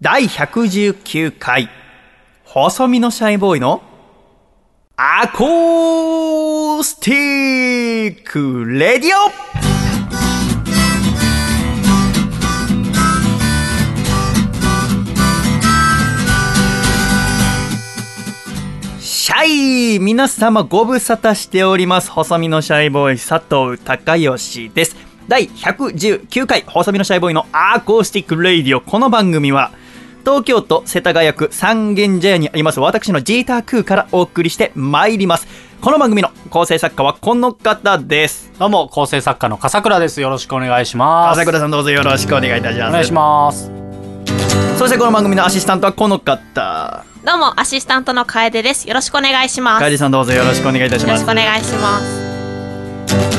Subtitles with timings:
[0.00, 1.68] 第119回、
[2.44, 3.82] 細身のシャイボーイの
[4.96, 9.28] アコースティックレディオ
[19.00, 19.46] シャ
[19.96, 22.12] イ皆様ご無沙汰しております。
[22.12, 24.94] 細身のシャイボーイ佐藤孝義です。
[25.26, 28.80] 第119回細身のシャイボーイのアコースティック radio。
[28.80, 29.72] この番組は
[30.28, 35.48] 東京都世田谷区三軒茶屋にあります私のジータークーからお送りしてまいります。
[35.80, 38.52] この番組の構成作家はこの方です。
[38.58, 40.20] どうも、構成作家の笠倉です。
[40.20, 41.40] よろしくお願いします。
[41.40, 42.88] 笠倉さんどうぞよろしくお願いいたします。
[42.90, 43.70] お願いします。
[44.76, 47.06] そしてこの番組のアシスタントはこの方。
[47.24, 48.86] どうも、アシスタントの楓です。
[48.86, 49.80] よろしくお願いします。
[49.82, 51.42] よ楓さんどうぞよろしくお願いいたしますろしくお。
[51.42, 52.00] 願いしま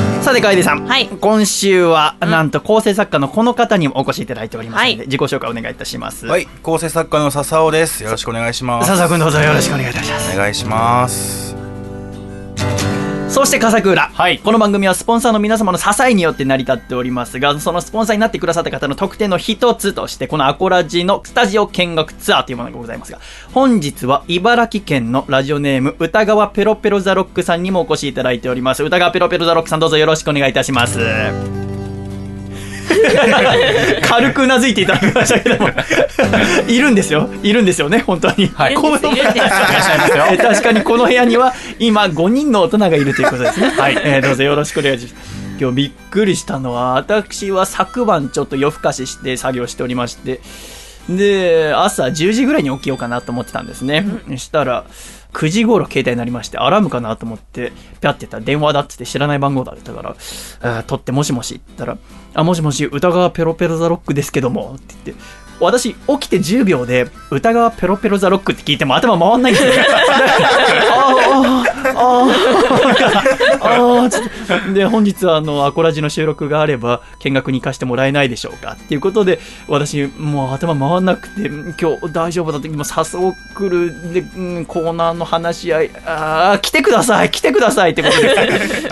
[0.06, 0.09] す。
[0.22, 6.26] さて楓さん、はい今週は、んなんと構成作家のこの方にもお越しいただいておりますので、はい自己紹介お願いいたします。
[6.26, 8.04] はい、構成作家の笹尾です。
[8.04, 8.88] よろしくお願いします。
[8.88, 10.34] 笹君どうぞよろしくお願いいたします。
[10.34, 12.89] お願いします。
[13.30, 14.38] そして笠倉、はい。
[14.40, 23.20] この番組はスポンサーの皆様の支えによって成り立っておりますがそのスポンサーになってくださった方の特典の一つとしてこのアコラジのスタジオ見学ツアーというものがございますが
[23.54, 28.82] 本日は茨城県のラジオネーム歌川ペロペロザロックさんにもお越しいただいております。
[28.82, 30.98] 歌川ペロペロザロックさんどうぞよろしくお願いいたします
[34.02, 35.70] 軽くうなずいていただきましたけども。
[36.68, 37.28] いるんですよ。
[37.42, 38.74] いるんですよね本当に、はい。
[38.74, 40.24] こういるんですいるんですいらっしゃいますよ。
[40.30, 43.72] え ー確かにこの部屋には今5人の大人がいるということですね。
[43.76, 43.98] はい。
[44.02, 45.14] えーどうぞよろしくお願いします。
[45.60, 50.40] 今日びっくりしたのは、私は昨晩ちょっと夜更かしして作業しておりまして、
[51.08, 54.06] で、朝10時ぐらいに起きようかなと思ってたんですね。
[54.36, 54.84] したら、
[55.32, 58.38] 9時頃携帯になりまして、アラームかなと思って、ぴゃってた。
[58.38, 60.16] ら電話だっつって知らない番号だったから、
[60.62, 61.98] あ取ってもしもしって言ったら、
[62.34, 65.24] あ、もしもし、歌川ペロペロザロックですけども、って言って、
[65.60, 69.72] 私、起きて10秒で、歌川ペロペロザロックって聞いても頭回んないんですよ。
[70.92, 78.76] あーあーああちょっとで、本日はあの、アコラジの収録があれば、見学に行かせてもらえないでしょうか。
[78.82, 88.34] っていうことで、私、もう頭回んなくて、今日大丈夫だって、今、誘う来る、で、うん、コーナーの話し合い、あー来てください来てくださいってことで、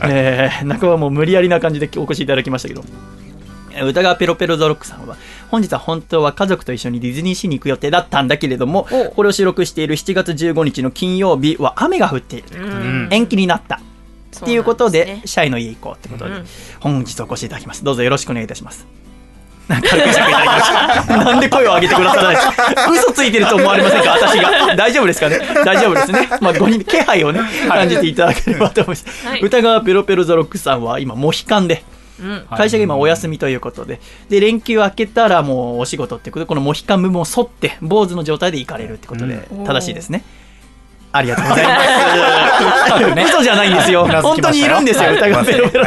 [0.04, 2.84] えー、中はもう無理やりな感じでお越しいただきましたけど、
[3.86, 5.16] 歌川ペロペロザロックさんは
[5.50, 9.10] 本日は本当は家族と一緒にディズニーシーに行く予定だったんだけれどもお。
[9.10, 12.48] これを収録している7月15日の金曜日は雨が降っている。
[12.48, 13.08] ということでうん。
[13.10, 13.76] 延期になった。
[13.76, 16.44] っていうことでシャイの家行こうってことで、うん。
[16.80, 17.82] 本日お越しいただきます。
[17.82, 18.86] どうぞよろしくお願いいたします。
[19.68, 21.16] 軽くしていただきました。
[21.24, 22.36] なんで声を上げてくださらない
[22.92, 24.12] 嘘ついてると思われませんか？
[24.12, 24.76] 私が。
[24.76, 25.40] 大丈夫ですかね？
[25.64, 26.28] 大丈夫ですね。
[26.40, 29.40] まあ5人気配をね感じていただければと思います、はい。
[29.40, 31.97] 歌川ペロペロザロックさんは今モヒカンでうん。
[32.50, 39.64] 会社が今お休みということで、で、連休明けたらもうお仕事ってことで、このモヒカン部分を沿って、坊主の状態で行かれるってことで、うん。
[39.64, 40.24] 正しいですね。
[41.18, 41.80] ありがとうございま
[43.24, 43.30] す。
[43.30, 44.06] 嘘じゃないんですよ。
[44.06, 45.84] 本当にいるんですよ、はい歌がペロペロ。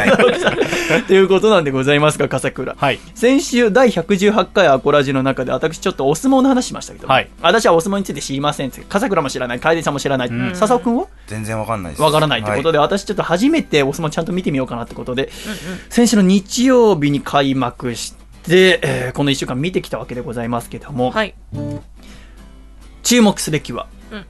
[1.06, 2.74] ということなんでございますが、笠倉。
[2.76, 2.98] はい。
[3.14, 12.02] 先週第118回アコラジの中で私ちょっとお相撲の話しましたけど、はい私はお相撲について知りませんって笠倉も知らない楓さんも知らない、ん笹尾君は全然わかんないです。
[12.02, 15.30] わからないってことで、は私ちょっと初めてお相撲ちゃんと見てみようかなってことで、
[15.88, 21.34] 先週の日曜日に開幕して、えーこの1週間見てきたわけでございますけども、はい。
[23.02, 24.24] 注目すべきは、うん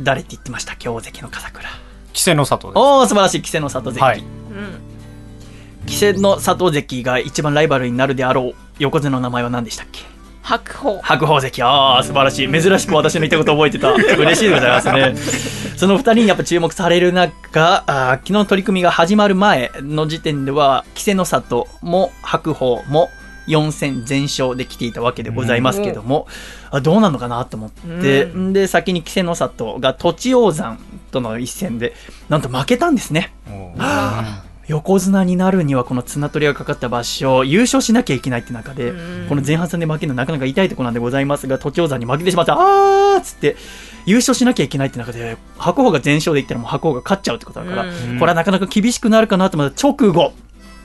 [0.00, 0.76] 誰って言ってました？
[0.76, 1.68] 強関の笠倉。
[1.68, 1.78] 稀
[2.14, 2.78] 勢の里です。
[2.78, 3.38] おお素晴らしい。
[3.38, 4.18] 稀勢の里関、はい。
[4.20, 4.24] うん。
[5.86, 8.54] 稀勢の里関が一番ライバルになるであろう。
[8.78, 10.00] 横綱の名前は何でしたっけ？
[10.42, 11.00] 白鵬。
[11.02, 11.62] 白鵬関。
[11.62, 12.48] ああ素晴らしい。
[12.62, 13.92] 珍しく私の言ったこと覚えてた。
[14.16, 15.14] 嬉しいでございますね。
[15.76, 23.10] その二人にやっぱ注目される中あー昨日の取り組みが始まる前の時点では稀勢の里も白鵬も
[23.46, 26.26] 4戦全勝で来ていたわけでございますけども、
[26.70, 28.52] あどうなのかなと思って、うん。
[28.52, 30.78] で先に稀勢の里が栃王山
[31.10, 31.94] との一戦で
[32.28, 33.34] なんと負けたんですね。
[34.66, 39.28] 横綱になるにはこの綱取りがかかった場所優勝しなきゃいけないって中で、うん。
[39.28, 43.56] この前半戦で負けるのなかなか痛いところなんでございますが栃王山に負けてしまってあーっつって
[44.06, 48.18] 優勝しなきゃいけないって中で白鵬が全勝でいったらもう白鵬が勝っちゃうってことだから、うん。
[48.18, 50.32] これはなかなか厳しくなるかなと思った直後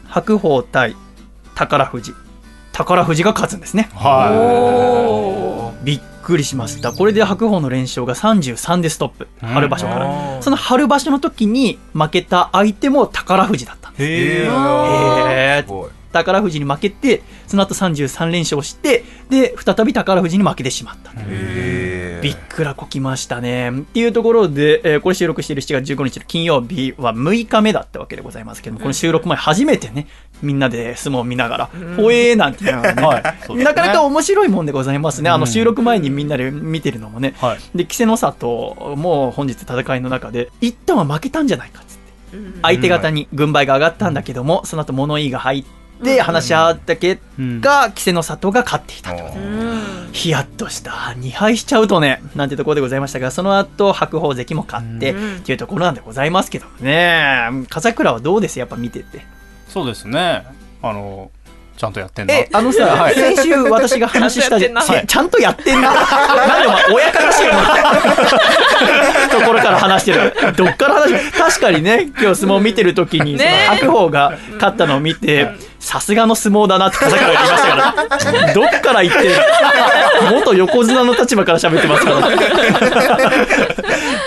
[0.08, 0.98] 白鵬対
[1.56, 2.14] 宝富士
[2.80, 3.90] 宝富士が勝つんですね。
[3.94, 5.84] はおー。
[5.84, 6.94] びっくりしました。
[6.94, 9.28] これで白鵬の連勝が33でストップ。
[9.44, 9.50] うん。
[9.50, 14.04] 春場所から、その春場所の時に負けた相手も宝富士だったんです。
[14.04, 15.66] へあー。
[15.66, 15.99] ー。
[16.12, 21.12] 宝富士に負けて、その後33連勝して、で、再び宝富士に負けてしまった。
[22.22, 23.72] びっくらこきましたね。
[23.72, 30.08] っていうところで、えーこれ収録している7月15日の金曜日は6日目だったわけでございますけども、この収録前初めてね、
[30.42, 31.66] みんなで相撲を見ながら、
[31.96, 33.22] ほえーなんていうのがね、 は
[33.56, 35.30] ねなかなか面白いもんでございますね。
[35.30, 37.36] あの収録前にみんなで見てるのもね。
[37.40, 37.58] はい。
[37.76, 42.00] で、稀勢の里も本日戦いの中で、一旦は負けたんじゃないかっつって。
[42.62, 45.79] 相手方に軍配が上がったんだけども、その後物言いが入って
[46.22, 49.24] 話し合った結うん果、稀勢の里が勝っていたと。
[49.24, 50.92] うんヒヤッとした。
[50.92, 57.66] 2敗しちゃうとね、なんてところでございましたが、その後、白鵬関も勝って、うんっていうところなんでございますけどもね。
[57.70, 58.58] 笠倉はどうです？
[58.58, 59.24] やっぱ見てて。
[59.68, 60.46] そうですね。
[60.82, 61.30] あの、
[61.80, 62.34] ちゃんとやってんな。
[62.34, 65.08] え、あのさ、 はい先週私が話したじゃん。
[65.08, 66.02] ちゃんとやってんなな。
[66.46, 67.44] なんでお前、親からしい
[69.32, 70.34] ところから話してる。
[70.58, 71.32] どっから話してる？
[71.38, 73.40] 確かにね、今日相撲見てる時に、
[73.70, 79.36] 白鵬が勝ったのを見て、さすがの相撲だなって笠倉が言いましたから、どっから言ってる？
[80.34, 82.20] 元横綱の立場から喋ってますから。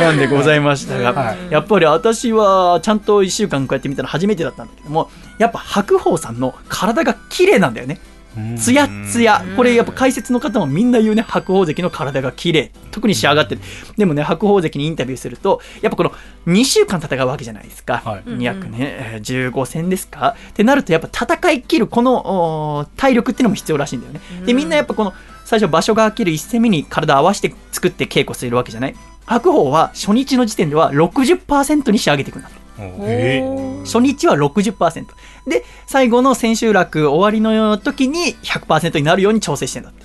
[0.00, 5.10] なんでございましたが、はやっぱり私はちゃんと1週間こうやって見たの初めてだったんだけども、
[5.42, 7.98] やっぱ白鵬さんの体が綺麗なんだよね。
[8.04, 8.12] うん
[8.56, 9.44] ツヤッツヤ。
[9.56, 12.72] これやっぱ解説の方もみんな言うね、白鵬関の体が綺麗。
[12.90, 13.60] 特に仕上がってる。
[13.98, 16.12] でもね、白鵬関にインタビューすると、やっぱこの
[16.46, 18.00] 2週間戦うわけじゃないですか。
[18.02, 24.20] はい約ね、えー15戦ですかってなると、やっぱ戦い切るこの体力っていうのも必要らしいんだよね。
[24.46, 25.12] で、みんなやっぱこの
[25.44, 28.94] 最初場所が空ける1戦目に体を合わせて作って稽古するわけじゃない。
[29.26, 32.50] 白鵬は初日の時点では60%に仕上げていくんだ
[33.84, 35.06] 初日は60%。
[35.46, 40.02] で、最後の千秋楽終わりの時に100%になるように調整してんだって。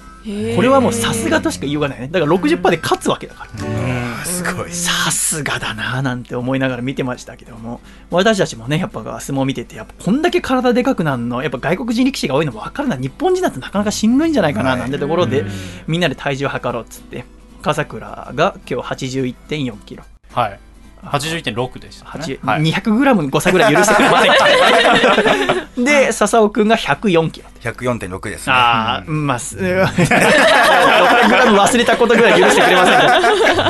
[0.55, 2.09] これはもうさすがとしか言いようがないね。
[2.09, 3.65] だから60%で勝つわけだから。
[3.65, 4.71] うんすごい。
[4.71, 7.79] さすがだなぁなんて思いながら見てましたけども、
[8.11, 12.97] 私たちもね、やっぱ相撲見てて、やっぱこんだけ体でかくなるの、やっぱ外国人力士が多いのも分かるな。
[12.97, 15.49] 日本人だとなかなかしんどいんじゃないかな、はいなんてところでうん、
[15.87, 17.25] みんなで体重測ろうっつって、
[17.67, 20.03] 笠倉が今日81.4キロ。
[20.31, 20.59] はい。
[21.05, 22.23] 81.6でした、ね。
[22.41, 22.61] 8はい。
[22.63, 27.47] 200グラムの誤差ぐらい許してくれませんかで、笹尾くんが104キロ。
[27.61, 28.53] 104.6ですね。
[28.53, 32.99] ああ、まあ、す、 600グラム忘れたことぐらい許してくれません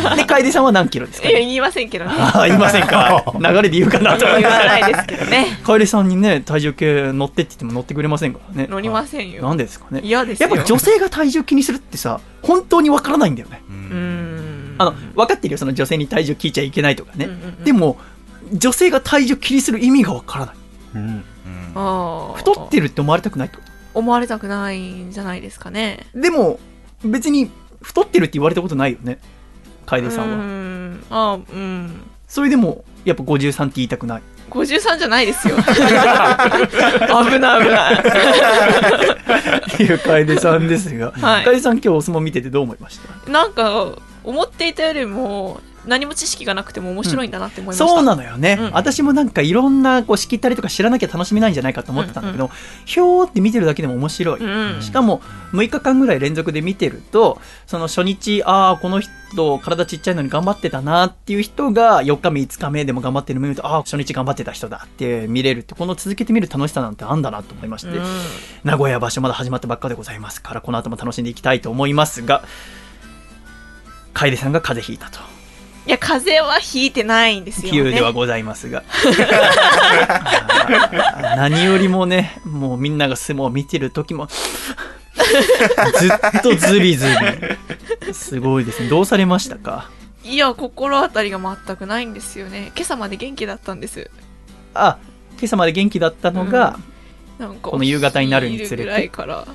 [0.09, 0.15] か？
[0.15, 2.11] で、楓さんは何キロですかいや、言いませんけどね。
[2.17, 3.23] ああ、言いませんか。
[3.39, 5.57] 流れで言うかなと思い言ましわないですけどね。
[5.61, 5.67] た。
[5.67, 8.67] 楓さんにね、体重計乗ってって言っても乗ってくれませんからね。
[8.69, 9.43] 乗りませんよ。
[9.43, 10.01] なんでですかね。
[10.03, 10.49] 嫌ですよ。
[10.49, 13.61] やっぱ女性が体重気にするってさ、本当にわからないんだよね。
[13.69, 14.16] ううんん。
[14.77, 17.25] あの、分かってるよ、その女性に体重聞いちゃいけないとかね。
[17.25, 17.97] うんうんうんでも、
[18.53, 20.55] 女性が体重気にする意味がわからない。
[20.95, 21.01] うん。
[21.01, 21.23] うん
[21.75, 23.59] あー太ってるって思われたくないと
[23.93, 26.05] 思われたくないんじゃないですかね。
[26.15, 26.59] でも、
[27.03, 27.51] 別に
[27.81, 29.19] 太ってるって言われたことないよね。
[29.85, 30.37] 楓さんうは。
[30.37, 31.03] ん。
[31.09, 32.01] あーうん。
[32.27, 34.21] それでも、やっぱ53って言いたくない。
[34.49, 35.57] 53じゃないですよ。
[35.59, 35.63] 危
[37.39, 37.93] ない危ない。
[37.95, 38.01] っ
[39.77, 43.31] ていう楓さんですが、はい楓さん今日お相撲見ててどう思いました？
[43.31, 43.91] なんか、
[44.27, 47.87] 思っていたよりも、何も知識がなくても面白いんだなって思いました。
[47.87, 48.71] そうなのよね、うん。
[48.73, 52.51] 私もなんかいろんなこうしきったりとか知らなきゃ楽しめないんじゃないかと思ってたんだけど、
[52.85, 54.81] ひょーって見てるだけでも面白い、うん。
[54.81, 55.21] しかも
[55.53, 59.09] 6日間ぐらい連続で見てるとその初日ああこの人
[59.59, 68.03] 体ちっちゃいのに頑張ってたなっていう人が4日目5日目でも頑張ってるの見るとああ初日頑張ってた人だって見れるってこの続けて見る楽しさなんてあんだなと思いまして、うん。
[68.65, 72.43] 名古屋場所まだ始まったばっかでございますからこの後も楽しんでいきたいと思いますが
[74.17, 75.19] 楓さんが風邪ひいたと。
[75.85, 77.71] いや、風邪はひいてないんですよ、ね。
[77.71, 78.83] 急ではございますが。
[81.37, 87.07] 何よりもねもうみんなが相撲を見てる時もずっとズビズ
[88.05, 88.89] ビすごいですね。
[88.89, 89.89] どうされましたか？
[90.23, 92.71] いや、心当たりが全くないんですよね。
[92.75, 94.09] 今朝まで元気だったんです。
[94.73, 94.97] あ
[95.37, 96.77] 今朝まで元気だったのが、
[97.37, 98.83] なんか、この夕方になるにつれて。
[98.83, 99.47] ぐらいから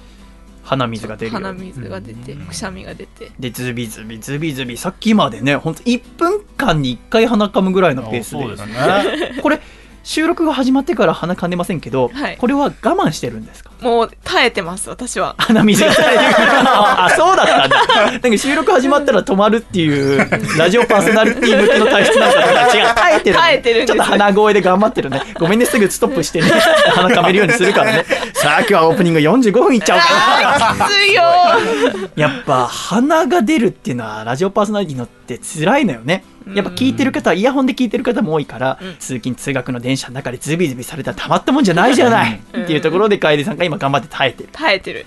[0.62, 3.32] 鼻水が出るよ鼻水が出て、くしゃみが出て。
[3.38, 9.38] でズビズビズビズビさっきまでねほんと1分間に1回鼻かむぐらいのペースでそうですね。
[9.42, 9.60] これ
[10.02, 12.36] 収録が始まってから鼻かんでませんけど、はい。
[12.36, 13.70] これは我慢してるんですか？
[13.80, 15.34] もう耐えてます、私は。
[15.38, 15.84] 鼻水。
[15.84, 17.86] が垂れてるあそうだったんだ。
[18.12, 22.94] なんか収録始まったら止まるっていうラジオパーソナリティ向けの体質なんだったら違う。
[22.94, 23.86] 耐えてる耐えてるんです。
[23.86, 25.22] ちょっと鼻声で頑張ってるね。
[25.38, 26.48] ごめんねすぐストップしてね。
[26.94, 28.04] 鼻かめるようにするからね。
[28.34, 36.24] さあ今日はオープニング45分いっちゃおうかあーきついよなやっぱ鼻が出るっていうのはラジオパーソナリティのって辛いのよね。
[36.54, 38.96] やっぱ聞いてる方はイヤホンで聞いてる方も多いから、うん。
[38.98, 44.48] 通勤通学の電車の中でズビズビされたらたまったもんじゃないじゃない、っていうところで楓さんが今頑張って耐えてる。
[44.52, 45.06] 耐えてる。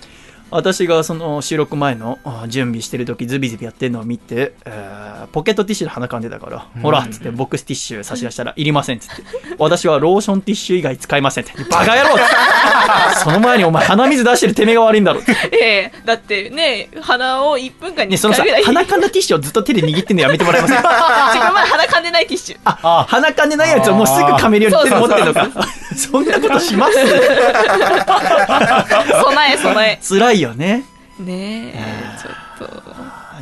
[0.50, 9.22] 私がその収録前のあ準備してる時ズビズビやってるのを見て、えーポケットティッシュで鼻かんでたから、ほらっつってボックスティッシュ差し出したら、いりませんっつって、
[9.58, 12.16] 私はローションティッシュ以外使いませんって、バカ野郎
[13.24, 15.20] その前にお前鼻水出してるてめえが悪いんだろ。
[15.20, 15.32] って。
[15.52, 20.88] ええだってね鼻を1分間にね、そのさ1回ぐらい、鼻かんだティッシュをずっと手で握ってんのやめてもらえませんか？
[21.34, 22.56] 自分まだ鼻かんでないティッシュ。
[22.64, 25.48] あ、鼻かんでないやつをもうすぐ噛めるように手で持ってんのか？
[25.96, 26.94] そんなことします？
[26.94, 27.10] 備
[29.52, 30.84] え備辛いよね。
[31.20, 32.45] えねえちょっと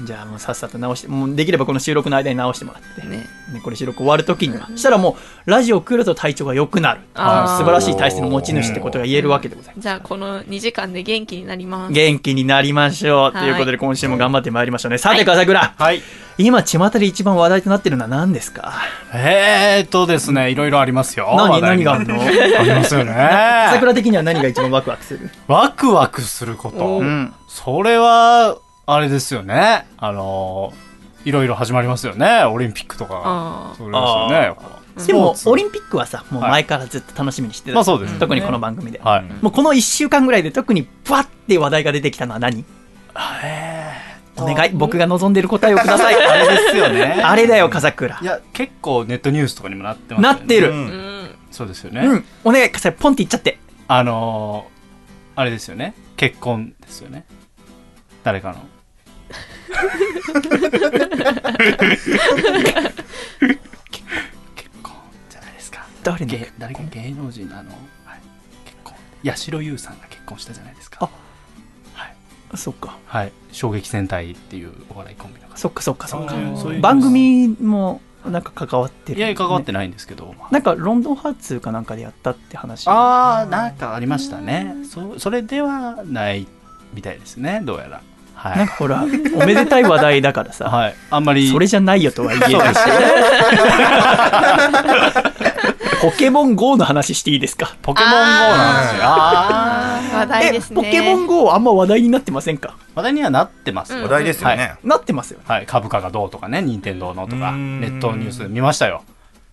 [0.04, 3.06] じゃあもうさっさと直して、もうできればこの収録の間に直してもらって。
[3.06, 7.00] ねね、これ収録終わるときには、そしたらもう、ラジオ来ると体調が良くなる。
[7.14, 9.82] あー素晴らしい体質の持ち主ってことが言えるわけでございます。
[9.82, 13.32] じゃあこの2時間で元気になります元気になりましょう。
[13.32, 14.98] とはいいうことで、今週も頑張ってまいりましょうね。
[14.98, 16.00] さて、笠倉、はい。
[16.36, 18.72] 今、巷で一番話題となってるのは何ですか？
[19.14, 21.32] えーっとですね、いろいろありますよ。
[21.36, 22.20] 何話題に何があるの？
[22.20, 23.12] ありますよね。
[23.70, 25.30] 笠倉的には何が一番ワクワクする？
[25.46, 26.98] ワクワクすることお。
[27.00, 27.32] うん。
[27.46, 29.86] それは、あれですよね。
[29.96, 30.72] あの、
[31.24, 32.44] いろいろ始まりますよね。
[32.44, 33.22] オリンピックとか。
[33.24, 34.34] あそれですよね。
[34.34, 37.74] やっぱでも、オリンンピックはさ、もう前からずっと楽しみにしてた。
[37.74, 39.00] まあそうですね特にこの番組で。
[39.00, 39.24] はい。
[39.42, 42.64] もうこの1週間ぐらいで特にバッて話題が出てきたのは何？
[44.36, 46.14] お願い、僕が望んでる答えをください。
[46.22, 47.20] あれですよね。
[47.24, 48.24] あれだよ、笠倉い。
[48.24, 50.38] や、結構ネットニュースとかにもなってますよね。
[50.38, 50.70] なってる。
[50.70, 51.14] うんうん
[51.50, 52.00] そうですよね。
[52.00, 52.24] うん。
[52.42, 53.58] お願い、笠倉、ポンって言っちゃって。
[53.86, 55.94] あのー、あれですよね。
[56.16, 57.26] 結婚ですよね。
[58.24, 58.56] 誰かの。
[59.64, 59.78] 結
[64.82, 64.92] 婚
[65.30, 65.86] じゃないですか。
[66.02, 66.26] 誰の？
[66.26, 67.70] 芸誰か芸能人のあの、
[68.04, 68.20] はい、
[68.64, 68.94] 結婚。
[69.24, 70.98] 八代優さんが結婚したじゃないですか。
[71.02, 71.08] あ
[71.94, 72.16] はい。
[72.56, 72.98] そっか。
[73.06, 73.32] はい。
[73.52, 75.56] 衝撃戦隊っていうお笑いコンビの方。
[75.56, 80.34] そっかそっかそっかそういうそういう番組もなんか関わってる、いや、関わってないんですけど。
[80.50, 84.74] なんかロンドンハーツかなんかでやったって話ああ、なんかありましたね。
[84.90, 86.48] そそれではない
[86.94, 88.00] みたいですね、どうやら。
[88.48, 88.58] はい。
[88.58, 89.06] なんかほらお
[89.46, 90.94] めでたい話題だからさ、はい。
[91.10, 91.48] あんまり。
[91.50, 92.80] それじゃないよとは言えないし
[96.00, 97.76] ポケモン GO の話していいですか？
[97.82, 99.02] ポケモン GO なんですよ。
[99.04, 102.74] ああー話題ですねえポケモン GO あんま話題になってませんか？
[102.78, 103.94] ー話題にはなってます。
[103.94, 104.74] うん話題ですよね。
[104.84, 105.66] なってますよねはい。
[105.66, 109.02] 株価がどうとかね、任天堂のとか、うんネットニュース見ましたよ。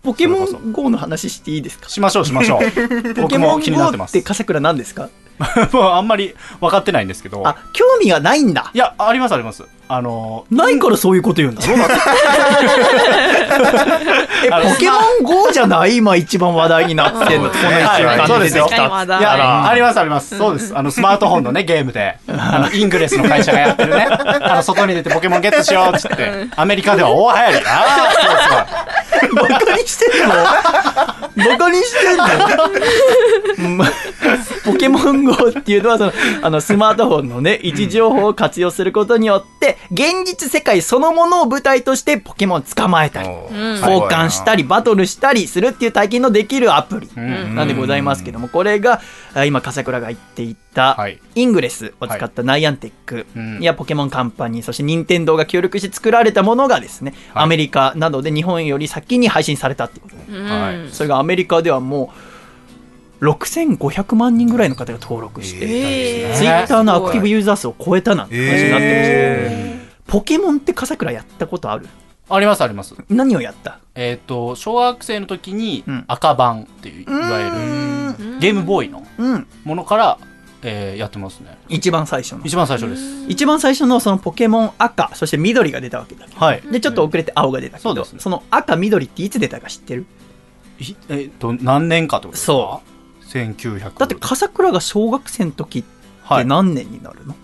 [0.02, 1.88] ポケモン GO の話していいですか？
[1.88, 3.14] しましょう、しましょう。
[3.14, 4.26] ポケモン僕も気になって GO ますって。
[4.26, 5.08] 笠倉何ですか？
[5.72, 7.46] もうあんまり分かってないんですけど。
[7.46, 9.64] あ興味がないんだいや、ありますあります。
[9.94, 11.66] あのー、ないからそういうこと言うんだ。
[11.66, 11.74] ろ
[14.44, 15.96] えポケモン GO じゃない？
[16.00, 17.50] 今一番話題になってんの。
[17.50, 18.88] この一週間で出てきた。
[18.88, 20.38] まだいや、らありますあります。
[20.38, 20.72] そうです。
[20.74, 27.66] あの、スマートフォンのね、ゲームで、あの、イングレスの会社がやってるね、あの、外に出てポケモンゲットしようっつって、アメリカでは大流行り。
[27.66, 30.34] ああ、バカにしてんの？
[31.50, 32.24] バカにしてんの？
[33.58, 33.78] うん。
[34.64, 43.50] ポケモン GO っていうのはそのあのスマートフォンのね位置情報を活用することによって現実世界そのものを舞台としてポケモンを捕まえたり交
[44.02, 49.00] 換したりバトルしたりするっていう体験のできるアプリなんでございますけどもこれが
[49.34, 51.20] あ今笠倉が言っていたはい。
[51.34, 57.44] イングレスを使ったナイアンテックうんやポケモンカンパニーそして任天堂が協力して作られたものがですねはい。
[57.44, 62.31] アメリカなどで日本より先に配信されたっていうことそれがアメリカではもう
[63.22, 65.66] 6500万人ぐらいの方が登録して、
[66.26, 66.34] えー。
[66.34, 71.86] ツイッターのアクティブユーザー数を超えたなんて話になってまして、えポケモンって笠倉やったことある？
[72.28, 72.94] ありますあります。
[73.08, 73.78] 何をやった？
[73.94, 76.04] えっ、と、小学生の時にうん。
[76.08, 79.46] 赤版っていう、いわゆるーゲームボーイのうん。
[79.64, 80.18] ものから、
[80.62, 81.58] えーやってますね。
[81.68, 82.42] 一番最初の。
[82.44, 83.02] 一番最初です。
[83.28, 86.62] 一番最初のそのポケモン赤そして緑が出たわけだはい。
[86.62, 88.20] でちょっと遅れて青が出たけど、そうですね。
[88.20, 90.06] その赤緑っていつ出たか知ってる？
[90.80, 92.52] いえっ、と、何年かってことですか？
[92.52, 92.82] そ
[93.38, 95.84] 1900だって笠倉が小学生の時っ
[96.24, 97.34] はい、て何年になるの、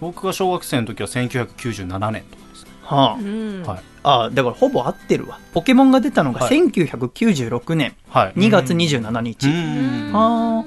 [0.00, 2.64] 僕が小学生の時は1997年とかです。
[2.64, 2.70] ね。
[2.82, 3.14] はあ。
[3.14, 3.62] うん。
[3.64, 3.82] はい。
[4.04, 5.40] ああだからほぼ合ってるわ。
[5.52, 6.58] ポケモンが出たのがはい。
[6.58, 7.96] 1996年。
[8.08, 8.32] はい。
[8.34, 10.12] 2月27日、うん。
[10.12, 10.60] はあ。
[10.60, 10.64] っ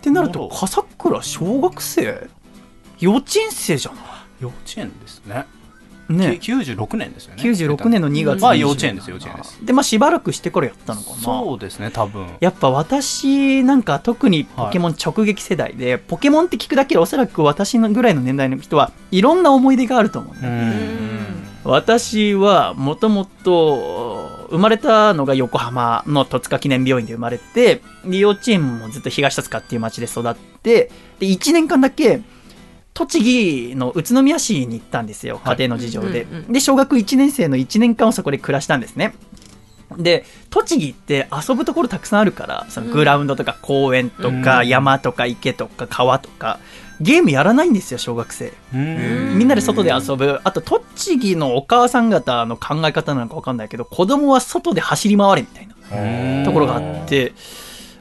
[0.00, 2.30] てなると笠倉小学生？
[3.00, 3.98] 幼稚園生じゃな
[4.40, 5.44] 幼稚園ですね。
[6.10, 7.42] いねき96年ですよね。
[7.42, 9.64] 96年の2月まあ幼稚園です幼稚園です。
[9.64, 12.28] でまあしばらくしてからやったのかなそうですね、多分。
[12.40, 21.48] やっぱ私なんか特にポケモン直撃世代で、ポケモンって聞くだけでおそらく私のぐらいの年代の人はいろんな思い出があると思う、うねん。
[21.64, 32.22] 私はもともと生まれたのが横浜の戸塚記念病院で生まれてで幼稚園もずっと東戸塚っていう町で育ってで1年間だけ
[32.98, 35.56] 栃木の宇都宮市に行ったんですよはい。
[35.56, 39.14] 家庭の事情で、で小学1年生の1年間をそこで暮らしたんですね。
[39.96, 44.68] で、栃木って遊ぶところたくさんあるから、そのグラウンドとか公園とかうん。
[44.68, 46.58] 山とか池とか川とか、
[47.00, 48.52] ゲームやらないんですよ、小学生。
[48.74, 49.38] うん。
[49.38, 50.40] みんなで外で遊ぶ。
[50.42, 57.32] あと、栃木のお母さん方の考え方なのかわかんないけど、子供は外で走り回れみたいなところがあって、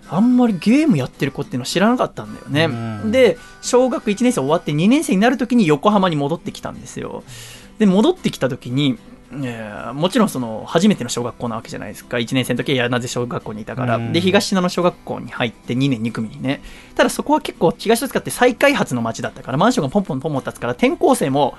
[0.10, 2.66] あんまりゲームやってる子っていうの知らなかったんだよね。
[2.66, 3.12] うん。
[3.12, 7.24] で、小学1年生終わって2年生になるときに横浜に戻ってきたんですよ。
[7.80, 8.98] で、戻ってきたときに、
[9.32, 12.18] えーもちろんその初めての小学校なわけじゃないですか。
[12.18, 14.14] 1年生の時は柳瀬小学校にいたから、うん。
[14.14, 16.62] で東信濃小学校に入って2年2組にね。
[16.96, 21.58] ただそこは結構東戸塚って再開発の街だったからマンションがポンポンポンポン立つから転校生も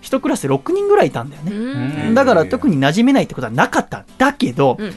[0.00, 2.14] 一クラス6人ぐらいいたんだよね、うん。
[2.14, 3.98] だから特に馴染めないってことはなかった。
[3.98, 4.92] んだけど、うんうん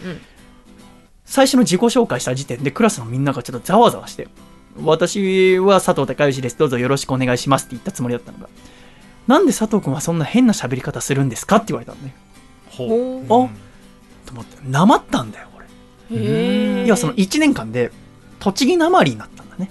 [1.32, 4.28] 最初の自己紹介した時点でクラスのみんながちょっとざわざわして
[4.84, 6.58] 私は佐藤孝義です。
[6.58, 8.50] どうぞよろしくお願いしますって言ったつもりだったのが
[9.28, 11.56] なんで佐藤君はそんな変な喋り方するんですか？
[11.58, 12.14] って言われたのね。
[12.70, 13.24] ほう。
[13.24, 13.28] あ
[14.26, 14.58] と思って。
[14.68, 17.92] なまったんだよ俺へえ要はその1年間で
[18.40, 19.70] 栃木なまりになったんだね。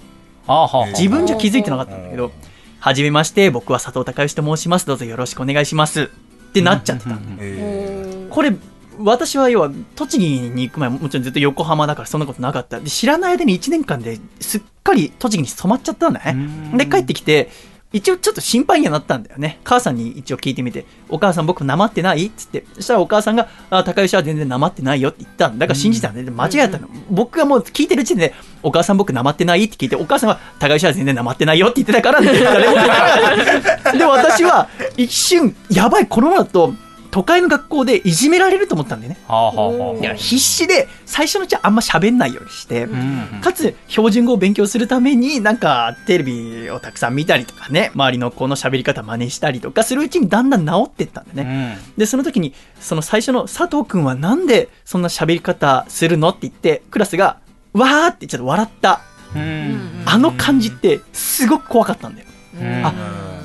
[0.97, 2.31] 自分じゃ気づいてなかったんだけど
[2.79, 4.87] 「はじめまして僕は佐藤孝義と申します。
[4.87, 6.03] どうぞよろしくお願いします」
[6.49, 7.37] ってなっちゃってたん。
[7.37, 8.55] だよえこれ
[8.99, 12.79] 私は要は栃木に行く前もちろんずっと横浜だからそんなことなかった。
[12.79, 16.77] で知らない間に1年間ですっかり栃木に染まっちゃったんだね。
[16.77, 17.49] で帰ってきて
[17.93, 19.59] 一応ちょっと心配にはなったんだよね。
[19.65, 22.63] 母さんに一応聞いてみて「お母さん僕なまってない?」っつって。
[22.75, 25.67] そしたらお母さんが「あ高吉は全然なまってないよ」って言ったんだ。
[25.67, 28.33] から信じたんで、で間違えたの、僕がもう聞いてる時点で
[28.63, 36.73] 「お母さん僕なまってない?」って聞いてお母さんは「高吉は全然なまってないよ」って言ってたから誰も聞いてなかったで私は一瞬やばいこのままだと
[37.11, 39.19] 都会の学校でいじめられると思ったんだよね。
[39.27, 57.39] はあはあはあいや必死で最初のうちはあんま喋んないようにして、うんかつ標準語を勉強するためになんかテレビをたくさん見たりとかね周りの子の喋り方真似したりとかするうちにだんだん治ってったんだね、でその時にその最初の佐藤君はなんでそんな喋り方するのって言ってクラスが
[57.73, 59.01] わーってちょっと笑った。
[59.35, 60.03] うんうん。
[60.05, 62.27] あの感じってすごく怖かったんだよ。
[62.59, 62.85] うん。
[62.85, 62.93] あ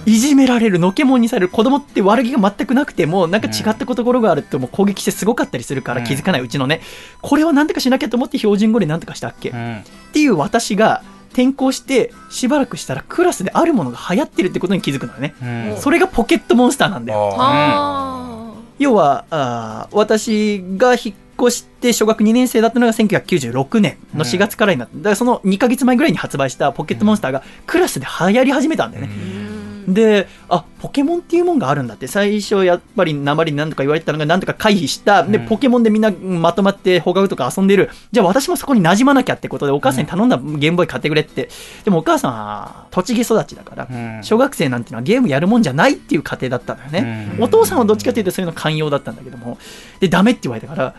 [0.07, 6.07] いじめられるのけもんにされる子供って悪気が全くなくてもなんか違ったところがあるともう攻撃してすごかったりするからうん。
[6.07, 6.81] 気づかないうちのね。
[7.21, 9.51] これをなんとかしなきゃと思って標準語でなんとかしたっけ？
[9.51, 9.77] うん。
[9.79, 9.83] っ
[10.13, 15.35] ていう私が転校してしばらくしたらクラスであるものが流行ってるってことに気づくのよね。
[15.43, 15.77] うん。
[15.77, 17.35] それがポケットモンスターなんだよ。
[17.39, 29.46] あ要はあー私が引っ越して小学2年生だったのが1996年の4月からになって、だからその2ヶ月前ぐらいに発売したポケットモンスターがクラスで流行り始めたんだよね、ーうん
[29.89, 32.07] であポケモンっていうもんがあるんだって。
[32.07, 35.23] 最初やっぱり鉛に何とか言われてたのが何とか回避した。
[35.23, 35.47] でうん。
[35.47, 37.91] ポケモンでみんなまとまって放課後とか遊んでる。
[38.11, 41.49] じゃあ私もそこに馴染まなきゃってことでお母さんに頼んだゲームボーイ買ってくれって。
[41.85, 44.25] でもお母さんは栃木育ちだからうん。
[44.25, 47.45] 小学生なんていうのはゲームやるもんじゃないっていう家庭だったのよね、うん。
[47.45, 49.59] お父さんはどっちかというとそういうの寛容だったんだけども。
[50.01, 50.95] でダメって言われたから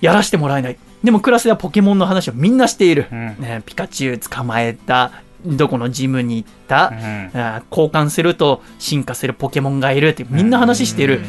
[0.00, 0.78] やらせてもらえない。
[1.04, 3.36] でもクラスではポケモンの話をみんなしている、うん。
[3.38, 5.12] ね、ピカチュウ捕まえた
[5.44, 6.98] どこのジムに行った、うん。
[7.70, 11.20] 交換すると進化するポケモンがいるってみんな話してる、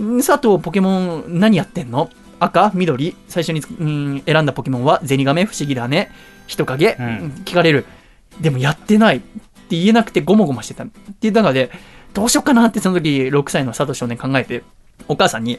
[0.00, 0.18] ん。
[0.22, 2.10] 佐藤ポケモン何やってんの？
[2.40, 3.16] 赤緑。
[3.26, 6.10] 最初にうん選んだポケモンはゼニガメ不思議だね。
[6.46, 7.42] 人影、うん。
[7.44, 7.84] 聞かれる。
[8.40, 9.26] でもやってないって
[9.70, 10.84] 言えなくてゴモゴモしてた。
[10.84, 10.86] っ
[11.20, 11.70] ていう中で
[12.14, 14.62] どうしようかなってその時6歳の佐藤少年考えて
[15.08, 15.58] お母さんに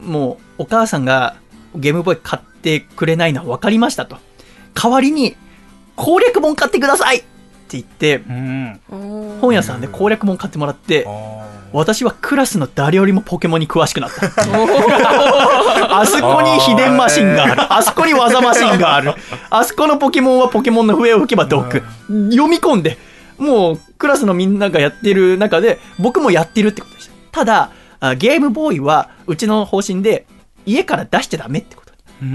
[0.00, 1.36] もうお母さんが
[1.74, 4.16] ゲームボーイ買ってくれないのは分かりましたと。
[4.74, 5.36] 代わりに
[5.96, 7.22] 攻略本買ってください
[7.72, 8.22] 言って
[9.40, 14.30] 本屋さんで攻略本買ってもらってあ私はクラスの誰よりもポケモンに詳しくなった。
[16.00, 17.72] あそこに秘伝マシンがある。
[17.74, 19.12] あそこに技マシンがある。
[19.50, 21.82] あそこのポケモンはポケモンの笛を吹けば毒。
[22.30, 22.96] 読み込んで、
[23.38, 27.40] もうクラスのみんながやってる中で、僕もやってるってことでした。
[27.40, 30.26] ただ、あゲームボーイはうちの方針で、
[30.66, 31.83] 家から出しちゃダメってこと。
[32.24, 32.26] う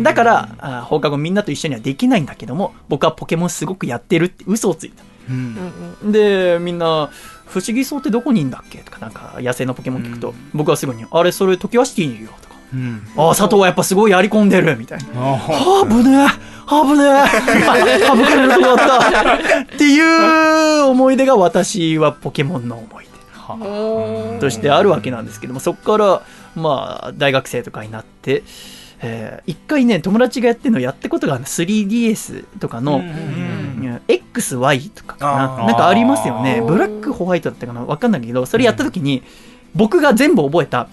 [0.00, 0.02] ん。
[0.02, 5.04] だから、あ放課後みんなと一緒にはできないんだけども、僕はポケモンすごくやってるって嘘をついた。
[5.28, 6.12] うん。
[6.12, 7.10] でみんな
[7.46, 12.54] 「不思議そうってどこにいんだっけ?」とかなんか野生のポケモン聞くと、僕はすぐに「あれそれ時はシティにいるよ」とか。
[12.72, 16.50] うん「ああ佐藤はやっぱすごいやり込んでる」みたいな「あはあ危ねえ。
[16.68, 18.00] 危ねえ。
[18.06, 23.10] 省かれるとこだった」っていう思い出が私はポケモンの思い出。
[24.38, 26.22] としてあるわけなんですけどもそこから
[26.54, 28.44] まあ大学生とかになって、
[29.02, 33.50] えー一回ね友達がやってるのやったことがある 3DS とかの、うんうん
[34.08, 35.26] XY とかか
[35.58, 35.66] な。
[35.66, 36.62] なんかありますよね。
[36.64, 37.84] ブラックホワイトだったかな。
[37.84, 39.22] わかんないけどそれやった時に
[39.74, 40.88] 僕が全部覚えた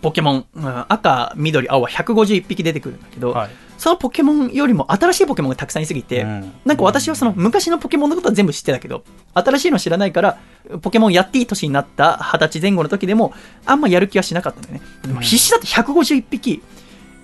[0.00, 3.50] ポケモン、うん赤緑青は151匹出てくるんだけど、はい。
[3.76, 6.52] そのポケモンよりも新しいポケモンがたくさんいすぎて、うん。
[6.64, 10.38] なんか私はその昔のポケモンのことは全部知ってたけど新しいの知らないから
[10.80, 13.32] ポケモンやっていい年になった二十歳前後の時でも
[13.66, 14.80] あんまやる気はしなかったんだよね。
[15.02, 16.62] でも必死だって151匹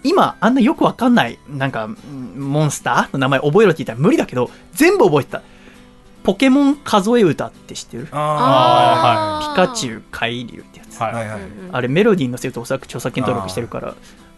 [0.02, 1.96] 今あんなよくわかんないなんかうん
[2.50, 3.12] モンスター？
[3.12, 5.42] の名前覚えろって言ったら無理だけど全部覚えてた。
[6.22, 8.08] ポケモン数え歌って知ってる？
[8.12, 11.40] ああピカチュウ海竜ってやつ、はいあはいはい。
[11.72, 13.94] あれメロディーに乗せるとおそらく著作権登録してるから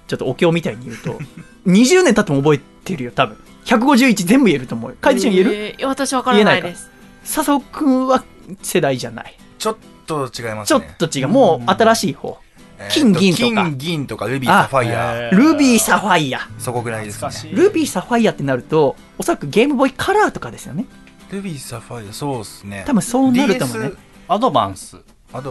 [0.07, 1.19] ちょっとお経みたいに言うと
[1.67, 3.37] 20年経っても覚えてるよ多分。
[3.65, 4.97] 151全部言えると思うよ。
[5.01, 6.91] 楓ちゃん言える、えー私わからないです。
[7.25, 8.25] 笹尾くんは
[8.63, 9.37] 世代じゃない。
[9.59, 11.29] ちょっと違いますちょっねと違う。
[11.29, 12.39] もう新しい方。
[12.41, 12.52] えー
[12.91, 13.65] 金銀とか。
[13.65, 15.17] 金銀とかルビーサファイア。
[15.17, 15.37] えー。
[15.37, 16.41] ルビーサファイア。
[16.59, 17.53] そこぐらいですね。
[17.53, 20.87] ルビーサファイアってなるとおそらくゲームボーイカラーとかですよね。
[21.31, 22.13] ルビーサファイア。
[22.13, 22.85] そうですね。
[22.87, 23.89] 多分そうなると思うね。
[23.89, 24.97] DS アドバンス。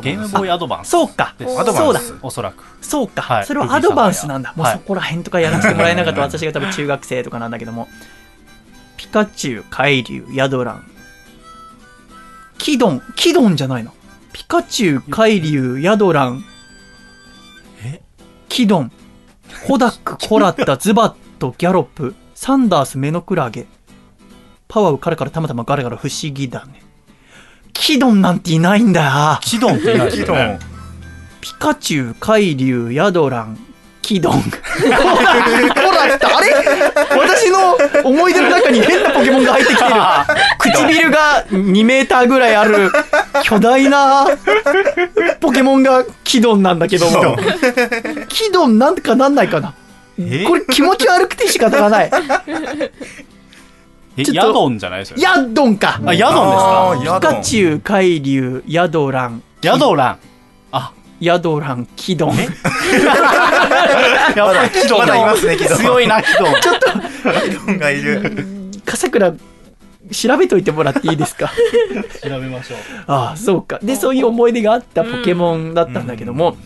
[0.04, 1.36] ゲームボーイアドバンスそうか。
[1.40, 2.02] そうだ。
[2.22, 2.64] おそらく。
[2.82, 3.46] そうか、はい。
[3.46, 4.54] それはアドバンスなんだ。
[4.56, 6.22] もうそこら辺とかやらせてもらえなかった。
[6.22, 7.88] 私が多分中学生とかなんだけども。
[8.98, 10.92] ピカチュウ海竜ヤドラン。
[12.60, 13.02] キドン。
[13.16, 13.92] キドンじゃないの。
[14.34, 16.46] ピカチュウ海竜ヤドラン。
[16.46, 16.51] え
[18.52, 18.92] キドン
[19.66, 23.66] コダックコラッタズバットギャロップサンダースメノクラゲ。
[24.68, 26.84] パワーカラカラたまたまガラガラ不思議だね。
[27.72, 29.40] キドンなんていないんだよ。
[29.42, 30.38] キドンっていないですキドン。
[30.38, 30.60] よね
[31.40, 33.58] ピカチュウ、海竜、ヤドラン、
[34.02, 34.44] キドン。
[36.02, 36.54] ほら、あれ？
[37.20, 39.92] 私の思い出の中に変なポケモンが入ってきてる。
[40.60, 42.92] 唇が2メーターぐらいある
[43.44, 44.28] 巨大な
[45.40, 47.38] ポケモンがキドンなんだけども。
[48.30, 49.74] キドンなんかなんないかな。
[50.20, 50.46] え？
[50.48, 52.12] これ気持ち悪くて仕方がない。
[54.34, 56.00] ヤドンじゃないですよねヤドンか。
[56.06, 56.92] あヤドンですか？
[56.92, 57.32] あーヤドン。
[57.32, 60.08] ピカチュウ、海竜、ヤドラン、ヤドラン。
[60.10, 60.18] あ
[61.22, 62.36] ヤドラン、キドン。
[62.36, 62.48] やっ
[64.36, 68.48] ぱりキドンまだいますねキドン強いなキドンキドンがいる。
[68.84, 69.34] 笠倉
[70.12, 71.52] 調べといてもらっていいですか？
[72.24, 72.80] 調べましょう。
[73.06, 73.78] ああそうか。
[73.84, 76.58] でそういう思い出があったポケモンだったんだけども、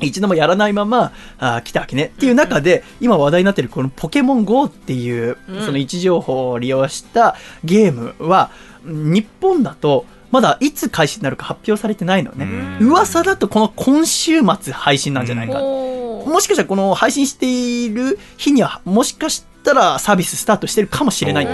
[0.00, 2.12] 一度もやらないままあー来たわけね。
[2.14, 5.64] っていう中で今話題になってるこの「ポケモン GO」っていう、うん。
[5.64, 8.50] その位置情報を利用したゲームは
[8.84, 12.44] 日本だとまだいつ開始になるか発表されてないのね、
[12.80, 12.88] うん。
[12.90, 17.46] 噂だとこの今週末配信なんじゃないか、もしかしたらこの配信して
[17.84, 21.48] いる日にはもしかしたらサービススタートしてるかもしれない。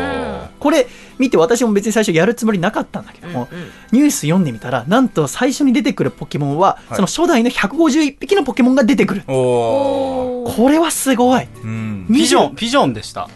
[0.59, 0.87] これ
[1.19, 3.71] 見て私も別に最初やるつもりなかったんだけども、うんうん。
[3.93, 6.97] ニュース読んでみたらなんと最初に出てくるポケモンは、はい。
[6.97, 9.23] その初代の151匹のポケモンが出てくる。
[9.27, 11.47] これはすごい。
[11.63, 12.07] うん。
[12.09, 13.29] ピジョンピジョンでした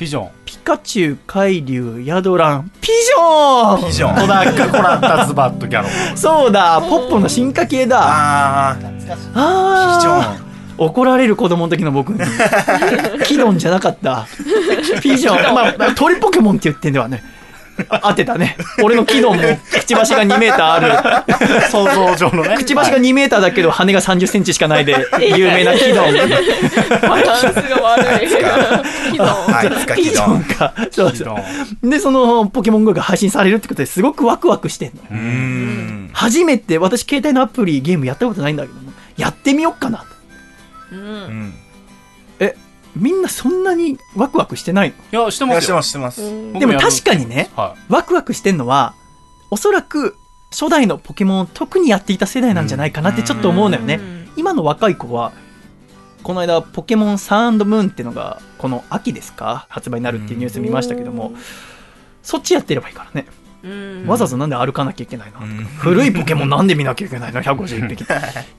[0.00, 0.30] ピジョン。
[0.46, 2.72] ピカチュウ海竜ヤドラン。
[2.80, 3.86] ピジョン！
[3.86, 4.14] ピジョン。
[4.18, 7.98] コダックコラッタズバットギャロそうだポッポの進化系だ。
[8.00, 8.76] ああ
[9.34, 10.86] あピジョーン。
[10.86, 12.14] 怒られる子供の時の僕。
[12.14, 12.18] に
[13.26, 14.26] キドンじゃなかった。
[15.02, 15.54] ピジョン。
[15.54, 17.22] まあ鳥ポケモンって言ってんではね。
[17.22, 17.39] あ
[18.02, 18.56] 当てたね。
[18.82, 21.68] 俺のキドンも くちばしが2メーターある。
[21.70, 22.56] 想像上のね。
[22.56, 24.94] くちばしが2メーターだけど羽が30センチしかないで
[25.36, 26.14] 有名なキドン
[27.08, 28.28] バランスが悪い。
[29.12, 29.64] キドンは
[29.96, 30.02] い
[30.50, 30.74] つか。
[30.90, 31.12] そう
[31.90, 35.02] でそのポケモン GO が配信されるってことですごくワクワクしてんの。
[35.02, 36.10] ようーん。
[36.12, 39.98] 初めて私携帯のアプリゲームやったことないんだけどもやってみよっかな。
[39.98, 40.04] と
[40.92, 41.02] ううん
[41.48, 41.54] ん。
[42.40, 42.54] え
[42.96, 45.20] みんなそんなにワクワクしてないの？
[45.20, 46.22] いやしていやしてますしてます。
[46.22, 46.52] うん。
[46.54, 48.94] でも確かにねはワクワクしてんのは
[49.50, 50.16] おそらく
[50.50, 54.28] 初代のポケモンを特にやっていた世代なんじゃないかなってちょっと思うのよね、うん。
[54.36, 55.32] 今の若い子は
[56.22, 59.66] この間ポケモンサンドムーンっていうのがこの秋ですか？
[59.68, 61.32] 発売になるっていうニュース見ましたけども、
[62.22, 63.39] そっちやってればいいからね、うん
[64.06, 68.04] わざわざなんで歩かなきゃいけないの、うん古いポケモンなんで見なきゃいけないの151匹。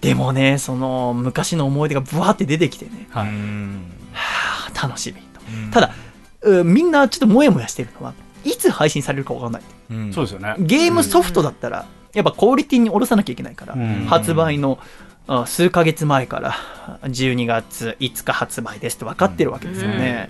[0.02, 3.08] でもねその昔の思い出がブワーって出てきてね。
[3.10, 3.30] い、はい。
[3.30, 3.84] うん
[4.14, 5.42] はあ楽しみと。
[5.66, 5.72] うん。
[5.72, 5.94] ただ
[6.42, 9.62] うみんなちょっとモヤモヤしてるのはいつ配信されるか分かんない。
[9.92, 10.14] うん。
[10.14, 10.56] そうですよね。
[10.60, 14.06] ゲームソフトだったらやっぱクオリティに下ろさなきゃいけないから、うん。
[14.08, 14.80] 発売の
[15.28, 16.56] あ数ヶ月前から
[17.04, 20.30] 12月5日発売ですって分かってるわけですよね、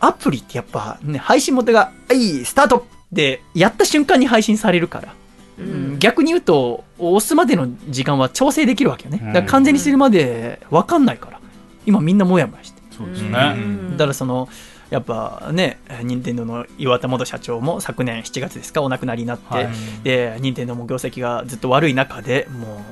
[0.00, 5.14] アプリってやっぱね配信元が「はいスタート!」でやった瞬間に配信されるから、
[5.58, 5.98] うん。
[5.98, 9.20] 逆に言うと押すまでの時間は調整できるわけよね。
[9.22, 9.26] うん。
[9.28, 11.40] だから完全にするまで分かんないから。
[11.86, 12.80] 今みんなモヤモヤして。
[12.90, 13.32] そうですうん。
[13.32, 14.48] ね、だからその
[14.90, 19.68] やっぱね任天堂の岩田元社長も昨年7月ですかお亡くなりになって、はい。
[20.04, 22.82] で任天堂も業績がずっと悪い中でも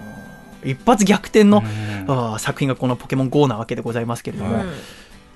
[0.65, 2.39] う一発逆転の、うん。
[2.39, 4.71] 作品がこの「ポケモン GO」なわけでございますけれども、うん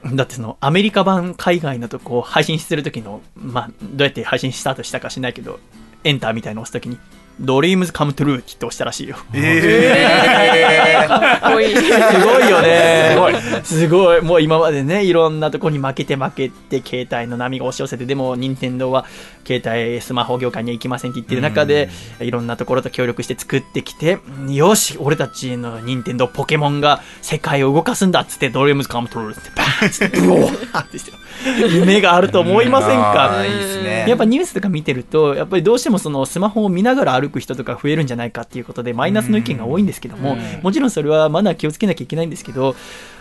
[0.04, 5.60] だってそのアメリカ版海外のとこを配信する時のまあどうやって配信スタートしたかしないけど
[6.04, 6.98] エンターみたいなの押す時に
[7.40, 9.16] ドリームズカムトゥルーって言って押したらしいよ。
[9.32, 11.76] えかっこいい。
[11.76, 13.10] すごいよね。
[13.12, 13.34] すごい。
[13.64, 14.20] すごい。
[14.20, 19.06] もう今までね、いろんなとこに負けて負けて、携帯の波が押し寄せて、でも、任天堂は
[19.46, 21.88] 携帯スマホ業界には行きませんって言ってる中で、
[22.20, 24.18] いろんなところと協力して作ってきて、
[24.48, 31.12] よし、俺たちの任天堂ポケモンが世界を動かすんだっつって、 Dreams Come True ってバーンっつって、ブオーってして
[31.70, 33.40] 夢があると思いませんか？
[33.40, 34.04] あーいいですね。
[34.06, 42.74] やっぱニュースとか見てると、やっぱりどうしてもそのスマホを見ながら歩く人とか増えるんじゃないかっていうことで、マイナスの意見が多いんですけども、もちろんそれはマナー気をつけなきゃいけないんですけど、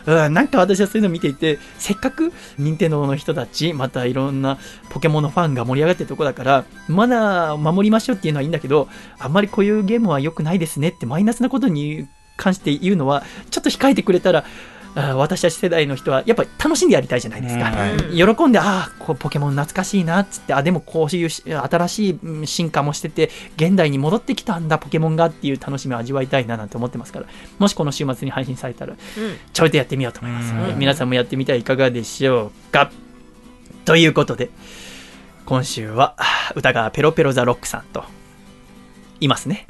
[0.05, 4.57] うんなんか私はそういうのを見ていて、せっかく任天堂の人たち、またいろんな
[4.89, 8.87] ポケモンのファンが盛り上がってるとこだから、マナーを守りましょうっていうのはいいんだけど、
[9.19, 14.43] あんまりこういうゲームは良くないですねってマイナスなことに関して言うのは、ちょっと控えてくれたら、あ
[14.93, 17.71] 私たち世代の人はやっぱり楽しんでやりたいじゃないですか。
[17.71, 27.25] うん喜んで、ああ、ポケモン懐かしいなっつって、あでもこういうし新しいうん進化もしてて、現代に戻ってきたんだ、ポケモンがっていう楽しみを味わいたいななんて思ってますから、
[27.57, 28.97] もしこの週末に配信されたら、うん
[29.53, 32.91] ちょいとやってみようと思いますので、うん皆さんもやってみてはいかがでしょうか？
[33.85, 34.49] ということで、
[35.45, 36.17] 今週は
[36.55, 38.03] 歌がペロペロザロックさんと、
[39.21, 39.65] いますね。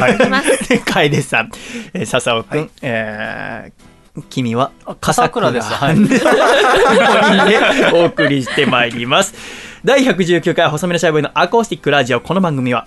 [0.00, 0.26] はい。
[0.26, 0.48] います。
[0.68, 1.50] で楓さん、
[1.94, 3.91] えー笹尾くん、えー
[4.28, 5.96] 君は笠倉ですはい
[7.94, 9.34] お送りしてまいります。
[9.84, 12.20] 第119回細身のシャイボーイのアコースティックラジオ。
[12.20, 12.86] この番組は、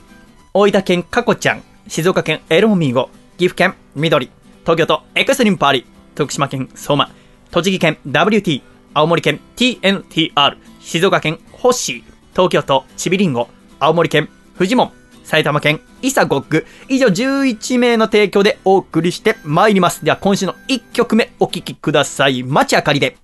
[0.54, 4.30] 大分県かこちゃん、静岡県エルモミーゴ、岐阜県緑、
[4.62, 7.10] 東京都エクストリームパーリ、徳島県相馬、
[7.50, 8.62] 栃木県 WT、
[8.94, 14.92] 青森県 TNTR、静岡県ホッシー、東京都ちびりんご、青森県フジモン、
[15.26, 20.06] 埼玉県イサゴッグ、以上11名の提供でお送りしてまいります。
[20.06, 22.44] では今週の1曲目お聴きください。
[22.44, 23.18] 街明かりで、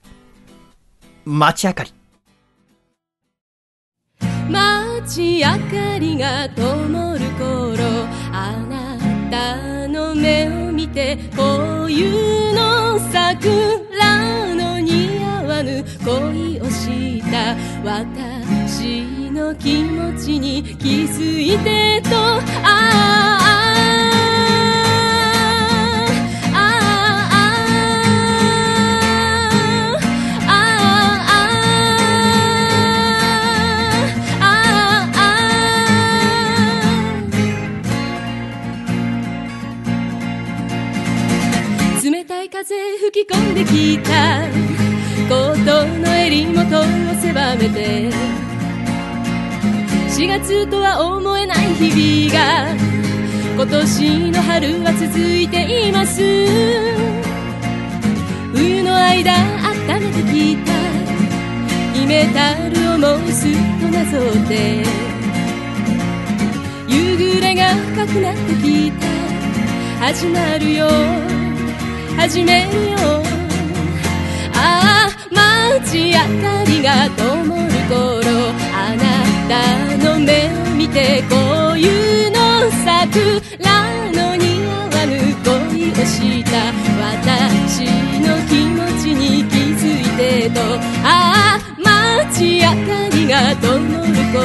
[1.25, 1.93] 街明かり。
[4.49, 7.83] 街明かりが灯る頃
[8.31, 8.97] あな
[9.29, 23.21] たの目を見て冬の桜の似合わぬ恋をした私私の気持ちに気づいてとああ
[42.03, 44.41] 冷たい風吹き込んできた
[50.21, 52.75] 4月とは思えない日々が
[53.55, 56.21] 今年の春は続いています。
[58.53, 60.71] 冬の間温めてきた
[61.95, 64.83] 秘めたる思いすっとなぞって
[66.87, 69.07] 夕暮れが深くなってきた
[70.05, 70.87] 始まるよ
[72.15, 73.23] 始めるよ。
[74.53, 77.49] ああ街明かりが灯る
[77.89, 78.60] 頃
[79.51, 83.67] なたの目を見て冬の桜
[84.11, 85.11] の似合わぬ
[85.43, 86.71] 恋をした
[87.03, 87.83] 私
[88.23, 90.61] の気持ちに気づいてと
[91.03, 94.39] ああ街明かりが灯る頃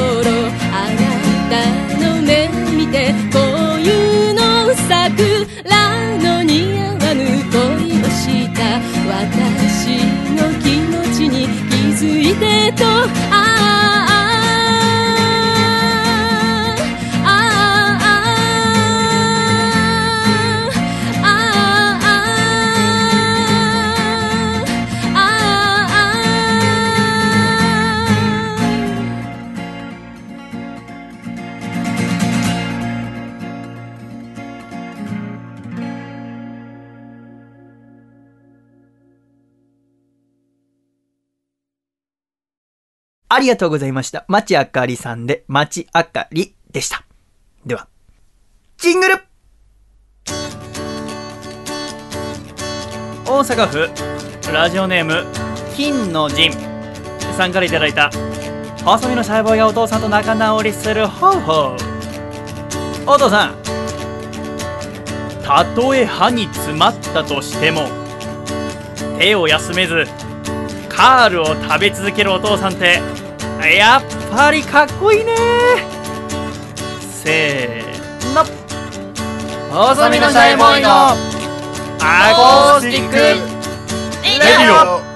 [0.73, 1.07] あな
[1.51, 1.55] た
[2.03, 4.41] の目を見て冬の
[4.89, 5.71] 桜
[6.17, 7.55] の似合わぬ恋
[8.01, 8.59] をした
[9.07, 10.03] 私
[10.35, 12.83] の気持ちに気づいてと
[13.31, 13.63] あ
[14.03, 14.06] あ
[43.37, 44.25] ありがとうございました。
[44.27, 47.03] 町あかりさんで、町あかりでした。
[47.67, 47.87] では、
[48.79, 49.13] ジングル
[53.27, 55.23] 大阪府、ラジオネーム、
[55.75, 56.51] 金の陣
[57.37, 58.09] さんからいただいた、
[58.83, 61.77] 細身のシャイボーイがお父さんと仲直りする方法。
[63.05, 63.55] お父さん、
[65.43, 67.87] たとえ歯に詰まったとしても、
[69.19, 70.07] 手を休めず、
[70.89, 72.99] カールを食べ続けるお父さんって
[73.65, 75.35] やっぱりかっこいいね。
[77.01, 78.45] せーの。
[79.73, 81.15] 細身のシャイボーイのア
[82.35, 85.07] コースティック radio。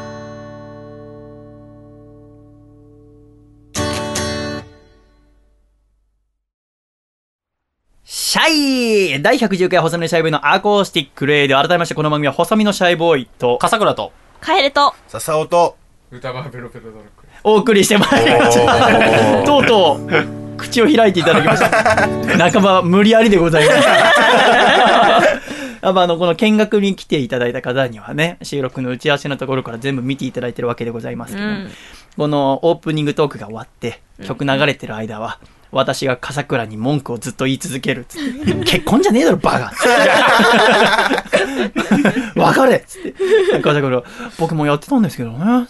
[8.03, 8.49] シャ
[9.17, 9.21] イ。
[9.21, 14.11] 第110回細身のシャイボーイのアコースティックレイで改めましてこの番組は細身のシャイボーイと笠倉と。
[14.41, 15.77] カエルと、笹尾と、
[16.11, 19.43] 歌はベロベロドラッグお送りしてまいりました。
[19.43, 21.69] とうとう、口を開いていただきました。
[22.51, 23.87] 半ば無理やりでございます。
[25.81, 31.71] やっぱあの、この見学に来ていただいた方にはね、収録の打ち合わせのところから全部見ていただいてるわけでございますけど、うん
[32.17, 35.39] このオープニングトークが終わって、曲流れてる間は、
[35.71, 38.53] 私が笠倉に文句をずっと言い続けるっつって。
[38.65, 39.71] 結婚じゃねえだろ、バカ
[42.41, 43.13] わかれっつって。
[43.61, 44.03] 笠倉、
[44.37, 45.67] ポケモンやってたんですけどね。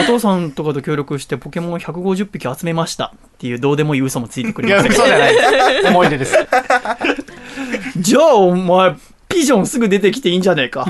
[0.00, 5.34] お父さんとかと協力してポケモン150匹集めましたっていうどうでもいい嘘もついてくれました嘘じゃない。
[5.88, 6.34] 思い出です。
[7.98, 8.94] じゃあお前、
[9.28, 10.86] ピジョンすぐ出てきていいんじゃねえか。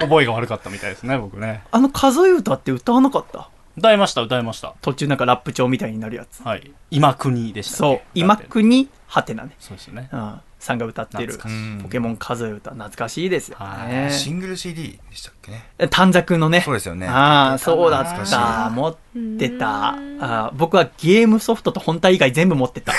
[0.00, 1.62] 覚えが悪かったみたいですね、僕ね。
[1.72, 3.48] あの数え歌って歌わなかった？
[3.76, 4.74] 歌いました、歌いました。
[4.80, 6.42] 途中なんかラップ調みたいになるやつ。
[6.42, 6.70] はい。
[6.90, 7.76] 今国でした。
[7.76, 9.50] そう、今国ハテナね。
[9.58, 10.08] そうですよね。
[10.12, 15.64] うん、さんが歌ってる懐かしいポケモン数え歌懐かしいですよはねシングル CD でしたっけね？
[15.90, 17.06] 短冊のねそうですよね。
[17.06, 18.96] ああそうだった持っ
[19.38, 22.92] てたあー僕はゲームソフトと本体以外全部持ってた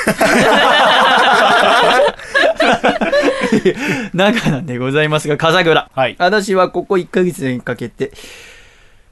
[4.14, 8.12] 中なんでございますが風倉、はい私はここ1ヶ月にかけて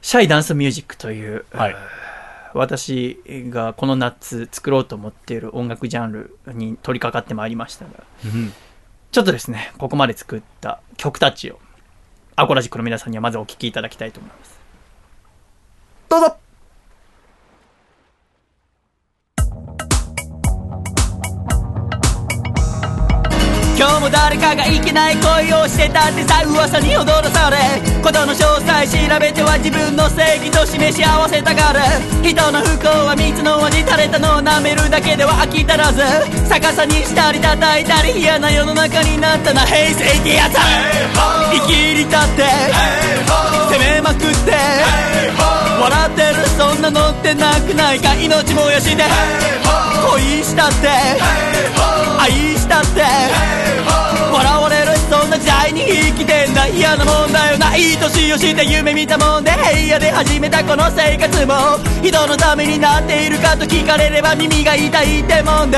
[0.06, 1.76] シャイダンスミュージックという、はい。
[2.54, 7.92] 私がこの夏作ろうと思っている音楽ジャンルに取り掛かってまいりましたが
[8.24, 8.54] うん
[9.12, 11.60] ちょっとですね、ここまで作った曲たちを、
[12.36, 14.60] アコラジックの皆さんにはまずお聴きいただきたいと思います。
[16.08, 16.38] どうぞ
[23.78, 27.58] 今日も誰かがいけない恋をしてたってさ噂に踊らされ
[28.02, 31.82] ことの詳細調べては自分の正義と示し合わせたがる
[32.24, 36.00] 人の不幸は蜜の味垂れたのを舐めるだけでは飽き足らず
[36.48, 39.66] 逆さにしたり叩いたり嫌な世の中になったな。
[39.68, 42.48] 平成ってやつ生きり立って
[43.76, 44.56] 攻めまくって
[45.82, 48.16] 笑ってるそんなのってなくないか？
[48.16, 50.88] 命燃やして恋したって
[52.20, 53.65] 愛したって
[55.46, 56.66] 時代に生きてんだ。
[56.68, 65.78] 嫌なもんだよない年をして夢見たもんで平野で始めたこの生活も人のためになっているかと聞かれれば耳が痛いってもんで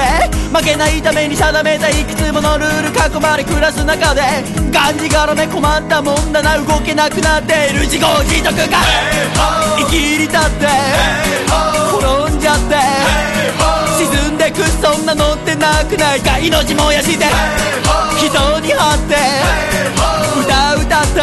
[0.55, 4.21] 負けないために定めたいくつものルール囲まれ暮らす中で
[4.71, 8.77] がんじがらめ困ったもんだな動けなくなっている自業自得か
[9.77, 10.67] 生きり立って
[11.99, 13.36] 転んじゃって
[14.47, 17.25] 沈んでくそんなのってなくないか命燃やして
[18.17, 18.27] 人
[18.61, 19.15] に張って
[20.39, 21.21] 歌歌って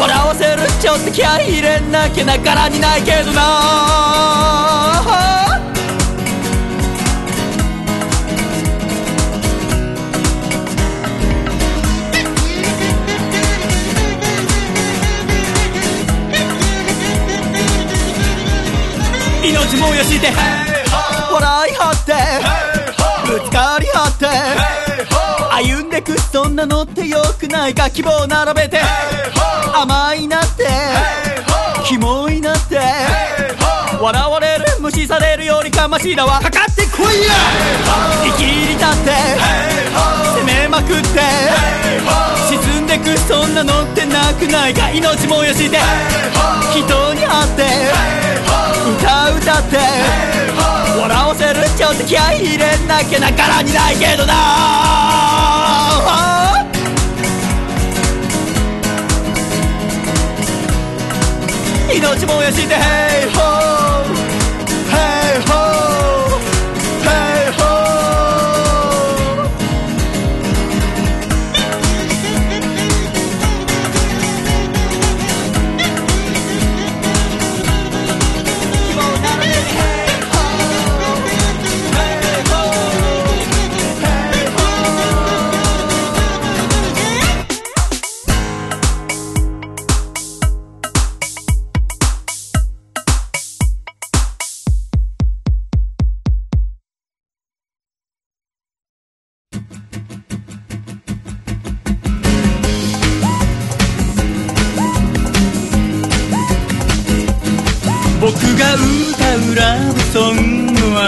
[0.00, 3.40] 笑わせるちょっと気合い入れなきゃなからにないけどな
[19.42, 20.59] 命燃やして笑い
[21.80, 22.12] 張って
[23.26, 24.26] ぶつかり合って
[25.50, 28.80] 歩んでくそんなのってよくないか希望並べて
[29.74, 30.68] 甘いなって
[31.86, 32.78] キモいなって
[34.00, 34.49] 笑われ
[35.40, 36.38] るよりかましいだわ。
[36.38, 37.32] かかってこいや。
[38.24, 39.10] 生きり立って。
[40.36, 41.20] 攻めまくって。
[42.48, 44.90] 沈んでくそんなのってなくないか。
[44.90, 45.78] 命燃やして。
[46.72, 47.64] 人に会って。
[48.98, 49.78] 歌歌って。
[51.00, 54.34] 笑わせるちょっと気合い入れなきゃなからにないけどな。
[61.92, 62.74] 命燃やして。
[62.74, 63.89] Hey ho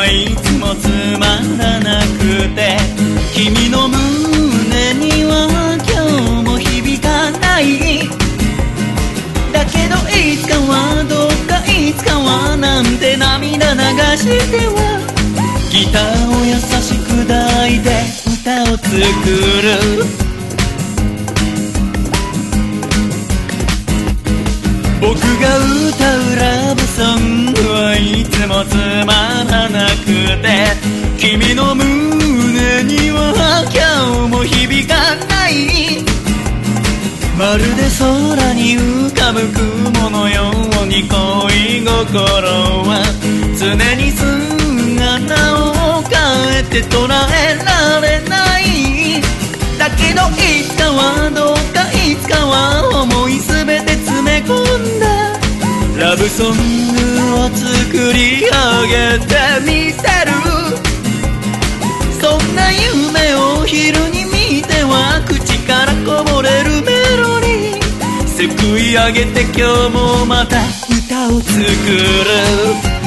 [0.07, 0.89] いつもつ
[1.19, 1.27] ま
[1.59, 2.77] らなくて
[3.35, 5.93] 君の胸には今
[6.43, 8.09] 日も響かない。
[9.53, 13.81] だけどいつかはどっかいつかはなんて涙流
[14.17, 15.01] しては
[15.71, 17.89] ギターを優しく抱いて
[18.43, 20.05] 歌を作る。
[25.01, 28.77] 僕が歌うラブソングはいつもつ
[29.07, 30.07] まらなく
[30.43, 30.77] て
[31.17, 36.05] 君の胸には今日も響かない。
[37.39, 41.89] まるで空に浮かぶ雲のように恋心
[42.85, 43.01] は
[43.59, 46.13] 常に姿を変
[46.59, 48.63] えて捉えられない。
[49.79, 54.53] だけどいつかはどうかいつかは思いすべて詰め込
[54.99, 55.02] んだ
[56.03, 56.55] ラブソング
[57.37, 58.51] を作り上
[58.89, 60.33] げてみせる。
[62.21, 68.27] そんな夢を昼に見ては口からこぼれるメロディー。
[68.27, 70.57] すくい上げて今日もまた
[70.91, 73.02] 歌を作る。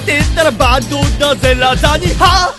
[0.00, 2.54] として持ったらバッドだぜラザニハ。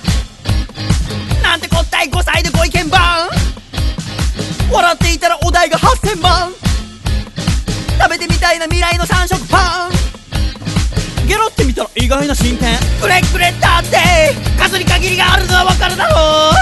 [1.41, 3.29] なんてこったい5歳でご意見番。
[4.71, 6.51] 笑っていたらお題が8000万
[7.99, 9.91] 食べてみたいな未来の三色パン。
[11.27, 13.97] ゲロってみたら意外な進展くれくれだって。
[14.59, 16.53] 数に限りがあるのは分かるだろう。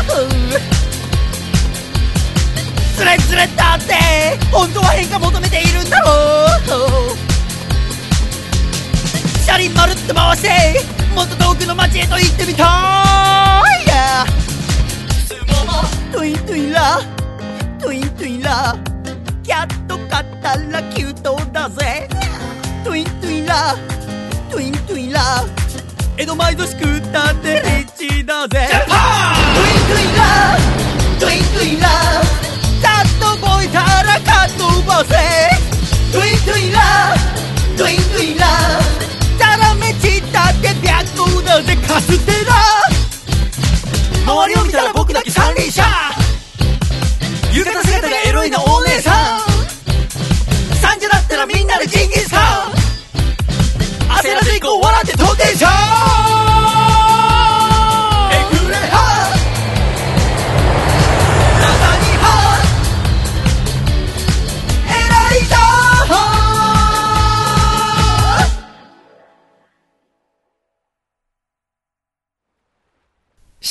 [2.96, 3.94] つれつれだって。
[4.52, 6.48] 本当は変化求めているんだろ
[7.26, 7.29] う。
[9.50, 10.50] 車輪まるっと回して
[11.16, 14.24] もっと遠くの街へと行ってみたい、yeah、
[15.26, 15.82] スモモ
[16.14, 17.00] トゥイントゥイラ
[17.80, 18.78] トゥイントゥイラ
[19.42, 22.08] キャット買ったらキュートだぜ。
[22.84, 23.76] トゥイントゥイラ
[24.52, 25.44] トゥイントゥイラ
[26.20, 28.68] 江戸前寿司食ったってリッチだぜ。
[28.70, 30.22] ジャパントゥイントゥイラ
[31.20, 31.90] トゥイントゥイラ
[32.84, 35.16] ざっと覚えたらかっ飛ばせ
[36.14, 36.80] トゥイントゥイラ
[37.76, 38.79] トゥイントゥイラ
[41.60, 42.54] るでカステラ。
[44.32, 45.84] 周りを見たら僕だけ三輪車。
[47.54, 49.40] 浴衣姿がエロいなお姉さん。
[50.76, 52.72] 三者だったらみんなでジンギスカン。
[54.22, 55.70] 焦らず行こう笑って到んじゃ
[56.16, 56.19] ん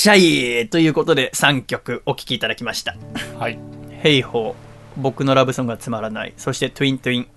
[0.00, 2.94] シャイということで3曲お聴きいただきました。
[3.36, 3.58] はい。
[4.00, 4.54] ヘイホー、
[4.96, 6.34] 僕のラブソングがつまらない。
[6.36, 7.28] そしてトゥイントゥイン、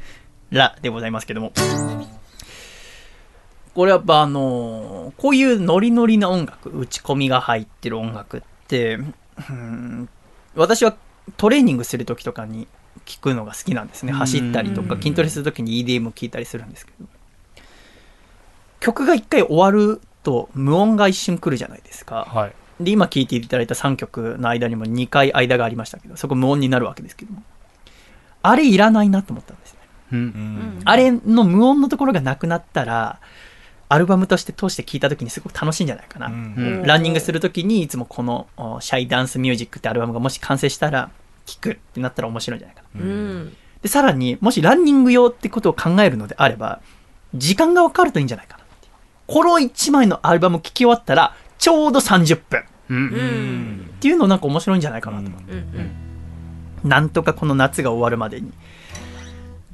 [0.48, 1.52] ラでございますけども。
[3.74, 8.98] これやっぱあのーこういうノリノリな音楽、打ち込みが入ってる音楽って、
[9.50, 10.08] うん
[10.54, 10.96] 私は
[11.36, 12.66] トレーニングする時とかに
[13.04, 14.12] 聞くのが好きなんですね。
[14.12, 17.06] 走ったりとか筋トレする時に EDM 聞いたりするんですけど。
[18.80, 22.26] 曲が一回終わると無音が一瞬来るじゃないですか。
[22.28, 22.84] はい。
[22.84, 27.44] で、今聴いていただいた3曲の間にも2回間がありましたけど、そこ無音になるわけですけども。
[28.42, 29.78] あれいらないなと思ったんですね。
[30.12, 30.18] うん。
[30.18, 33.20] うんあれの無音のところがなくなったら、
[33.88, 36.26] アルバムとして通して聴いた時にすごく楽しいんじゃないかな。
[36.26, 41.10] うんランニングする時にいつもこのおシャイダンスミュージックってアルバムがもし完成したら
[41.44, 43.00] 聴くってなったら面白いんじゃないかな。
[43.00, 43.56] うん。
[43.82, 46.80] で、さらに、もしランニング用ってことを考えるのであれば、
[47.34, 48.65] 時間が分かるといいんじゃないかな。
[49.26, 52.64] この1枚のアルバム聴き終わったら、ちょうど30分。
[52.90, 52.96] うん。
[52.96, 53.90] うん。
[53.96, 55.90] っていうのなんか面白いんじゃないかなと思って、うん。
[56.88, 58.52] なんとかこの夏が終わるまでに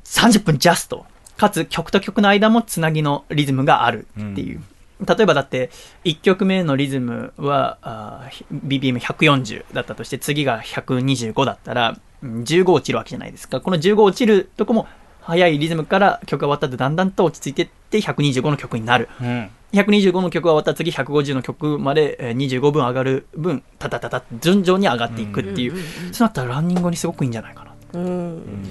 [0.05, 1.05] 30分ジャスト
[1.37, 4.63] かつ曲と曲の間もつなぎのリズムがあるっていう、
[5.05, 5.71] 例えばだって
[6.05, 14.87] 1曲目のリズムはあー BPM140 だったとして次が125だったらうん15落ちるわけじゃないですかこの15落ちるとこも
[15.23, 19.09] 速いリズムから曲が終わった後だんだんと落ち着いてって125の曲になる。
[19.21, 19.51] うん。
[19.73, 25.75] 125の曲が終わったら次150の曲までえー25分上がる分タタタタって順調に上がっていくっていう、
[26.13, 27.73] そうなったらランニングにすごくいいんじゃないかな。
[27.95, 28.69] うん。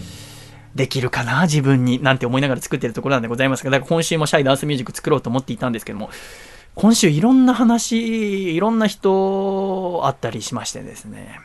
[0.76, 6.10] できるかな自分になんて思いながら作ってるところなんでございますがだから今週もシャイダンスミュージック作ろうと思っていたんですけども
[6.76, 11.42] 今週いろんな話いろんな人あったりしましてですね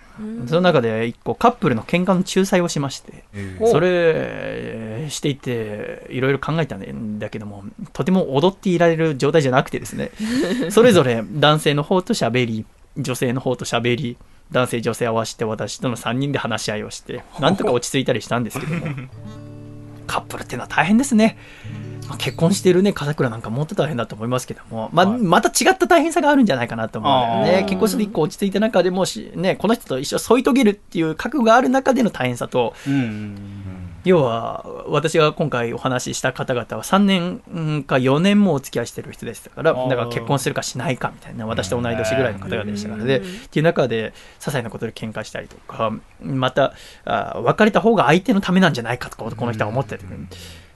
[0.47, 3.25] その中で一個カップルの喧嘩の仲裁をしまして
[3.71, 10.11] それしていていろいろ考えたんだけどもとても踊っていられる状態じゃなくてですね
[10.71, 14.17] それぞれ男性の方と喋り女性の方と喋り
[14.53, 18.87] 男性女性合わせて私との3人で話し合いをしてなんとか落ち着いたりしたんですけども
[20.07, 21.37] カップルっていうのは大変ですね、
[22.09, 25.21] まあ結婚しているね片倉なんかもっと大変だと思いますけども、まあ、はい。
[25.21, 27.63] また違った大変さがあるんじゃないかなと思うんだよあー。
[27.63, 33.37] ね結婚して一個落ち着いた中でもし、ね、この人と一緒に添い遂げるっていう覚悟がある中での大変さとうん。
[34.05, 50.05] 要は私が今回お話しした方々は3年うんか4年もお付き合いしてる人でしたからだから結婚するかしないかみたいな私と同い年ぐらいの方々でしたからで、うんっていう中で些細なことで喧嘩したりとかまたあ別れた方が相手のためなんじゃないかとこの人は思ってて、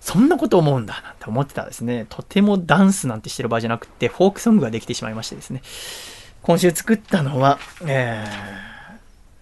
[0.00, 2.06] そんなこと思うんだなんて思ってたらですね。
[2.08, 5.62] とてもダンスなんてしてる場合じゃなくてフォークソングができてしまいましてですね。
[6.42, 8.70] 今週作ったのは、えー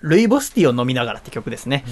[0.01, 1.85] ルイボスティーを飲みながらって曲ですね。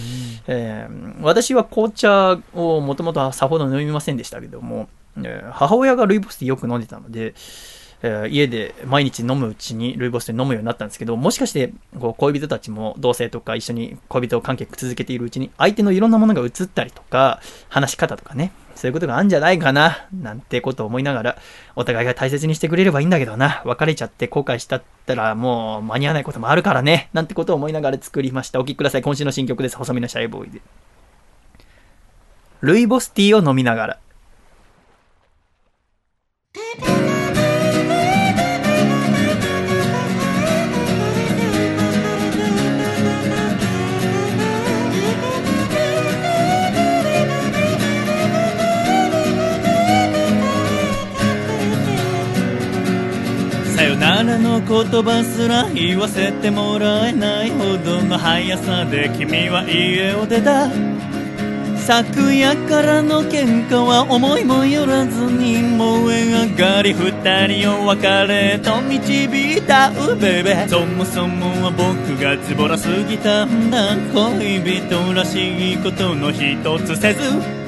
[0.46, 7.34] えー私は紅茶をもともとさほど飲みませんでしたけども、えー母親がルイボスティーよく飲んでたので、
[8.24, 21.36] え家で毎日飲むうちにルイボスティー飲むようになったんですけど、もしかしてこう恋人たちも同性とか一緒に恋人関係続けているうちに相手のいろんなものが映ったりとか、話し方とかね、そういうことがあるんじゃないかな、なんてことを思いながら、
[21.74, 28.60] お互いが大切にしてくれればいいんだけどな、別れちゃって後悔したったらもう間に合わないこともあるからね、なんてことを思いながら作りました。
[28.60, 29.02] お聴きください。
[29.02, 29.76] 今週の新曲です。
[29.76, 30.60] 細身のシャイボーイで。
[32.60, 33.98] ルイボスティーを飲みながら。
[54.26, 60.68] さよならの言葉すら言わせてもらえないほどの速さで君は家を出た。
[61.78, 69.90] 昨夜からの喧嘩は思いもよらずに燃え上がり二人を別れと導いた。
[69.90, 70.66] うべべ。
[70.66, 73.96] そもそもは僕がズボラすぎたんだ。
[74.12, 77.65] 恋人らしいことの一つせず。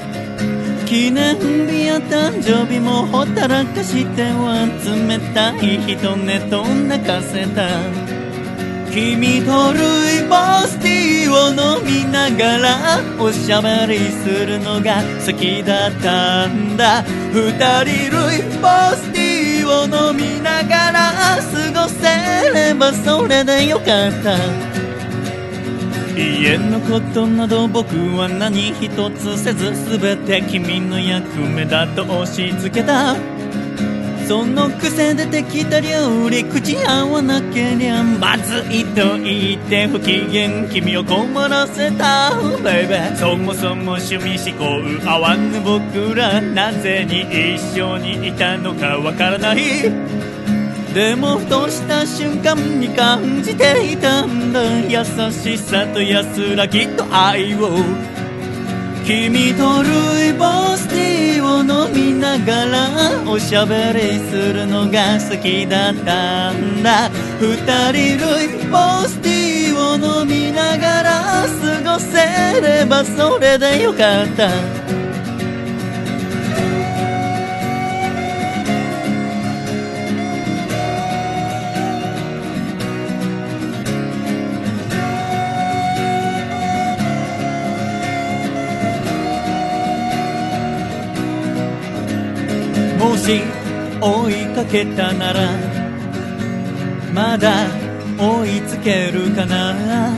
[0.89, 1.37] 記念
[1.67, 7.69] 日や誕生日もほったらかしては冷たい人ねと泣かせた。
[8.89, 10.35] 君とルイボ
[10.65, 17.03] スティーを飲みながらおしゃべりするのが好きだったんだ。
[17.33, 17.51] 二
[17.85, 18.67] 人ルイボ
[18.97, 24.78] スティーを飲みながら過ごせればそれでよかった。
[26.19, 33.15] 家のことなど僕は何一つせず全て君の役目だと押し付けた。
[34.27, 42.31] そのくせ出てきた料理口合わなけりゃまずいと言って不機嫌君を困らせた。
[42.63, 49.57] Baby そもそも趣味思考合わぬ僕らなぜに一緒にいたのかわからない。
[50.93, 57.69] でもふとした瞬間に感じていたんだ優しさと安らぎと愛を
[59.05, 67.09] 君とルイボスティーを飲みながらおしゃべりするのが好きだったんだ
[67.39, 71.45] 二人ルイボスティーを飲みながら
[71.83, 74.98] 過ごせればそれでよかった
[93.29, 93.43] し
[94.01, 95.51] 追いかけたなら
[97.13, 97.67] まだ
[98.17, 100.15] 追いつけるかな。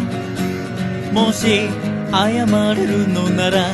[1.12, 1.68] もし
[2.10, 3.66] 謝れるのなら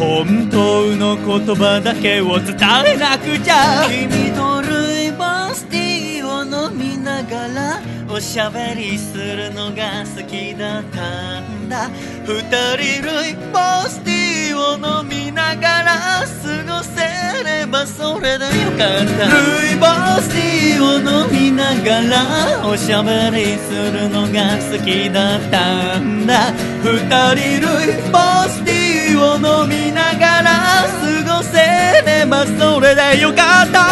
[0.00, 3.86] 本当の言葉だけを伝えなくちゃ。
[3.88, 11.88] 君とルイボスティーを飲みながらおしゃべりするのが好きだったんだ。
[12.26, 12.40] 二
[12.98, 14.21] 人ルイボスティー
[14.62, 15.90] を飲みながら
[16.22, 16.26] 過
[16.64, 17.02] ごせ
[17.44, 19.26] ればそれでよかった。
[19.26, 19.86] ルイボ
[20.20, 26.52] スティーを飲みながらおしゃべりするのが好きだったんだ。
[26.82, 26.90] 二
[27.34, 30.50] 人ルイボスティーを飲みながら
[30.86, 31.58] 過ごせ
[32.06, 33.82] ればそれでよかった。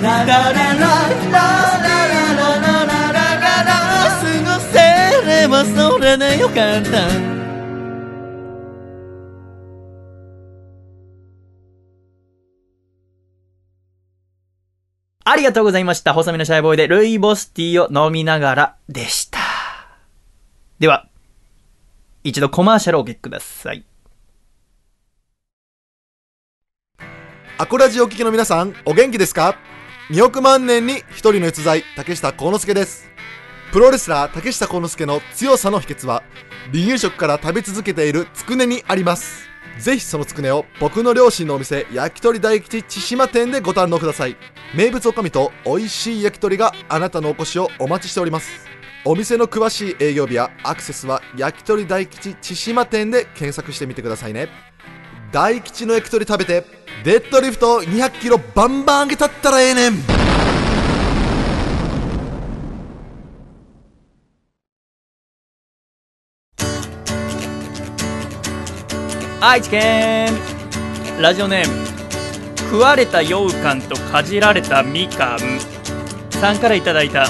[0.00, 0.86] ララララ
[1.32, 1.57] ラ
[5.78, 7.38] ればそれでよかった
[15.30, 16.14] ありがとうございました。
[16.14, 19.38] 細身のシャイボーイでルイボスティーを飲みながらでした。
[20.78, 21.06] では、
[22.24, 23.84] 一度コマーシャルをお聞きください。
[27.58, 29.58] アコラジお聞きの皆さん、お元気ですか
[30.08, 33.17] ?2 億万年に一人の逸材、竹下幸之助です。
[33.72, 36.22] プロレスラー竹下幸之助の強さの秘訣は、
[36.72, 39.46] 離乳食から食べ続けているつくねにあります。
[39.78, 44.38] ぜひそのつくねを僕の両親のお店、焼き鳥大吉千島店でご堪能ください。
[44.74, 48.66] 名物おかみと美味しい焼き鳥があなたのお越しをお待ちしております。
[49.04, 54.48] お店の詳しい営業日やアクセスは焼き鳥大吉千島店で検索してみてくださいね。
[55.30, 56.64] 大吉の焼き鳥食べて
[57.04, 59.92] デッドリフト200キロバンバン上げたったらええねん
[69.40, 70.32] 愛知県
[71.20, 71.86] ラジオネーム
[72.56, 75.38] 食われた羊羹とかじられたみかん
[76.30, 77.28] さんからいただいた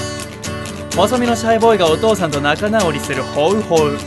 [0.95, 3.97] 細身のシャイボーイがお父さんと仲直りするホウホウ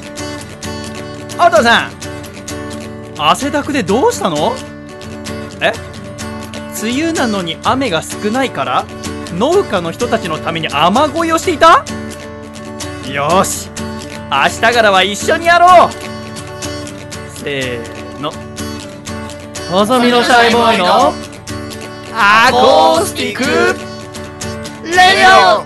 [1.39, 1.93] お父さん
[3.19, 4.53] 汗だくでどうしたの？
[5.61, 5.73] え？
[6.83, 8.85] 梅雨なのに雨が少ないから。
[9.35, 11.85] 農家の人たちのために雨乞いをしていた？
[13.09, 13.71] よし。
[14.31, 16.12] 明日からは一緒にやろう。
[17.43, 18.33] せーの。
[19.73, 21.13] 細身のシャイボーイの
[22.15, 23.43] アコースティック
[24.87, 25.65] レディオ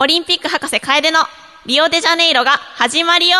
[0.00, 1.20] オリンピック博士楓の
[1.66, 3.36] リオデジャネイロが始まりよ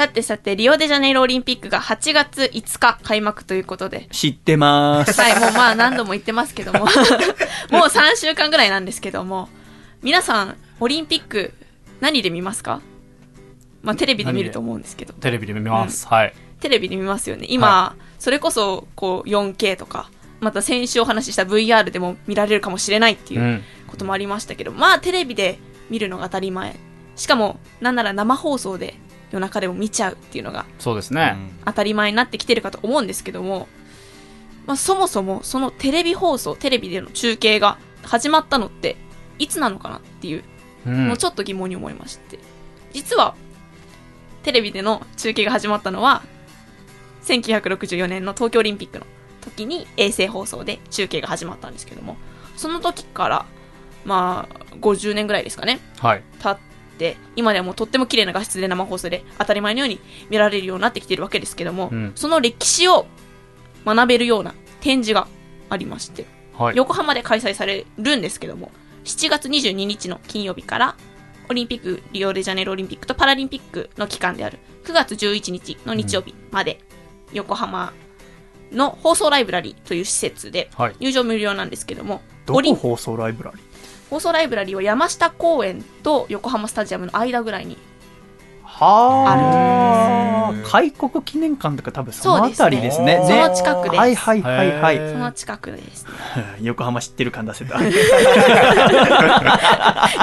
[0.00, 5.20] さてさて、リオデジャネイロオリンピックが8月5日開幕ということで、知ってます。
[5.20, 6.88] はい、もうまあ何度も言ってますけども、 もう
[7.88, 9.50] 3週間ぐらいなんですけども、
[10.02, 11.52] 皆さん、オリンピック
[12.00, 12.80] 何で見ますか？
[13.82, 16.06] まあテレビで見ると思うんですけど、テレビで見ます。
[16.08, 16.32] はい。
[16.60, 17.44] テレビで見ますよね。
[17.50, 20.08] 今、それこそこう 4K とか、
[20.40, 23.64] また先週お話しした VR でも見られるかもしれないっていううん。
[23.86, 25.58] こともありましたけど、まあテレビで
[25.90, 26.74] 見るのが当たり前。
[27.16, 28.94] しかも、なんなら生放送で
[29.30, 31.36] 夜中でも見ちゃうっていうのがそうですね。
[31.64, 33.68] 当たり前になってきてるかと思うんですけども、
[34.66, 38.96] まあ、そもそもそのテレビ放送テレビでの中継が始まったのって
[39.38, 40.44] いつなのかなっていう
[40.86, 42.38] うんのをちょっと疑問に思いまして、
[42.92, 43.34] 実は
[44.42, 46.22] テレビでの中継が始まったのは、
[47.24, 49.06] 1964年の東京オリンピックの
[49.42, 52.16] 時に衛星放送で中継が始まったんですけども、
[52.56, 53.46] その時から、
[54.04, 56.22] まあ、50年ぐらいですかね、はい。
[56.42, 56.69] 経って、
[57.36, 62.12] 今ではもうとっても綺麗な画質で生放送で当たり前のように見られるようになってきているわけですけども、うん。
[62.14, 63.06] その歴史を
[63.84, 65.26] 学べるような展示が
[65.68, 66.26] ありまして、
[66.56, 66.76] はい。
[66.76, 68.70] 横浜で開催されるんですけども、
[69.04, 70.96] 7月22日の金曜日から、
[71.48, 76.78] オリンピック、リオデジャネイロオリンピックとパラリンピックの期間である9月11日の日曜日まで、
[77.32, 77.92] 横浜
[78.72, 83.58] の放送ライブラリーという施設ではい、入場無料なんですけども、どオリンこ放送ライブラリ？
[83.58, 83.69] ー
[84.10, 87.78] 放送ライブラリーは山下公園と横浜スタジアムの間ぐらいに
[88.80, 90.68] はあ。
[90.68, 93.18] 開国記念館とか多分そのあたりですね。
[93.18, 93.44] そうですね。
[93.44, 93.96] その近くです。
[93.98, 94.96] はいはいはいはい。
[95.12, 96.06] その近くです。
[96.62, 97.78] 横浜知ってる感出せた。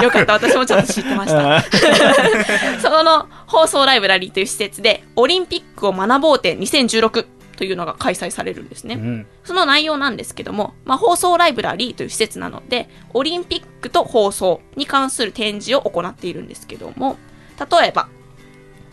[0.02, 1.62] よかった、私もちょっと知ってました。
[2.80, 7.26] その放送ライブラリーという施設で、オリンピックを学ぼう展2016
[7.58, 8.94] というのが開催されるんですね。
[8.94, 9.26] うん。
[9.42, 17.16] その内容なんですけども、まあ、放送ライブラリーという施設なので、オリンピックと放送に関する展示を行っているんですけども、
[17.58, 18.08] 例えば、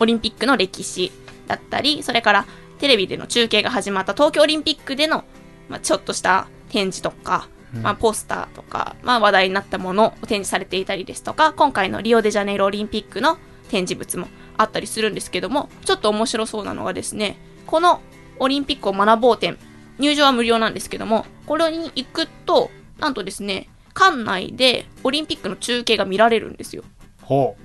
[0.00, 1.12] オリンピックの歴史
[1.46, 2.46] だったり、それから
[2.78, 5.22] テレビでの中継が始まった東京オリンピックでの、
[5.68, 7.48] まあ、ちょっとした展示とか、
[7.82, 13.38] まあ、ポスターとか、まあ、話題になったものを展示されていたりですとか、今回のリオデジャネイロオリンピックの
[13.68, 18.00] 展示物もあったりするんですけども、ちょっと面白そうなのがですね、この
[18.38, 19.58] オリンピックを学ぼう展、
[19.98, 26.84] 入場は無料なんですけども、これに行くと、なんとですね、館内でオリンピックの中継が見られるんですよ。
[27.22, 27.56] ほ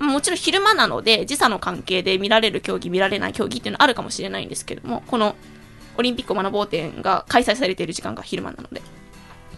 [0.00, 5.36] もちろん昼間なので時差の関係で見られる競技見られない競技っていうのはあるかもしれないんですけどもこの
[5.98, 8.80] オリンピックを学ぼう展が開催されている時間が昼間なので。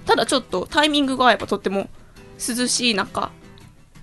[0.04, 1.88] ただちょっとタイミングがやっぱとっても
[2.38, 3.30] 涼しい中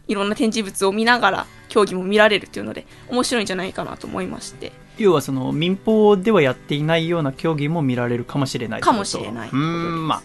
[0.07, 4.71] いろんな展示物を見ながら競技も見られるっていうので面白いんじゃないかなと思いまして
[5.03, 9.49] 要はその民放ではやっていないような競技も見られるかもしれないかもしれない。
[9.49, 10.21] うーんまあ。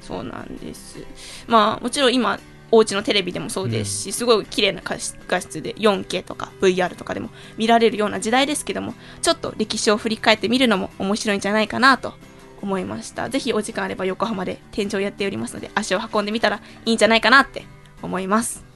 [0.00, 1.04] そうなんです。
[1.46, 2.38] まあもちろん今
[2.72, 12.14] お家のテレビでもそうですし、すごい綺麗な画質画質で 4K とか VR とかでも見られるような時代ですけどもちょっと歴史を振り返ってみるのも面白いんじゃないかなと
[12.62, 13.28] 思いました。
[13.28, 17.64] ぜひお時間あれば横浜で展示をやっておりますので足を運んでみたらいいんじゃないかなって
[18.02, 18.69] 思います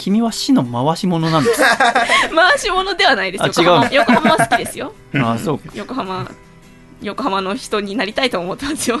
[0.00, 1.60] 君は死の回し者なんです。
[1.60, 1.76] か
[2.34, 4.94] 回し物ではないですあ横浜横浜は好きですよ。
[5.14, 5.64] あそうか。
[5.74, 6.30] 横浜
[7.02, 8.98] 横浜の人になりたいと思ってますよ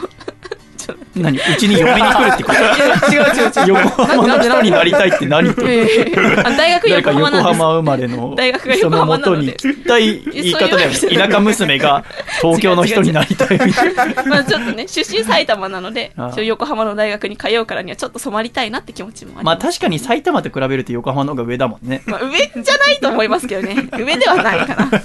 [1.16, 2.58] 何うちに嫁に来るってこと？
[3.12, 3.84] いや違う違う違う。
[3.84, 6.12] 横浜の人になりたいって何ってえ。
[6.56, 7.44] 大学横横浜なんです。
[7.60, 10.96] 浜生まれの大学が横浜なのでもとに聞きたい言い方だよね。
[10.96, 12.04] 田舎娘が
[12.40, 14.22] 東京の人になりたいみたいな。
[14.24, 16.12] まあちょっとね、出身埼玉なので、
[16.44, 19.44] 横浜の大学に通うからにはちょっと染まりたいなって気持ちもあり。
[19.46, 22.02] まあ確かに埼玉と比べると横浜の方が上だもんね。
[22.06, 23.88] まあ上じゃないと思いますけどね。
[23.98, 24.90] 上ではないかな。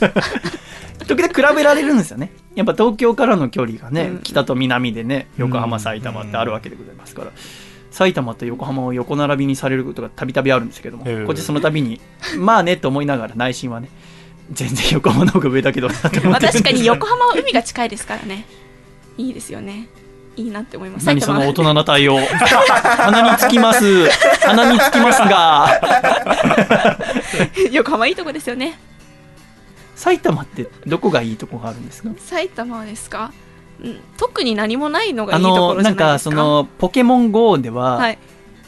[0.99, 2.31] 時々比べられるんですよね。
[2.55, 7.31] やっぱ東京からの距離がね、うん北と南でね横浜埼玉ってあるわけでございますから、
[7.91, 11.25] 埼玉と横浜を横並びにされることがたびたびあるんですけども、へえ。
[11.25, 11.99] こっちその度に
[12.37, 13.89] まあねと思いながら内心はね
[14.51, 18.45] 全然横浜の方が上だけどなと思って確かに横浜は海が近いですからね。
[19.17, 19.87] いいですよね。
[20.37, 21.05] いいなって思います。
[21.05, 22.17] 何その大埼人な対応。
[22.27, 24.09] 鼻につきます。
[24.41, 25.79] 鼻につきますが。
[25.81, 28.77] 玉 横浜いいとこですよね。
[29.95, 32.09] 埼玉ってどこがいいとこがあるんですか？
[32.17, 33.31] 埼玉ですか？
[33.81, 36.31] うん、特に何もないのがいあいところじのなんかゃないですか？
[36.31, 38.17] そのポケモン GO では、はい。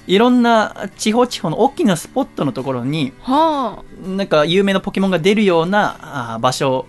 [0.07, 6.85] い、ろんな地方地方の大きなスポットのところにはなんか有名なポケモンが出るようなあー場所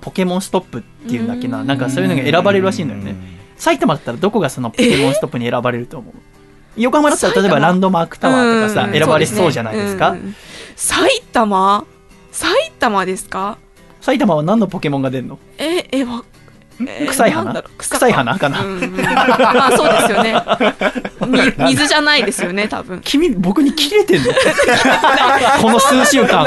[0.00, 1.66] ポケモンストップっていうんだっけうなん。
[1.66, 3.14] なんかそういうのが選ばれるらしいんだよね。
[3.56, 6.14] 埼玉だったらどこがそのポケモンストップに選ばれると思う、
[6.76, 8.92] 横浜だったら例えばランドマークタワーとかさうん。
[8.92, 10.16] 選ばれそうじゃないですか？
[10.74, 11.84] 埼玉？
[12.32, 13.58] 埼玉ですか？
[14.02, 15.38] 埼玉は何のポケモンが出るの？
[15.58, 16.31] え、え、わ、え
[17.08, 17.62] 臭い花？
[17.78, 20.34] 臭い花かな、うんうん まあそうですよね。
[21.26, 23.00] み水じゃないですよね、多分。
[23.04, 24.32] 君僕に切れてんの？
[25.60, 26.46] この数週間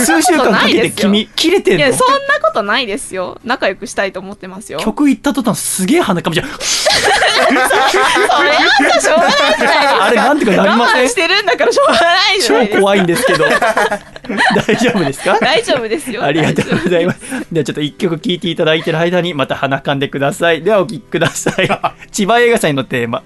[0.00, 1.86] 数週間かけて君切れてんの？
[1.86, 3.38] いや、そんなことないですよ。
[3.44, 4.78] 仲良くしたいと思ってますよ。
[4.80, 10.04] 曲行った途端すげえ鼻かみじゃんそれはさしょうがないじゃないですか。
[10.04, 11.02] あれなんとかなりません？
[11.02, 12.76] 我慢してるんだからしょうがないじゃないですか。
[12.76, 15.38] 超怖いんですけど大丈夫ですか？
[15.40, 16.22] 大丈夫ですよ。
[16.24, 17.46] ありがとうございまます。
[17.52, 20.62] ではちょっと一曲聴いていただいてる間にまた鼻かんでください。
[20.62, 21.68] ではお聴きください。
[22.10, 23.22] 千葉映画祭のテーマ。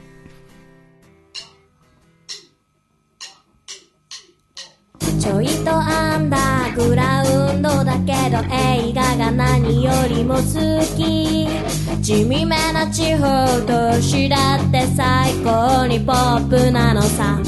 [5.20, 11.48] ちょいとアンダーグラウンドだけど映画が何よりも好き
[12.00, 17.38] 地味めな地方都市だって最高にポップなのさ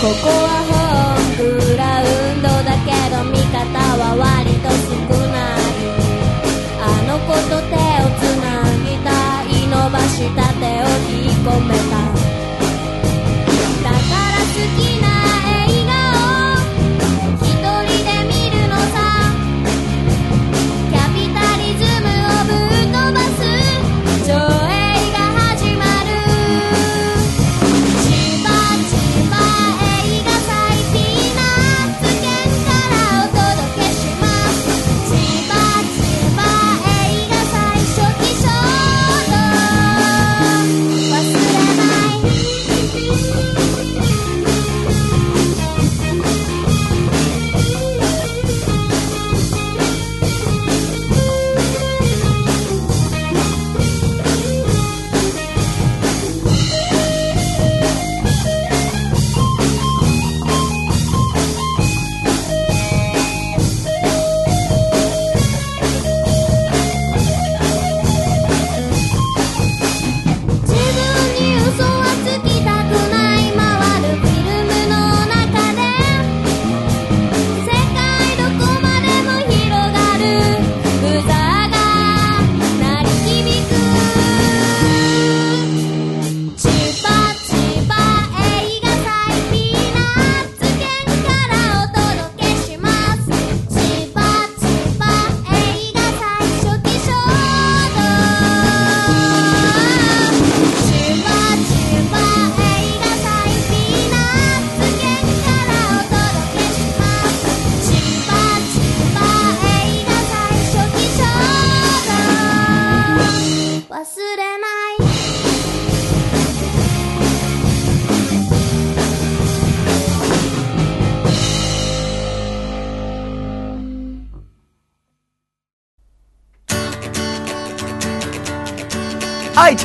[0.00, 0.49] ここ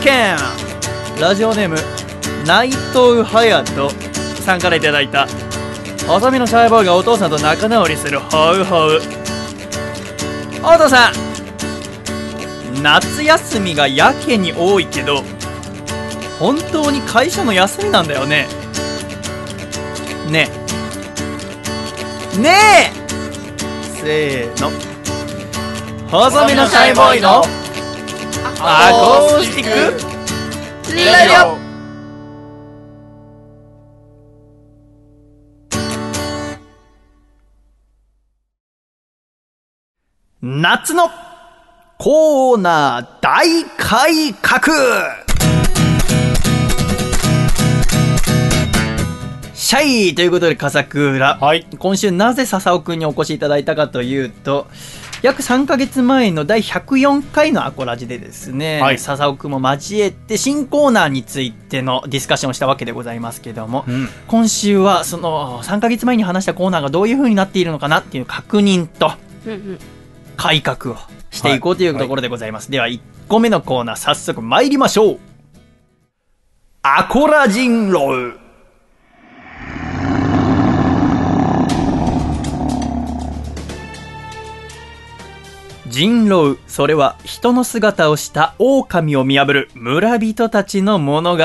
[0.05, 0.37] 県
[1.19, 1.77] ラジオネーム
[2.45, 3.89] 内藤隼人
[4.43, 5.25] さんからいただいた。
[6.07, 9.01] 細身のシャイボーイがお父さんと仲直りするホウホウ。
[10.61, 15.23] お父さん夏休みがやけに多いけど
[16.37, 18.45] 本当に会社の休みなんだよね。
[20.29, 20.51] ね。
[22.35, 22.51] えね
[22.91, 22.93] え。
[23.97, 24.69] せーの。
[26.11, 27.64] 細身のシャイボーイの
[28.67, 28.89] ア
[29.29, 29.69] コースティッ
[30.87, 30.91] ク？
[30.91, 31.57] レディオ
[40.41, 41.11] 夏の
[41.99, 44.75] コーナー大改革
[49.53, 51.37] シャイということで、笠倉。
[51.37, 51.65] はい。
[51.79, 54.67] 今週なぜ笹尾くんにお越しいただいたかというと、
[55.21, 64.07] 約3ヶ月前の第104回のアコラジでですね、はい笹尾くんも交えて新コーナーについてのディスカッションをしたわけでございますけども、うん。
[64.27, 69.11] 今週はその3ヶ月前に話したコーナーがどういう風になっているのかなっていう確認と
[70.37, 70.97] 改革を
[71.31, 72.71] していこうというところでございます。
[72.71, 75.19] では1個目のコーナー早速参りましょう。
[76.81, 78.44] アコラ人狼。
[85.95, 91.43] 人狼、それは人の姿をした狼を見破る村人たちの物語。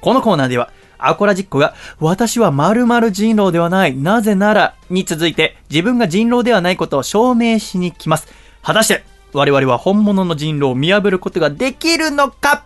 [0.00, 8.28] このコーナーでは、アコラジッコが、私は〇〇人狼ではない、なぜなら、に続いて、自分が人狼ではないことを証明しに来ます。
[8.62, 9.02] 果たして、
[9.32, 12.64] 我々は本物の人狼を見破ることができるのか？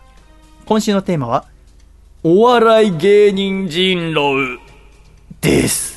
[0.67, 1.45] 今週のテーマは、
[2.21, 4.59] お笑い芸人人狼
[5.41, 5.92] です。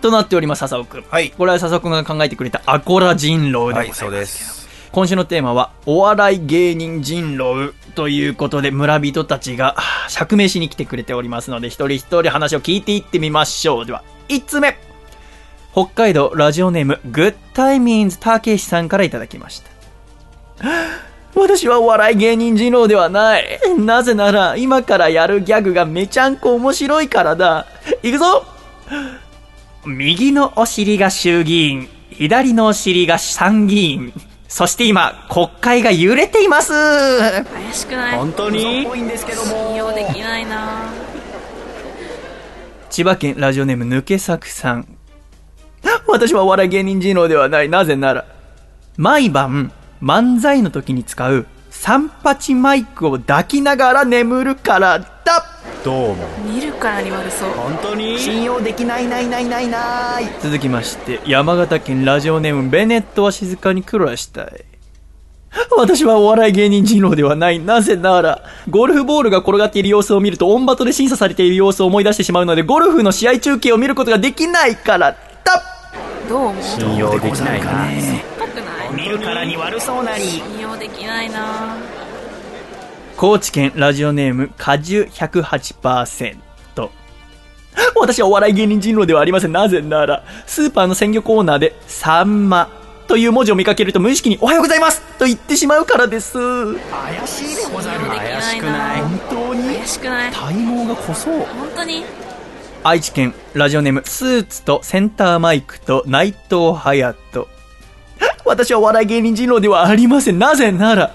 [0.00, 1.04] となっております、笹尾くん。
[1.08, 4.00] はいこれは笹尾くんが考えてくれたアコラ人狼でござはいい、ます。
[4.00, 4.58] そうです。
[4.90, 13.86] 今週のテーマは、お笑い芸人人狼ということで、村人たちがはあ釈明しに来てくれておりますので、一人一人話を聞いていってみましょう。
[13.86, 14.78] では、一つ目。
[15.72, 20.68] 北海道ラジオネーム、グッタイミンズたけしさんからいただきました。
[20.68, 20.74] は
[21.04, 23.60] あ私はお笑い芸人人狼ではない。
[23.78, 27.66] なぜなら、今からやるギャグがめちゃんこ面白いからだ。
[28.02, 28.44] いくぞ
[29.88, 34.12] 右のお尻が衆議院、左のお尻が参議院。
[34.48, 36.72] そして今、国会が揺れています。
[36.72, 38.18] 怪しくない？
[38.18, 38.82] 本当に？
[38.82, 40.88] いんですけども信用できないな
[42.90, 44.96] 千葉県ラジオネーム抜け作さん。
[46.06, 47.68] 私はお笑い芸人人狼ではない。
[47.68, 48.24] なぜなら、
[48.96, 49.70] 毎晩
[50.02, 55.44] 漫才の時に使う三八マイクを抱きながら眠るからだ。
[55.84, 56.16] どう思う
[56.52, 57.50] 見るからに悪そう。
[57.50, 58.18] 本当に？
[58.18, 60.24] 信用できないないないないない。
[60.42, 64.64] 続きまして山形県ラジオネームベネットは静かに暮らしたい。
[65.76, 67.58] 私はお笑い芸人人狼ではない。
[67.58, 75.16] なぜなら、ゴルフボールが転がっている様子を見ると、オンバトで審査されている様子を思い出してしまうので、ゴルフの試合中継を見ることができないから。
[75.44, 75.62] だ
[76.28, 76.62] どう思う？
[76.62, 77.86] 信用できないな
[78.94, 80.24] 見るからに悪そうなり。
[80.24, 81.76] 信用できないな
[83.18, 86.36] 高知県ラジオネーム果汁108%
[87.96, 89.52] 私はお笑い芸人人狼ではありません。
[89.52, 92.70] なぜならスーパーの鮮魚コーナーで「サンマ」
[93.08, 96.38] という文字を見かけると無意識に「おはようございます」と言ってしまうからです。
[96.38, 99.00] 怪しいでござる怪しくない。
[99.00, 99.74] 本当に？
[99.78, 100.32] 怪しくない。
[100.32, 101.34] 体毛が濃そう。
[101.38, 102.04] 本当に？
[102.84, 107.48] 愛知県ラジオネームスーツとセンターマイクと内藤隼人。
[108.44, 110.38] 私はお笑い芸人人狼ではありません。
[110.38, 111.10] なぜなら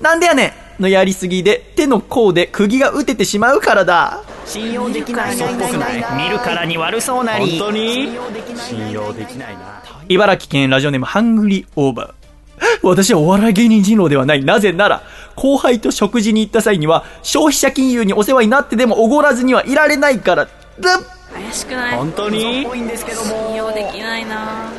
[0.00, 4.22] なんでやねんのやりすぎで手の甲で釘が打ててしまうからだ。
[4.46, 6.04] 信用できない嘘っぽくない。
[6.16, 7.58] 見るからに悪そうなり。
[7.58, 8.08] 本当に？
[8.56, 9.82] 信用できないな。
[10.08, 12.14] 茨城県ラジオネームハングリーオーバー
[12.82, 14.44] 私はお笑い芸人人狼ではない。
[14.44, 15.02] なぜなら、
[15.36, 20.44] 後輩と食事に行った際には、消費者金融にお世話になってでもおごらずにはいられないから。
[20.46, 20.50] だ
[21.32, 21.96] 怪しくない？
[21.96, 22.40] 本当に？
[22.40, 24.70] 信用できないな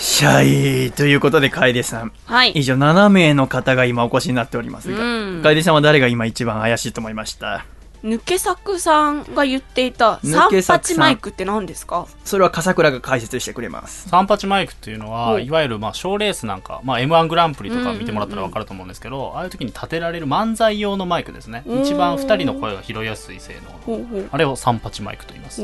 [0.00, 2.12] シャイということで、楓さん。
[2.24, 2.52] はい。
[2.52, 5.42] 以上7名の方が今お越しになっておりますが、うん。
[5.42, 7.66] 楓さんは誰が今一番怪しいと思いました？
[8.02, 12.06] 抜け作さんが言っていた抜三八マイクって何ですか？
[12.24, 14.08] それは笠倉が解説してくれます。
[14.08, 15.50] 三八マイクっていうのはい。
[15.50, 21.62] わゆるまあ賞レースなんか、まあ、m 1グランプリとか見てもらったら分かると思うんですけど、ああいう時に立てられる漫才用のマイクですね。
[21.66, 25.60] うん一番2人の声が拾いやすい性能あれを三八マイクと言います、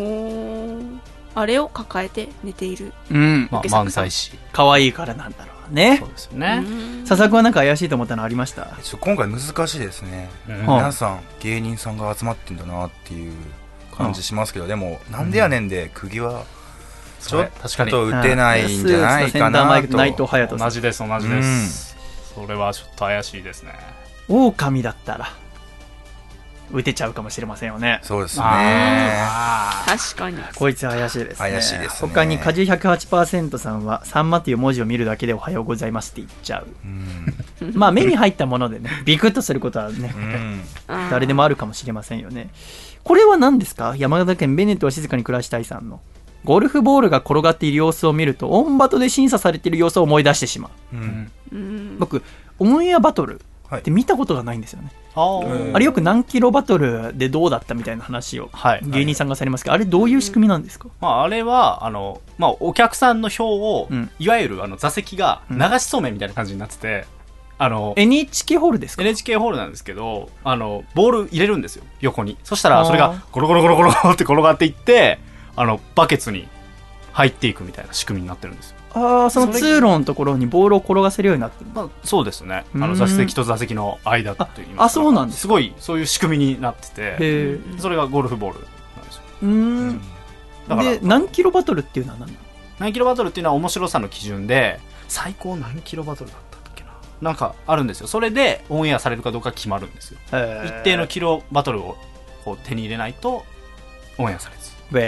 [1.37, 3.49] あれを抱えて寝ているうん。
[3.53, 5.99] まあ、漫才師可愛いからなんだろうね。
[6.01, 6.09] そう。
[6.09, 6.65] ですよね、
[7.05, 8.67] 笹作はなんか怪しいと思ったのありました？
[8.83, 10.61] ちょ今回難しいですね、うん。
[10.63, 13.33] 皆さん芸人さんが集まってんだなっていう
[13.97, 16.45] 感じしますけど、でもなんでやねんで釘は
[17.21, 17.91] ちょっ確かに。
[17.91, 19.97] と打てないんじゃないかなと。
[19.97, 20.57] 内藤と隼。
[20.57, 21.97] 同じです同じです、
[22.35, 23.73] それはちょっと怪しいですね。
[24.29, 25.31] 狼だったら、
[26.73, 28.01] 打てちゃうかもしれませんよね。
[28.03, 31.37] そうですねあ確かにこいつ怪しいですね。
[31.51, 36.67] 怪しいですね他に、果汁108%さんは、さんまという文字を見るだけでおはようございますって言っちゃう。
[36.85, 40.63] うんまあ、目に入ったものでね、ビクッとすることはね、うん
[41.11, 42.51] 誰でもあるかもしれませんよね。
[43.05, 43.95] これは何ですか？
[43.97, 46.01] 山形県ベネットは静かに暮らしたいさんの。
[46.45, 50.97] ゴルフボールが転がっている様子を見ると、オンバトで審査されている様子を思い出してしまう。
[50.97, 52.23] うんうん僕、
[52.59, 53.41] オンエアバトルはい
[53.75, 54.91] って見たことがないんですよね。
[55.15, 55.69] あー。
[55.69, 55.77] うん。
[55.77, 58.81] あれよく何キロバトルでどうだったみたいな話をはい。
[58.85, 64.11] 芸人さんがされますけど、あれどういう仕組みなんですか、まあ、あれはあの、まあ、お客さんの票を、うん。
[64.19, 67.07] いわゆるあの座席が流しそうめんみたいな感じになってて、
[67.59, 72.37] あの NHK ホールですか？NHK ホールなんですけどあのボール入れるんですよ横に。
[72.45, 75.19] そしたらそれがゴロゴロゴロゴロって転がっていって
[75.57, 76.47] あのバケツに
[77.13, 81.71] 入っていくみたいな仕組みになってるんですよ、ああ、その通路のところにボールを転がせるようになってる。
[81.75, 82.55] まあ、そうですね。
[82.55, 82.81] あうん。
[82.81, 87.59] の座席と座席の間といいますかああそうなんですすごいそういう仕組みになってて。
[87.79, 89.23] それがゴルフボールなんですよ。
[89.43, 90.01] うーん。
[90.69, 90.91] だから。
[90.93, 92.35] で、何キロバトルっていうのは何
[92.79, 96.91] 何キロバトルっていうのは面白さの基準で最高何キロバトルだったっけな？
[97.21, 98.07] なんかあるんですよ。
[98.07, 100.19] それでオンエアされるかどうか決まるんですよ。
[100.65, 101.97] 一定のキロバトルを
[102.45, 103.45] こう手に入れないと
[104.19, 105.01] オンエアされずべ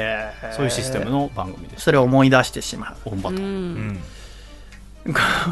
[0.43, 2.97] ーそういうシステムの番組ですそれを思い出してしまう。
[3.11, 4.01] オンバトうん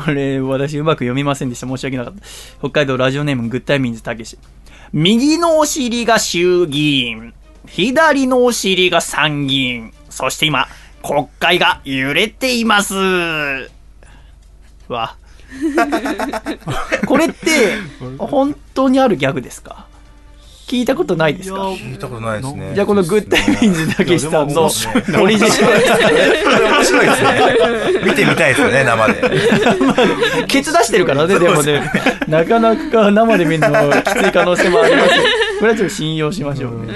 [0.04, 1.66] これ、私うまく読みませんでした。
[1.66, 2.20] 申し訳なかった。
[2.58, 4.38] 北海道ラジオネームグッタイミンズたけし。
[4.92, 7.32] 右のお尻が衆議院。
[7.66, 9.94] 左のお尻が参議院。
[10.10, 10.66] そして今、
[11.02, 12.94] 国会が揺れています。
[14.88, 15.16] わ。
[17.06, 17.76] これって、
[18.18, 19.86] 本当にあるギャグですか？
[20.66, 21.70] 聞いたことないですか？
[21.70, 22.72] 聞いたことないですね。
[22.74, 24.64] じゃあこのグッタイミンズたけしさんの
[25.22, 25.54] オリジナル。
[26.72, 27.30] 面白いですね。
[28.04, 29.30] 見てみたいですよね生で。
[30.48, 31.88] ケツ出してるからね、でもね、
[32.26, 35.22] なかなか生で見るのはきつい可能性もありますよ。
[35.60, 36.88] これはちょっと信用しましょう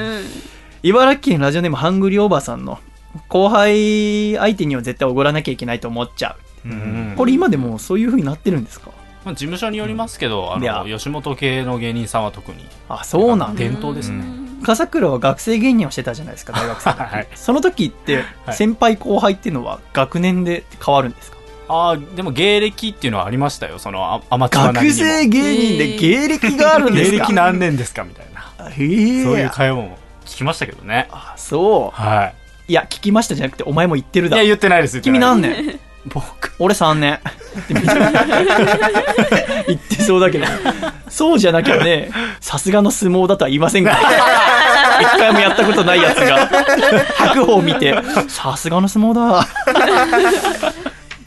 [0.83, 2.79] 茨城県ラジオネームハングリーおばさんの
[3.29, 6.69] 後輩相手には絶対おごらなきゃいけないと思っちゃう。
[6.69, 7.15] うん。
[7.17, 8.91] これ今でもそういう風になってるんですか？
[9.25, 10.81] まあ、事務所によりますけど、いや。
[10.81, 12.67] あの吉本系の芸人さんは特に。
[12.89, 13.59] あ、そうなんだ。
[13.59, 14.25] 伝統ですね、
[14.63, 16.91] 笠倉は学生芸人をしてたじゃないですか、大学生。
[16.91, 17.29] はい。
[17.35, 18.57] その時って、はい。
[18.57, 21.39] 先輩後輩っていうのは学年で変わるんですか？
[21.69, 23.79] ああでも芸歴っていうのはありましたよ。
[23.79, 27.17] そのあアマチュア学生芸人で芸歴があるんですか？
[27.19, 28.03] 芸歴何年ですか？
[28.03, 28.71] みたいな。
[28.71, 31.09] へえそういう会話も聞きましたけどね。
[31.13, 32.03] あ、そう。
[32.03, 32.33] は
[32.69, 32.73] い。
[32.73, 34.37] や、聞きましたじゃなくて、お前も言ってるだ。
[34.43, 34.51] いいや。
[34.51, 35.01] 言ってないです。
[35.01, 35.79] 君何年？
[36.07, 36.53] 僕。
[36.59, 37.21] 俺3年。
[37.69, 37.77] 言
[39.77, 40.03] って。
[40.03, 40.47] そうだけど。
[41.09, 43.91] そうじゃなきゃね、さすがの相撲だとは言いませんか。
[43.91, 43.99] ら。
[45.03, 46.49] 一回もやったことないやつが。
[47.17, 47.95] 白鵬を見て
[48.29, 49.41] さすがの相撲だ。
[49.41, 49.47] っ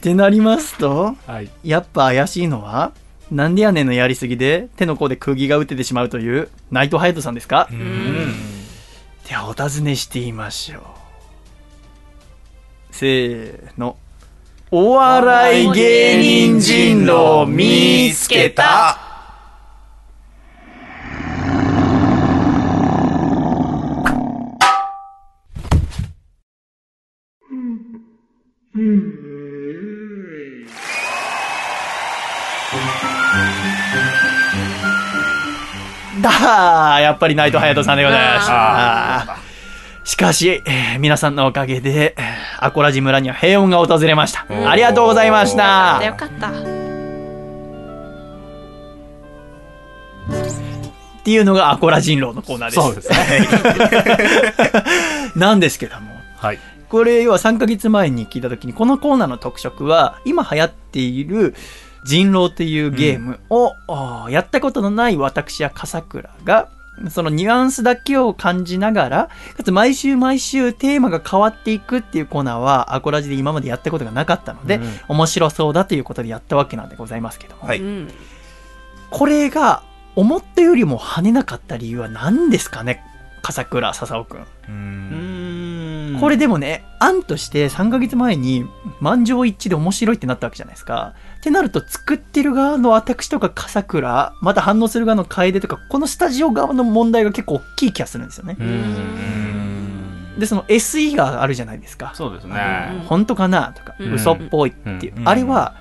[0.00, 1.48] てなりますとはい。
[1.62, 2.92] やっぱ怪しいのは
[3.30, 7.68] なんでやねんのやりすぎで手の甲で釘が打ててしまうという内藤隼人さんですか？
[9.28, 10.82] ではお尋ねしてみましょう。
[12.90, 13.96] せーの
[14.76, 18.98] お笑い芸人人狼見つけた
[36.20, 39.43] だーやっぱり内藤隼人さんでございました。
[40.04, 44.46] しかし、えー皆さんのおかげで、えーアコラジ村には平穏が訪れました。
[44.70, 46.00] ありがとうございました。
[46.04, 46.52] よかったっ
[51.24, 52.80] ていうのがアコラ人狼のコーナーです。
[52.80, 53.48] そうですね
[55.36, 61.54] なんですけども、はいこれ要は3ヶ月前に聞いた時に、このコーナーの特色は、今流行っている
[62.04, 66.68] 人狼っていうゲームを、あーやったことのない私や笠倉が、
[67.10, 75.00] そのニュアンスだけを感じながら、かつ毎週毎週テーマが変わっていくっていうコーナーは、アコラジで今までやったことがなかったので、うん。
[75.08, 77.80] 面白そうだということでやったわけなんでございますけども、はい。
[77.80, 78.10] うん。
[79.10, 79.82] これが
[80.16, 83.02] 思ったよりも跳ねなかった理由は何ですかね？
[83.42, 84.40] 笠倉笹尾くん。
[84.40, 85.33] ううんん
[86.24, 88.64] これでもね、案として3ヶ月前に
[88.98, 91.12] 満場一致で面白いってなったわけじゃないですか。
[91.36, 98.56] ってなると作ってる側の私とか笠倉、また反応する側の楓とか、このスタジオ側の問題が結構大きい気がするんですよね。
[98.58, 102.12] うんで、その SE があるじゃないですか。
[102.14, 105.16] そうですね本当かなとか、うん嘘っぽいっていう。
[105.18, 105.74] うんあれは、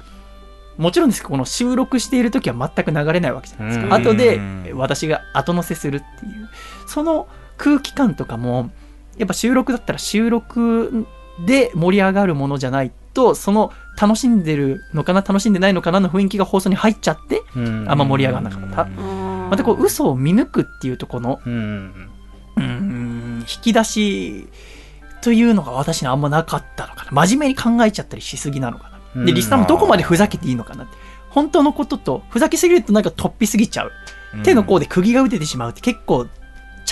[0.78, 3.86] もちろんですけど、この収録している時は全く流れないわけじゃないですか。
[3.86, 6.50] うん後でうん私が後乗せするっていう。
[6.86, 8.72] その空気感とかも、
[9.18, 11.06] やっぱ収録だったら収録
[11.46, 22.10] で盛り上がるものじゃないと、その楽しんでるのかな、楽しんでないのかなの雰囲気が放送に入っちゃって、うんあんま盛り上がらなかったうんまたこう嘘を見抜くっていうところの、うん
[23.42, 24.48] 引き出し
[25.22, 27.12] というのが私にあんまなかったのかな。
[27.12, 29.26] 真面目に考えちゃったりしすぎなのかな。
[29.26, 30.98] で、うんリスナーもどこまでふざけていいのかなって。
[31.30, 33.92] 本当のことと、ふざけすぎるとなんか突飛すぎちゃう。
[34.44, 36.28] 手の甲で釘が打ててしまうって結構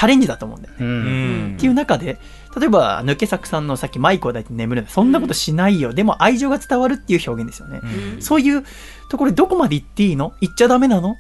[0.02, 0.80] チャレンジだと思うんだよね。
[0.84, 1.52] ううん。
[1.52, 2.18] んっていう中で、
[2.58, 5.94] 例えば、抜け作さんのさっきマイクを抱いて眠るのそんなことしないよ。
[5.94, 7.82] でも愛情が伝わるっていう表現ですよね。
[8.16, 8.20] うん。
[8.20, 8.64] そういう
[9.10, 10.34] ところでどこまで言っていいの？
[10.42, 11.18] 言っちゃダメなの？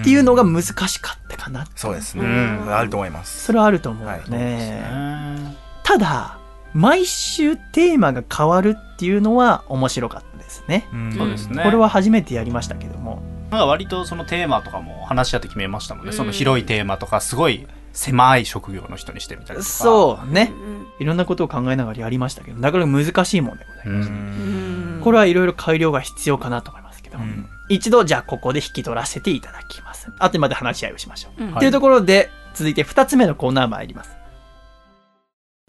[0.00, 1.68] っていうのが難しかったかな。
[1.76, 2.24] そうですね。
[2.24, 2.74] うん。
[2.74, 3.44] あると思います。
[3.44, 5.54] それはあると思うよはいね。
[5.84, 6.40] ただ、
[6.74, 10.88] 毎週テーマが変わるっていうのは面白かったですね。
[10.92, 11.12] うん。
[11.12, 11.62] そうですね。
[11.62, 13.22] これは初めてやりましたけども。
[13.52, 16.16] なんか割とそのテーマとかも話し合って決めましたもんね、うん。
[16.16, 17.64] その広いテーマとかすごい
[17.96, 20.52] 狭い職業の人にしてみたりとかそうね。
[20.52, 24.08] うんいろんなことを考えながらやりましたけど、なかなか難しいもんでございます。
[24.08, 30.08] うんうんこれはいろいろ改良が必要かなと思いますけど、うん一度じゃあここで引き取らせていただきます。
[30.20, 31.44] あとまで話し合いをしましょう。
[31.44, 34.10] うんというところで、続いて二つ目のコーナー参ります。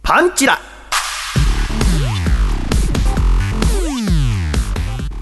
[0.03, 0.59] パンチラ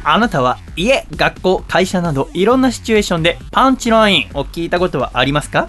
[0.08, 5.66] あなたは家、学校、会社などいろんなシチュエーションでパンチラインを聞いたことはありますか？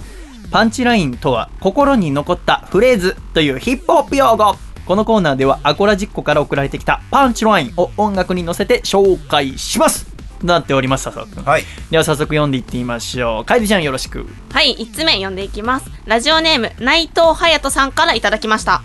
[0.50, 4.54] パンチラインとは心に残ったフレーズというヒップホップ用語
[4.86, 10.06] このコーナーではアコラジッコから送られてきたパンチラインを音楽に乗せて紹介します
[10.38, 11.44] となっております、笹尾くん。
[11.44, 13.44] はいでは早速読んでいってみましょう。
[13.44, 14.26] カイリちゃんよろしく。
[14.52, 15.90] はい、1つ目読んでいきます。
[16.04, 18.82] ラジオネーム、内藤隼人さんからいただきました。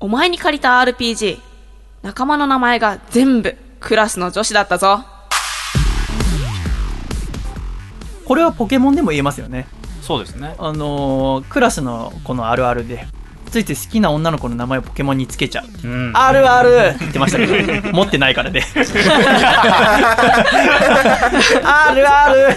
[0.00, 1.38] お前に借りた RPG、
[2.02, 5.04] 仲間の名前が全部クラスの女子だったぞ。
[8.24, 9.66] これはポケモンでも言えますよね。
[10.06, 13.08] そうですねあのークラスのこのあるあるで、
[13.50, 15.64] ついつい好きな女の子の名前をポケモンにつけちゃう。
[15.88, 18.62] うんあるあるって言ってましたけど、持ってないからで。
[21.64, 22.56] あるある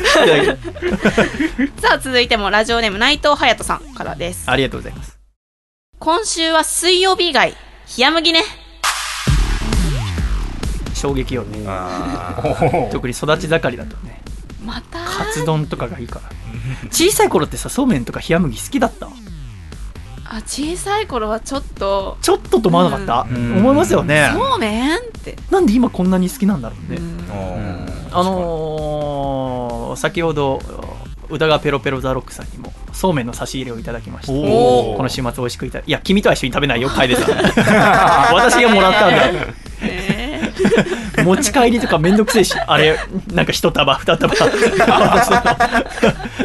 [1.81, 4.43] さあ、続いてもラジオネーム、内藤隼人さんからです。
[4.45, 5.17] ありがとうございます。
[5.97, 7.55] 今週は水曜日以外、冷
[7.97, 8.43] や麦ね。
[10.93, 11.65] 衝撃よね。
[11.67, 14.21] あ特に育ち盛りだとね。
[14.70, 15.00] また？
[15.00, 16.30] カツ丼とかがいいから。
[16.91, 19.08] 小さい頃ってさ、そうめんとか冷や麦好きだった？
[20.26, 23.58] あ、小さい頃はちょっと、ちょっとと思わなかった、うん。
[23.58, 24.30] 思いますよね。
[24.34, 25.36] そうめんって。
[25.50, 27.00] なんで今こんなに好きなんだろうね。
[28.12, 30.62] あのー先ほど
[31.30, 34.98] 歌川ペロペロザロックさんにもそうめんの差し入れをいただきましたおー。
[34.98, 37.36] この週末美味しくいただいや君とは一緒に食べないよ楓さん
[38.36, 39.32] 私がもらったんだえ。
[39.32, 40.19] も
[41.23, 42.99] 持ち帰りとかめんどくせえしあれ
[43.34, 44.36] なんか一束二束。
[44.40, 46.36] は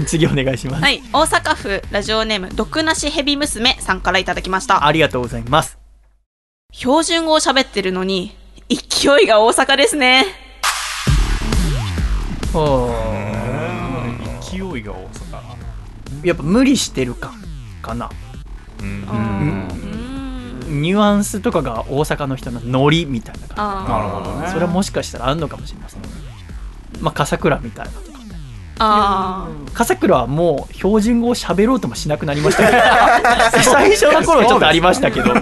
[0.00, 4.86] い次お願いします、はい大阪府ラジオネーム毒なしヘビ娘さんからいただきました。
[4.86, 5.78] ありがとうございます。
[6.72, 8.36] 標準語を喋ってるのに
[8.68, 10.26] 勢いが大阪ですね。
[14.40, 16.24] 勢いが大阪。
[16.24, 17.32] やっぱ無理してるか
[17.82, 18.10] かな。
[18.80, 20.03] うん
[20.66, 24.46] ニュアンスとかが大阪の人のノリみたいな感あなるほどね。
[24.46, 26.00] じそれはもしかしたらあるのかもしれません。
[27.00, 27.92] まあ笠倉みたいな。
[27.92, 28.14] とか
[28.78, 33.62] あ笠倉はもう標準語を喋ろうともしなくなりましたけど。
[33.62, 35.32] 最初の頃ちょっとありましたけど。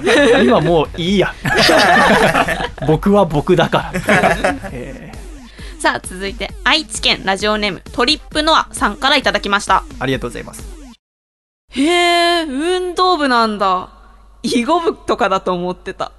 [0.43, 1.35] 今もういいや。
[2.87, 3.93] 僕は僕だから、
[4.71, 5.81] えー。
[5.81, 9.83] さあ続いて愛知県ラジオネームトリップノアさんからいただきました。
[9.89, 10.65] ーありがとうございます。
[11.71, 14.02] へえ運動部なんだ
[14.43, 16.13] 囲碁部とかだと思ってた。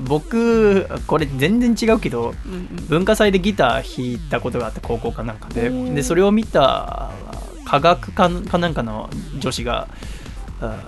[0.00, 2.68] 僕これ全然違うけどうんうん。
[2.88, 5.70] 文化祭でギター弾いたことがあって高校かなんかで。
[5.70, 7.10] でそれを見た
[7.64, 9.88] 科学科かなんかの女子が
[10.60, 10.82] あ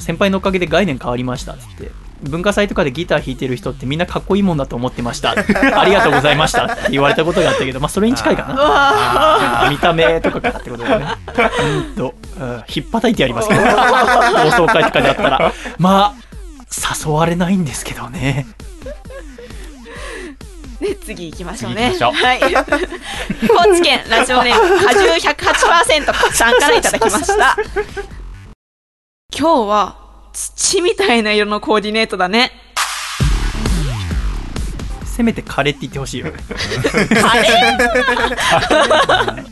[0.00, 1.90] 先輩のおかげで概念変わりましたっつって
[2.22, 5.30] 文化祭とかでギター弾いてる人ってみんなかっこいいもんだと思ってました。
[5.78, 6.64] ありがとうございました。
[6.64, 9.68] って言われたことがあったけどまあそれに近いかな。
[9.70, 11.06] 見た目とかからってことだよね。
[11.60, 13.60] うんとうんひっぱたいてやりますけど。
[13.64, 15.52] 同窓会とかであったら。
[15.78, 16.28] まあ
[17.04, 18.46] 誘われないんですけどね。
[20.80, 21.92] ね、次行きましょうね。
[21.98, 22.04] う。
[22.04, 22.40] はい。
[22.40, 27.56] 高知県ラジオネーム果汁108%さんからいただきました。
[29.36, 30.07] 今日は
[30.38, 32.52] 土みたいな色のコーディネートだね。
[35.04, 36.34] せめてカレーって言ってほしいよね。
[37.20, 37.34] カ
[39.34, 39.42] レ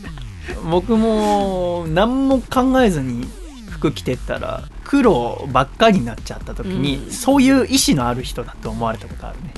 [0.71, 3.27] 僕も何も考えずに
[3.69, 7.11] 服着てったら黒ばっかりになっちゃった時に、うん。
[7.11, 9.53] そういう意志のある人だと思われたことあるね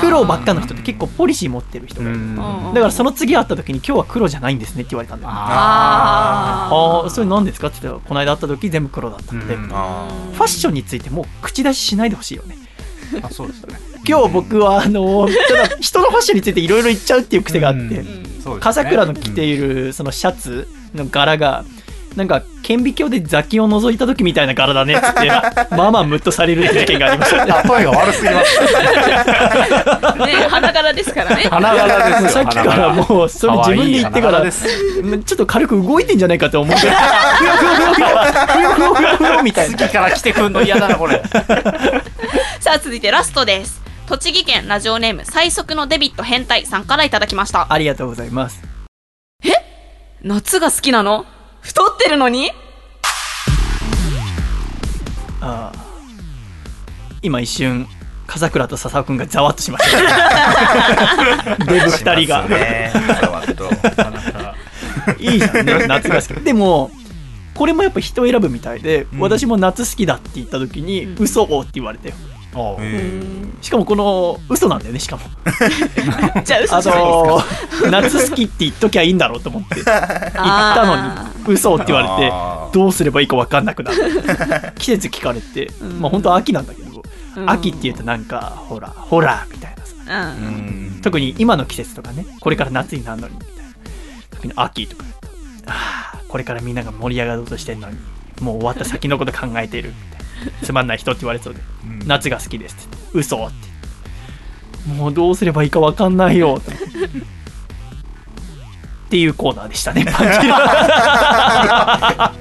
[0.00, 9.68] 黒ばっかの人って結構ポリシー持ってる人ーがいる、だからその次会った時に今日は黒じゃないんですねって言われたんだよああそれ何ですかって言ったらこの間会った時全部黒だったので、うん。
[9.68, 12.56] フあァッションについてもう口出ししないでほしいよね。
[13.22, 13.78] あそうですね。
[14.06, 17.90] 今日僕はあのただ 人のファッションについていろいろ言っちゃうっていう癖があって、うん。
[17.90, 17.94] うん。
[17.94, 18.60] そうですね。
[18.60, 21.64] 笠倉の着ているそのシャツの柄が
[22.16, 25.28] なんか顕微鏡で雑菌を覗いた時みたいな柄だねっって
[25.76, 28.58] まあまあムッとされる事件がありました、ね、例えが悪すぎます
[30.26, 31.46] ね花柄ですからね。
[31.48, 38.08] 花柄ですさっきからもうそれ自分で言ってからちょっと軽く動いてんじゃないかと思うけふよふよふよふよ
[38.74, 41.22] ふよふよふよみたいな次から来てくんの嫌だなこれ
[42.60, 48.62] さあ続いてラストです栃木県ラジオネーム最速のデビット変態さんからいただきましたありがとうございます
[49.44, 49.50] え
[50.22, 51.26] 夏が好きなの
[51.60, 52.50] 太ってるのに？
[55.40, 55.78] あー
[57.22, 57.86] 今一瞬
[58.26, 62.44] 笠倉と笹尾くんがざわっとしました、ね、 デブ二人が、
[65.18, 65.66] いいじゃん。
[65.66, 66.40] ね夏が好き。
[66.44, 66.90] でも
[67.54, 72.14] これもやっぱ人選ぶみたいで、私も夏好きだって言った時に、嘘をって言われたよ。
[72.16, 72.27] おうえ
[73.60, 75.22] しかもこの嘘なんだよねしかも。
[76.44, 82.32] じゃああ嘘じゃないのー夏好きって言っときゃいいんだろうと思って言ったのに嘘って言われて
[82.72, 84.72] どうすればいいか分かんなくなる。
[84.78, 85.70] 季節聞かれて、
[86.00, 87.02] まあ本当は秋なんだけど、
[87.36, 87.50] うん。
[87.50, 90.32] 秋って言うとなんかほらほらみたいなさ。
[90.32, 91.00] うん。
[91.02, 93.62] 特に今の季節とかねこれから夏になるのにみたいな。
[94.30, 95.04] 特に秋とか
[95.66, 97.96] ああこれからみんなが盛り上がろうとしてるのに
[98.40, 100.17] もう終わった先のこと考えてるみたいな
[100.62, 102.06] つまんない人って言われそうで、うん。
[102.06, 102.96] 夏が好きですって。
[103.12, 103.68] 嘘って。
[104.92, 106.72] もうどうすればいいか分かんないよって。
[106.72, 106.76] っ
[109.10, 110.04] ていうコーナーでしたね。
[110.10, 112.32] パンチラ。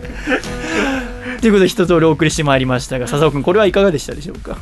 [1.39, 4.57] ということで一通りお送りしてまいりましたが笹尾君これはいかがでしたでしょうか？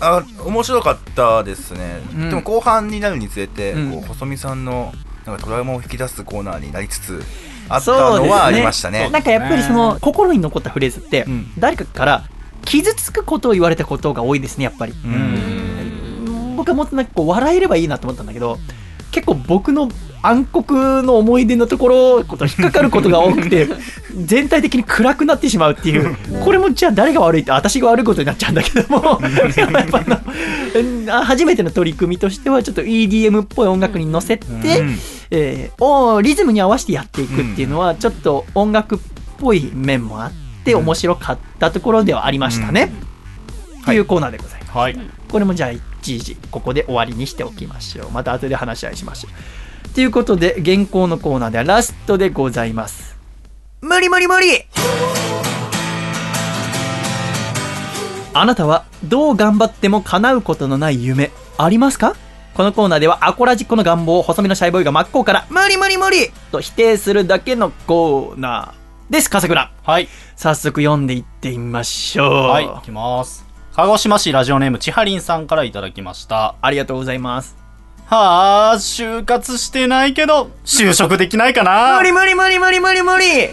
[0.00, 2.28] あ面白かったですね、うん。
[2.28, 3.92] でも後半になるにつれて、うん。
[3.92, 4.92] こう細見さんの
[5.26, 7.24] なんかトラウマを引き出すコーナーになりつつ
[7.68, 9.10] あったのはありましたね。
[9.10, 11.50] なんかやっぱりその心に残ったフレーズって、うん。
[11.58, 12.24] 誰かから
[12.64, 16.56] 傷つくことを言われたことが多いですねやっぱり、うん。
[16.56, 18.58] 僕はもっとなんかこう笑えればいいなと思ったんだけど
[19.10, 19.88] 結構僕の
[20.20, 23.68] 暗黒の思い出のところこと引っかかることが多くて
[24.24, 26.16] 全体的に暗くなってしまうっていう。
[26.44, 29.20] これもじゃあ誰が悪いって私が悪いことになっちゃうんだけども
[29.56, 30.18] やっぱあの
[30.74, 34.98] うん初めての取り組みとしてはちょっと EDM っぽい音楽に乗せて、うん。
[35.30, 38.98] えーをリズムに合わせてやっていくっていうのはちょっと音楽っ
[39.38, 42.92] ぽい面もあって面白かったところではありましたね。
[43.84, 44.76] というコーナーでございます。
[44.76, 44.98] はい
[45.28, 48.10] これもじゃあ一時ここで終わりにしておきましょう。
[48.10, 49.88] また後で話し合いしましょう。
[49.94, 53.16] ということで現行のコーナーではラストでございます。
[53.80, 54.64] 無理無理無理
[58.34, 62.14] あなたはどう頑張っても叶うことのない夢ありますか？
[62.54, 68.77] このコーナーではアコラジックの願望を細身のシャイボーイが真っ向から無理無理無理と否定するだけのコーナー
[69.10, 69.72] です、笠倉。
[69.82, 70.08] はい。
[70.36, 72.32] 早速読んでいってみましょう。
[72.48, 73.46] はい、いきます。
[73.74, 76.56] 鹿児島市ラジオネームちはりんさんからいただきました。
[76.60, 77.56] ありがとうございます。
[78.04, 83.48] はあ、就活してないけど、就職できないかな無理無理無理無理無理無理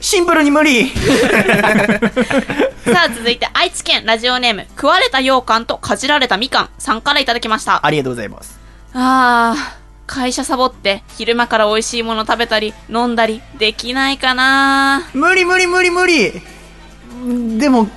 [0.00, 0.88] シンプルに無理
[2.90, 7.86] さあ、続いて愛知県ラジオネーム、食われた羊羹とかじられたみかんさんからいただきました。
[7.86, 8.58] ありがとうございます。
[8.92, 9.79] あー、
[10.10, 15.08] 会社サボって昼間から美味しいもの食べたり飲んだりできないかな。
[15.14, 16.32] 無理無理無理無理。
[17.60, 17.88] でも、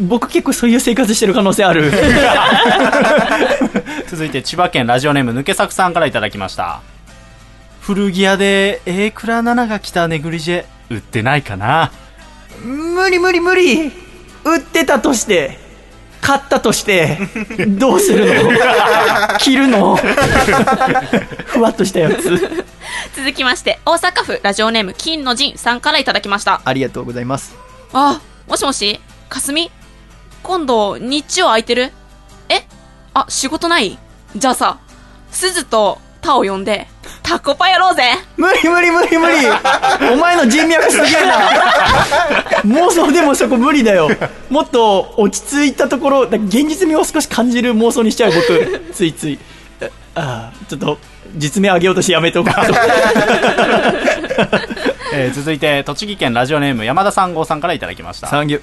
[0.00, 1.92] 僕結構そういう生活してる可能性ある。
[4.10, 6.80] 続いて千葉県ラジオネーム抜け作さんからいただきました。
[7.80, 11.92] 古着屋で A クラ7が着たネグリジェ売ってないかな。
[12.64, 13.92] 無理無理無理。
[14.42, 15.59] 売ってたとして、
[16.20, 17.18] 買ったとして、
[17.66, 18.50] どうするの？
[19.38, 19.96] 着るの？
[21.46, 22.38] ふわっとしたやつ。
[23.16, 26.60] 続きまして、大阪府ラジオネーム金の陣さんからいただきました。
[26.64, 27.54] ありがとうございます。
[27.92, 29.00] あ、もしもし？
[29.28, 29.70] かすみ？
[30.42, 31.92] 今度、日曜空いてる？
[32.48, 32.64] え？
[33.14, 33.98] あ、仕事ない？
[34.36, 34.78] じゃあさ、
[35.30, 36.86] すずとタを呼んで、
[37.30, 38.02] タコパやろうぜ。
[38.36, 39.36] 無理無理無理無理。
[40.12, 41.38] お前の人脈すげえな。
[42.66, 44.10] 妄想でもそこ無理だよ。
[44.48, 48.84] もっと落ち着いたところだ現実味を少し感じる妄想にしちゃう僕。
[48.92, 49.38] ついつい。
[50.16, 50.98] ああちょっと
[51.36, 52.54] 実名上げようとしてやめておこう。
[52.66, 52.74] と
[55.14, 58.26] えー続いて栃木県ラジオネーム山田三号さんからいただきました。
[58.26, 58.58] 産業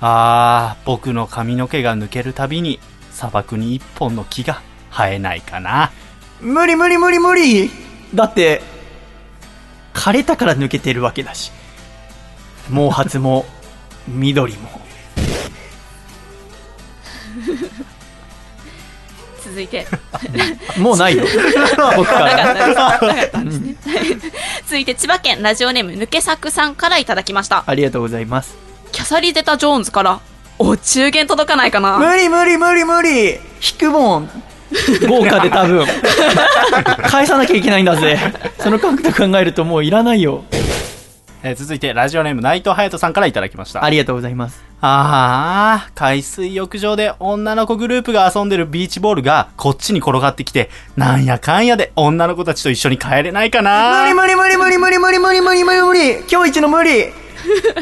[0.00, 2.80] あー、僕の髪の毛が抜けるたびに
[3.12, 5.90] 砂漠に一本の木が生えないかな。
[6.40, 7.70] 無理無理無理無理
[8.14, 8.62] だって
[9.94, 11.52] 枯れたから抜けてるわけだし
[12.68, 13.44] 毛髪も
[14.08, 14.68] 緑も。
[19.44, 19.86] 続いて、
[20.78, 21.24] もうないよ。
[21.96, 22.54] 僕から。
[24.64, 27.64] 続いて千葉県ラジオネーム抜け作さんからいただきました。
[27.66, 28.56] ありがとうございます。
[28.92, 30.20] キャサリゼタ・ジョーンズから、
[30.58, 31.98] お中元届かないかな。
[31.98, 33.32] 無理無理無理無理。
[33.32, 33.40] 引
[33.78, 34.30] くもん
[35.08, 35.86] 豪華で多分。
[37.10, 38.18] 返さなきゃいけないんだぜ。
[38.58, 40.44] その感覚考えるともういらないよ。
[41.42, 43.82] えー続いてラジオネーム内藤隼人さんからいただきました。
[43.82, 44.62] ありがとうございます。
[44.82, 54.02] ああ、海水浴場で女の子グループが遊んでるビーチボールがこっちに転がってきて、なんやかんやで女の子たちと一緒に帰れないかな。
[54.02, 57.06] 無理無理無理無理無理無理無理無理無理無理今日一の無理。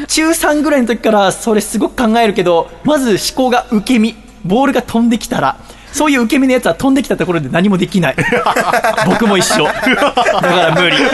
[0.07, 4.15] 中3ぐらいの時からそれすごく考えるけどまず思考が受け身。
[4.45, 5.57] ボールが飛んできたら
[5.91, 8.15] そういう受け身のやつは飛んできたところで何もできない。
[9.05, 9.63] 僕も一緒。
[9.65, 10.97] だから無理。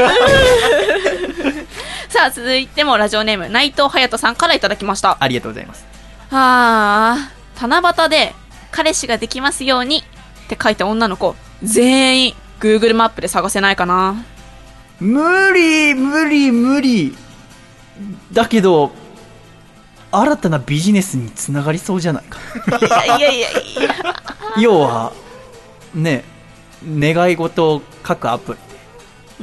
[2.09, 5.17] さあ、続いてもラジオネーム内藤隼人さんからいただきました。
[5.19, 5.85] ありがとうございます。
[6.31, 8.33] あー、七夕で
[8.71, 14.23] 彼氏ができますようにって書いた女の子、全員 Google マップで探せないかな。
[14.99, 17.15] 無理無理無理。
[18.31, 18.91] だけど
[20.17, 22.39] 新たなビジネスにつながりそうじゃないか。
[23.07, 23.95] いやいやいやいや。
[24.59, 25.11] 要は
[25.93, 26.23] ね
[26.87, 28.59] 願い事を書くアプリ。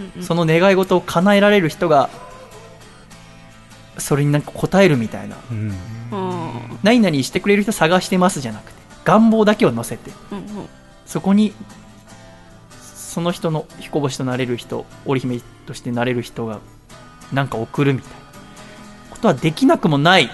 [0.02, 0.22] うんうん。
[0.22, 2.08] その願い事を叶えられる人が
[3.98, 5.36] それになんか答えるみたいな。
[5.50, 5.72] うん。
[6.12, 6.78] うん。
[6.82, 10.10] 何々してくれる人探してますじゃなくて願望だけを載せて。
[10.30, 10.44] うんうん。
[11.04, 11.52] そこに
[12.94, 16.60] その人の彦星となれる人織姫としてなれる人が
[17.30, 18.16] なんか送るみたいな。
[19.10, 20.30] ことはできなくもない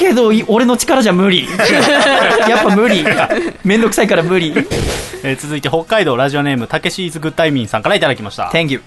[0.00, 1.46] けどい俺の力じゃ無理。
[2.48, 3.04] やっぱ無理。
[3.62, 4.54] めんどくさいから無理。
[5.22, 8.44] えー続いて北海道ラジオネームたけしイズグッタイミンさんからいただきました。
[8.44, 8.82] Thank you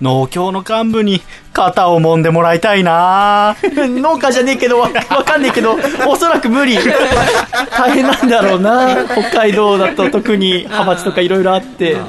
[0.00, 1.20] 農協の幹部に
[1.52, 3.56] 肩を揉んでもらいたいな。
[3.76, 6.78] 農家じゃねえけどわわかんねえけどおそらく無理。
[7.76, 9.04] 大変なんだろうな。
[9.04, 11.94] 北海道だと特に派閥とかいろいろあって。
[11.94, 12.00] は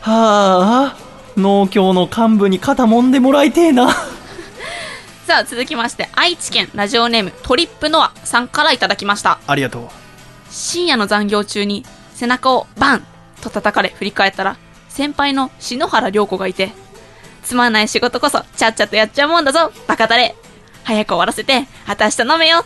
[0.00, 0.94] あ。
[1.36, 3.94] 農協の幹部に肩揉んでもらいてえな
[5.32, 9.40] さあ、続きまして、愛知県ラジオネームトリップノアさんからいただきました。
[9.46, 9.88] ありがとう。
[10.50, 13.06] 深夜の残業中に背中をバン
[13.40, 14.58] と叩かれ振り返ったら
[14.90, 16.72] 先輩の篠原涼子がいて
[17.42, 19.72] つまんない仕事こそちゃっちゃとやっちゃうもんだぞ。
[19.86, 20.34] バカタレ
[20.84, 22.64] 早く終わらせて私と飲めよっ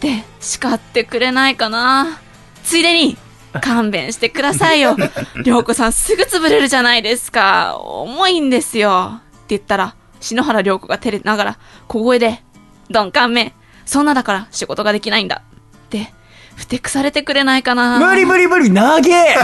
[0.00, 2.20] て叱ってくれないかな。
[2.64, 3.18] ついでに
[3.60, 4.96] 勘弁してくださいよ。
[5.44, 7.76] 涼子さんすぐ潰れるじゃないですか。
[7.76, 9.20] 重いんですよ。
[9.20, 12.42] って言ったら篠原涼子が照れながら小声で
[12.90, 13.54] 鈍感め
[13.84, 15.42] そんなだから仕事ができないんだ。
[15.76, 16.12] って
[16.56, 17.98] ふてくされてくれないかな。
[17.98, 19.36] 無理無理無理投げ。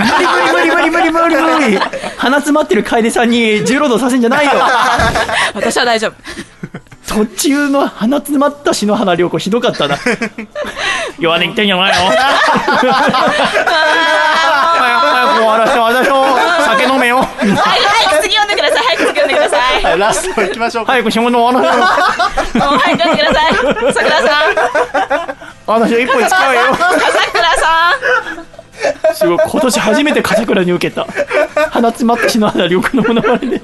[0.52, 1.78] 無理無理無理無理無理無理無理。
[2.18, 4.52] 鼻詰まってる楓さんに重労働させんじゃないよ。
[5.54, 6.14] 私は大丈夫。
[7.06, 9.96] 途中の鼻詰まった篠原涼子ひどかったな。
[11.18, 11.94] 弱音言ってんじゃないよ
[14.74, 17.18] 早く終わらせて私も酒飲めよ。
[17.38, 18.03] 早く早く
[19.44, 20.92] ださいはいラスト行きましょうか。
[20.92, 21.84] 早く仕事終わらせよ
[22.64, 23.04] もう早くだ
[23.34, 23.54] さい。
[23.92, 25.36] さくらさん。
[25.66, 26.90] 私は一歩近いよさ
[27.32, 27.90] くらさ
[29.10, 29.14] ん。
[29.14, 31.06] すごい今年初めて笠倉に受けた。
[31.70, 33.62] 鼻詰まった篠原涼子のものまねで。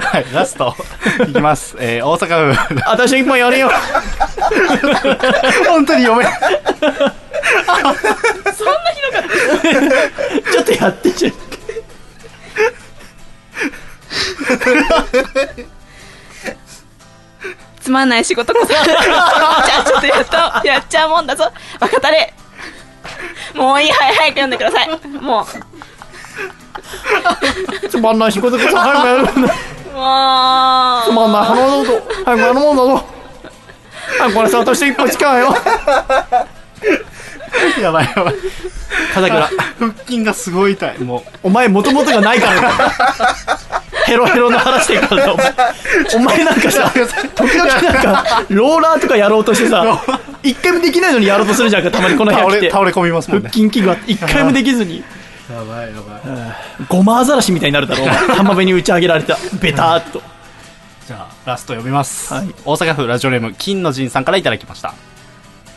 [0.00, 0.74] はいラスト。
[1.28, 2.80] いきます、えー、大阪府。
[2.86, 3.70] 私は一本やれよ。
[5.66, 6.26] 本当に読め
[10.52, 11.30] ちょっとやってじゃ
[17.80, 18.84] つまんない仕事こそじゃあ
[19.84, 20.24] ちょっとやっ
[20.62, 21.52] とやっちゃうもんだぞ。
[21.80, 22.32] 若たれ
[23.54, 24.88] もういいはい早く読んでください。
[25.20, 25.46] もう。
[27.88, 29.32] つまんない仕事こそ早くやるんだ。
[29.32, 29.50] もう。
[31.04, 33.04] つまんない花だぞ早くやるもんだぞ。
[34.18, 35.54] 早く終わらせて私と一歩近いよ。
[37.80, 38.34] やばいやばい。
[39.12, 39.28] 腹
[40.06, 40.98] 筋がすごい痛い。
[41.00, 42.62] もお前もともとがないから。
[42.62, 42.70] だ
[44.04, 45.24] ヘロヘロの話してお前。
[46.14, 46.92] お前なんかさ
[47.34, 50.00] 時々なんかローラーとかやろうとしてさ
[50.42, 52.70] 一回もできないのにやろうとするじゃんかたまにこのう部屋来て。
[52.70, 53.48] 倒れ倒れ込みますもんね。
[53.48, 55.02] 腹筋器具は一回もできずに。
[55.50, 56.86] やばいやばい。
[56.88, 59.36] ごまアザラシみたいになるだろう浜辺に打ち上げられた。
[59.60, 60.22] ベターっと。
[61.06, 62.54] じゃあラスト読みます、はい。
[62.64, 64.94] 大阪府ラジオネーム金の陣さんからいただきました。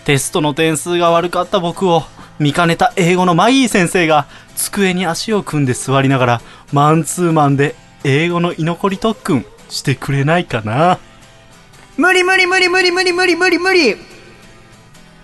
[0.05, 2.03] テストの点数が悪かった僕を
[2.39, 4.25] 見かねた英語のマギー先生が
[4.55, 6.41] 机に足を組んで座りながら
[6.71, 7.75] マンツーマンで
[8.09, 10.97] 英語の居残り特訓してくれないかな？
[11.97, 13.95] 無理無理無理無理無理無理無理無理。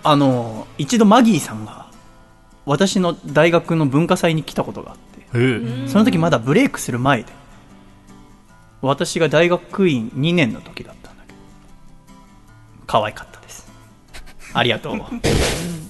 [0.02, 1.86] あの一度マギーさんが
[2.66, 7.32] 私の大学の文化祭に来たことがあってうんその時まだブレイクする前で
[8.82, 11.38] 私が大学院2年の時だったんだけど
[12.86, 13.66] 可愛かったです。
[14.52, 14.96] ありがとう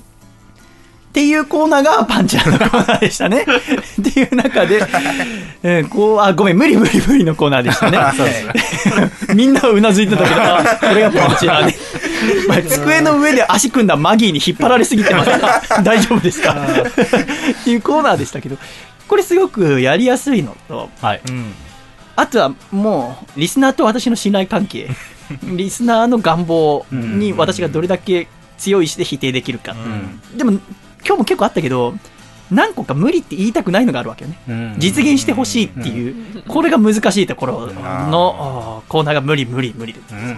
[1.15, 3.43] っていうコーナーがパンチラのコーナーでしたね。
[3.47, 4.83] っていう中で、
[5.63, 7.99] えーこうあごめん無理無理無理のコーナーでしたね。
[9.33, 11.77] みんなはうなずいてたけどあこれがパンチラーね
[12.49, 15.31] まあ机の上で足組んだマギーに引っ張られすぎてます
[15.85, 16.53] 大丈夫ですか？
[16.53, 18.59] っていうコーナーでしたけど
[19.07, 21.21] これすごくやりやすいのとはい。
[21.29, 21.53] うん。
[22.17, 24.91] あとはもうリスナーと私の信頼関係。
[25.45, 28.27] リスナーの願望に私がどれだけ
[28.59, 30.37] 強い意志で否定できるか、うん。
[30.37, 30.59] でも
[31.07, 31.95] 今日も結構あったけど
[32.51, 34.39] 何個か無理って言いたくないのがあるわけよね。
[34.49, 34.75] うん。
[34.79, 36.43] 実現してほしいっていう。
[36.47, 40.15] これが難しいところのコーナーが無理無理無理です。
[40.15, 40.37] うん。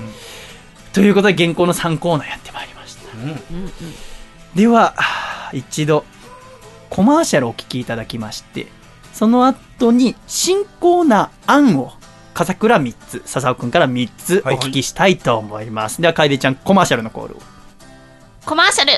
[0.93, 3.03] ということで現行の3コーナーやってまいりました。
[4.55, 4.95] では
[5.53, 6.05] 一度
[6.89, 8.69] コマーシャルをお聞きいただきまして
[9.13, 11.93] その後に新コーナー案を
[12.33, 17.43] 笠倉3つ笹尾くんから3つお聞きしたいと思います、では楓ちゃんコマーシャルのコールを。
[18.47, 18.93] コマーシャル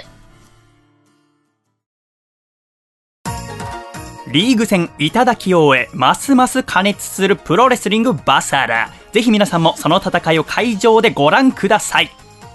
[4.31, 8.91] リーグ戦いただきを終えますます加熱するプロレスリングバサラ。
[9.13, 12.11] ぜひ皆さんもその戦いを会場でご覧ください。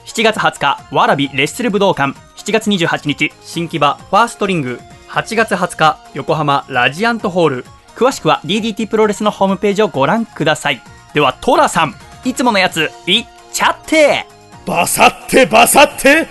[0.05, 2.13] 7月20日わらびレッスル武道館。
[2.35, 4.79] 7月28日新木場ファーストリング。
[5.09, 7.65] 8月20日横浜ラジアントホール。
[7.95, 10.81] 詳しくは DDT プロレスのホームページをご覧ください。
[11.15, 14.27] ではトラさんいつものやついっちゃって。
[14.67, 16.27] バサってバサって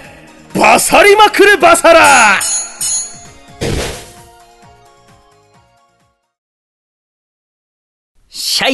[0.54, 2.38] バサりまくるバサラ。
[8.34, 8.70] シャ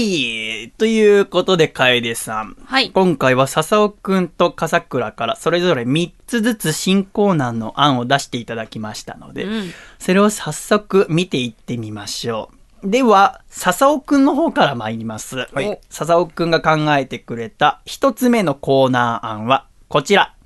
[0.67, 12.51] イということで楓さんはい今回は笹尾くんと笠倉からそれぞれ3つずつ新コーナーの案を出していただきましたので、うんそれを早速見ていってみましょ
[12.85, 12.89] う。
[12.89, 15.49] では、笹尾くんの方から参ります。
[15.53, 20.37] はい笹尾くんが考えてくれた1つ目のコーナー案はこちら。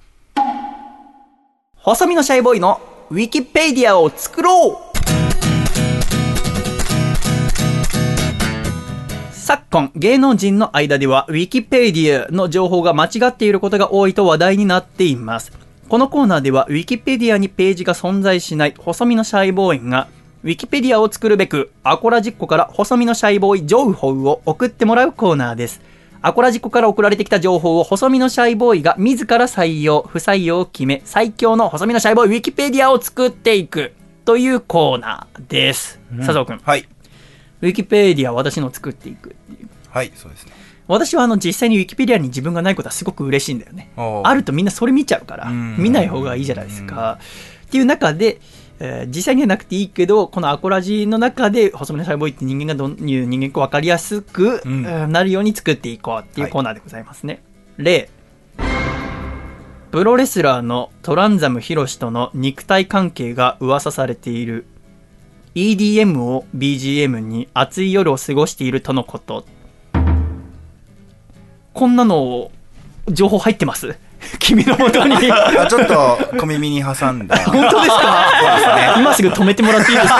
[1.74, 2.80] 細身のシャイボーイの
[3.10, 4.91] ウィキペディアを作ろう
[9.44, 15.50] 昨今、芸能人の間では、ウィキペディアの情報が間違っていることが多いと話題になっています。
[15.88, 20.06] このコーナーでは、ウィキペディアにページが存在しない細身のシャイボーイが、
[20.44, 25.80] ウィキペディアを作るべく、アコラジッコから細身のシャイボーイ情報を送ってもらうコーナーです。
[26.20, 33.92] アコラジッコから送られてきた情報を細身のシャイボーイが自ら採用、不採用を決め、最強の細身のシャイボーイウィキペディアを作っていく
[34.24, 35.98] というコーナーです。
[36.18, 36.60] 佐藤くん。
[36.64, 36.86] はい
[37.62, 39.68] ウィキペディア私の作っていくっていう。
[39.88, 40.52] はいそうですね
[40.88, 43.92] 私はあの実際にウィキペディアに自分がないことはすごく嬉しいんだよね。
[43.96, 47.18] あるとみんなそれ見ちゃうから、うん見ない方がいいじゃないですか。
[47.66, 48.40] っていう中で、
[48.80, 57.42] えー実際にはなくていいけど、このアコラジの中で、細身のシャイボーイって人間がどういう人間か分かりやすく、うんえーなるように作っていこうっていうはいコーナーでございますね。
[57.76, 58.10] 例
[59.92, 64.66] プロレスラーのトランザムヒロシとの肉体関係が噂されている
[65.54, 69.44] EDM を BGM に暑い夜を過ごしているとのこと。
[71.74, 72.50] こんなの
[73.08, 73.94] 情報入ってます？
[74.38, 75.14] 君のもとに。
[75.32, 77.36] あちょっと小耳に挟んだ。
[77.44, 78.94] 本当ですか？
[78.98, 80.16] 今すぐ止めてもらっていいですか？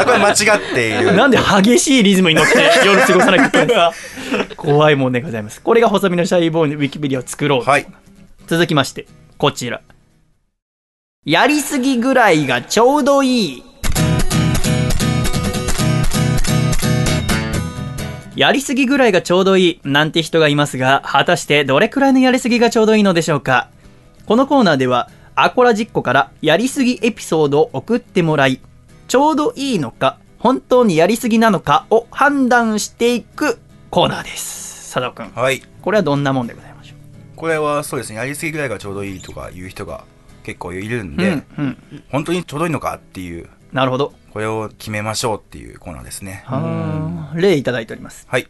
[0.00, 1.14] あこれ間違っている。
[1.14, 2.52] なんで激しいリズムに乗って
[2.84, 5.62] 夜過ごさなきゃいけないんですか怖いもんでございます。
[5.62, 7.86] これが細身のシャイボーイのウィキペディアを作ろう、はい。
[8.46, 9.06] 続きまして
[9.38, 9.80] こちら。
[11.24, 13.62] やりすぎぐらいがちょうどいい
[18.34, 23.68] やりすぎぐらいがちょうどいいなんて人がいますが、果たしてどれくらいのやりすぎがちょうどいいのでしょうか？
[24.26, 28.60] このコーナーでは、アコラジッコからやりすぎエピソードを送ってもらい、
[29.08, 33.58] ちょうどいいのか、本当にやりすぎなのかを判断していく
[33.90, 34.94] コーナーです。
[34.94, 35.40] 佐藤くん。
[35.40, 36.94] はいこれはどんなもんでございましょ
[37.34, 40.04] これはそうですねやりすぎぐらいがちょうどいいとか言う人が
[40.44, 41.16] 結構いるんう。
[41.16, 42.04] で、うん、うん。
[42.10, 44.12] 本当にちょうどいいのかっていうなるほど。
[44.32, 48.26] これを決めましょうっていうコーナーですねはー例いただいております。
[48.28, 48.48] はい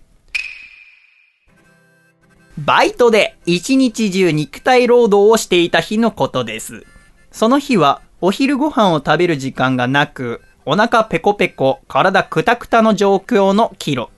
[2.58, 6.84] バイトで一日中肉体労働をしていた日のことです。
[7.30, 14.10] その日はお昼ご飯を食べる時間がなく、お腹ペコペコ、体クタクタの状況のキロ。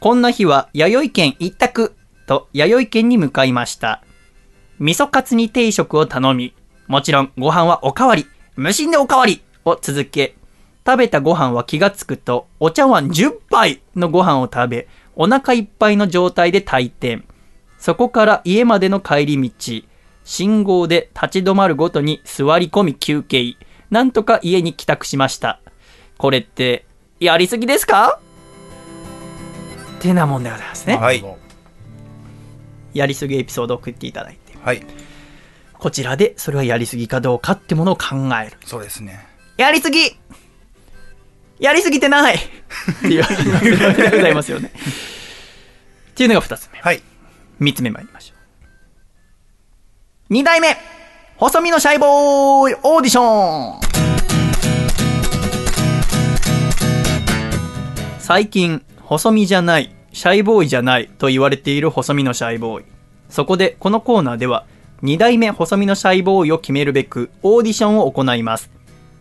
[0.00, 1.94] こんな日は弥生県一択
[2.26, 4.02] と弥生県に向かいました。
[4.78, 6.54] 味噌カツに定食を頼み、
[6.88, 8.26] もちろんご飯はおかわり、
[8.56, 10.34] 無心でおかわりを続け、
[10.90, 17.24] 食べたご飯は気がつくと、お茶碗10杯のご飯を食べ、お腹いっぱいの状態で退店。
[17.78, 19.86] そこから家までの帰り道、
[20.24, 23.54] 信号で立ち止まるごとに座り込み休憩。
[23.88, 25.60] なんとか家に帰宅しました。
[26.18, 26.86] これって、
[27.20, 28.18] やりすぎですか？
[29.98, 30.96] ってなもんでございますね。
[30.96, 31.24] はい
[32.94, 34.58] やりすぎエピソードを送っていただいて。
[34.60, 34.84] はい
[35.78, 38.56] こちらで、それはやりすぎかどうかってものを考える。
[38.66, 39.24] そうですね
[39.56, 40.18] やりすぎ
[41.60, 42.38] やりすぎてないっ
[43.02, 44.72] ていう感じでございますよね。
[44.72, 46.80] っていうのが二つ目。
[46.80, 47.02] はい
[47.58, 48.38] 三つ目参りましょう。
[50.30, 50.76] 二代目
[51.36, 53.80] 細身のシャイボーイオーディション
[58.18, 62.84] 最近、細身じゃない、シャイボーイじゃないと言われている細身のシャイボーイ。
[63.28, 64.66] そこで、このコーナーでは、
[65.02, 68.70] 二代目細身のシャイボーイを決めるべく、オーディションを行います。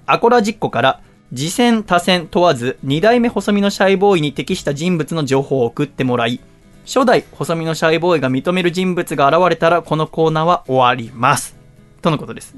[0.06, 1.02] アコラジッコから、
[1.34, 6.40] 次戦他戦問わず、二代目細身のシャイボーイに適した人物の情報を送ってもらい、
[6.86, 11.56] 初代細身のシャイボーイが認める人物が現れたら、このコーナーは終わります。
[12.02, 12.56] とのことです。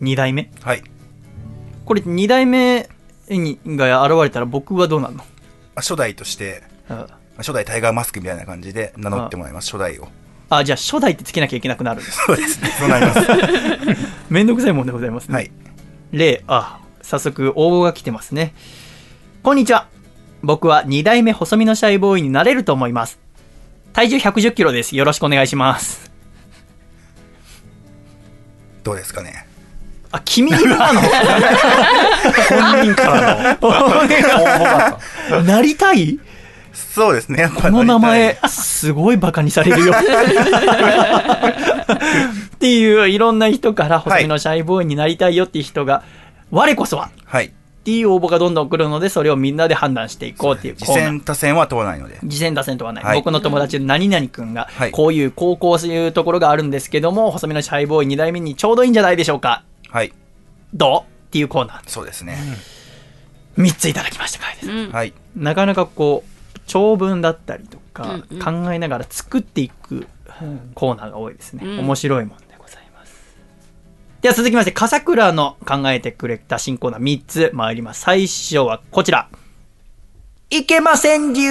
[0.00, 0.50] 二代目？
[0.62, 0.82] はい。
[1.84, 2.88] これ二代目
[3.28, 5.24] にが現れたら僕はどうなるの？
[5.76, 7.06] 初代としてあ
[7.36, 9.70] 初代タイガーマスクみたいな感じで名乗ってもらいます。
[9.70, 10.08] 初代を。
[10.50, 12.18] あ、じゃあ初代ってつけなきゃいけなくなるんです。
[12.26, 12.62] そうです。
[12.62, 13.20] ねそうなります。
[14.30, 15.34] めんどくさいもんでございますね。
[15.34, 15.50] はい。
[16.12, 18.54] 例、あ、早速応募が来てますね。
[19.42, 19.88] こんにちは。
[20.42, 23.18] 僕は2代目細身のシャイボーイになれると思います。
[23.92, 24.96] 体重110キロです。
[24.96, 26.10] よろしくお願いします。
[28.82, 29.46] どうですかね
[30.12, 31.00] あ、君にな の？
[31.02, 31.10] 本
[32.84, 33.58] 人から
[35.30, 36.18] のなりたい？
[36.72, 39.92] そうですねやっぱこの名前、すごいバカにされるよ。
[42.54, 46.02] っていう、いろんな人から細身のシャイボーイになりたいよっていう人が、
[46.54, 47.10] 我こそは。
[47.24, 47.46] はい。
[47.46, 47.50] っ
[47.84, 50.94] ていう応募がどんどん来るので、それをみんなで判断していこうっていうコ次。
[50.94, 52.18] 戦他戦は問わないので。
[52.20, 53.18] 次戦打線とはない、はい。
[53.18, 54.90] 僕の友達の何々くんがはい。
[54.90, 59.64] こういう高校というところがあるんですけども細身のシャイボーイ2代目にちょうどいいんじゃないでしょうか。
[59.90, 60.14] はい。
[60.72, 61.00] どう？
[61.00, 61.80] っていうコーナー。
[61.86, 62.38] そうですね、
[63.58, 64.90] 3ついただきました回です、うん。
[64.90, 65.12] はい。
[65.36, 68.64] なかなかこう長文だったりとかうんうん。
[68.64, 70.06] 考えながら作っていく
[70.74, 71.78] コーナーが多いですね、うん。
[71.80, 72.43] 面白いもんでございます
[74.24, 77.50] では続きまして笠倉の考えてくれた新コーナー3つ。
[77.52, 78.00] 参ります。
[78.00, 79.28] 最初はこちら。
[80.48, 81.42] いけません流。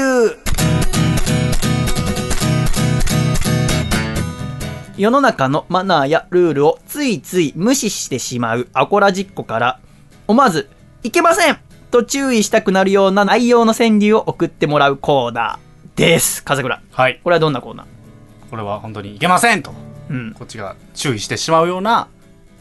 [4.98, 8.68] 世の中のマナーやルールをついつい無視してしまう。
[8.74, 9.80] アコラジッコから
[10.28, 10.68] 思わず
[11.04, 11.60] いけません!
[11.92, 16.44] と注意したくなるような内容の川柳を送ってもらうコーナーです。
[16.44, 16.82] 笠倉。
[16.92, 17.22] はい。
[17.24, 18.50] これはどんなコーナー？
[18.50, 19.76] これは本当にいけませんと。
[20.10, 20.34] うん。
[20.34, 22.08] こっちが注意してしまうような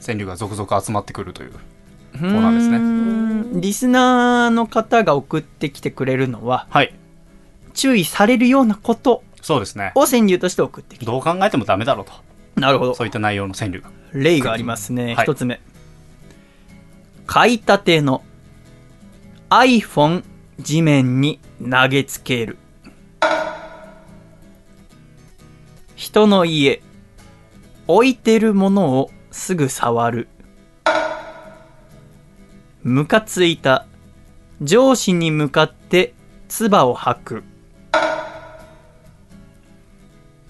[0.05, 1.53] 川柳が続々集まってくるという。
[1.53, 2.79] コーナーですね。
[2.79, 6.95] ねリスナーの方が送ってきてくれるのははい。
[7.75, 9.93] 注意されるようなことそうですね。
[9.95, 11.07] を川柳として送ってきて。
[11.07, 12.13] どう考えてもダメだろうと。
[12.61, 12.95] なるほど。
[12.95, 13.91] そういった内容の川柳が。
[14.13, 15.15] 例がありますね。
[15.15, 15.25] はい。
[15.25, 15.61] 一、つ目。
[17.27, 18.23] 買いたての
[19.49, 20.23] iPhone
[20.61, 22.59] 地面に投げつける。
[25.97, 26.83] 人の家。
[27.89, 30.29] 置いてるものをすぐ触る。
[32.83, 33.87] ムカついた。
[34.61, 36.15] 上司に向かって
[36.49, 37.45] 唾を吐く。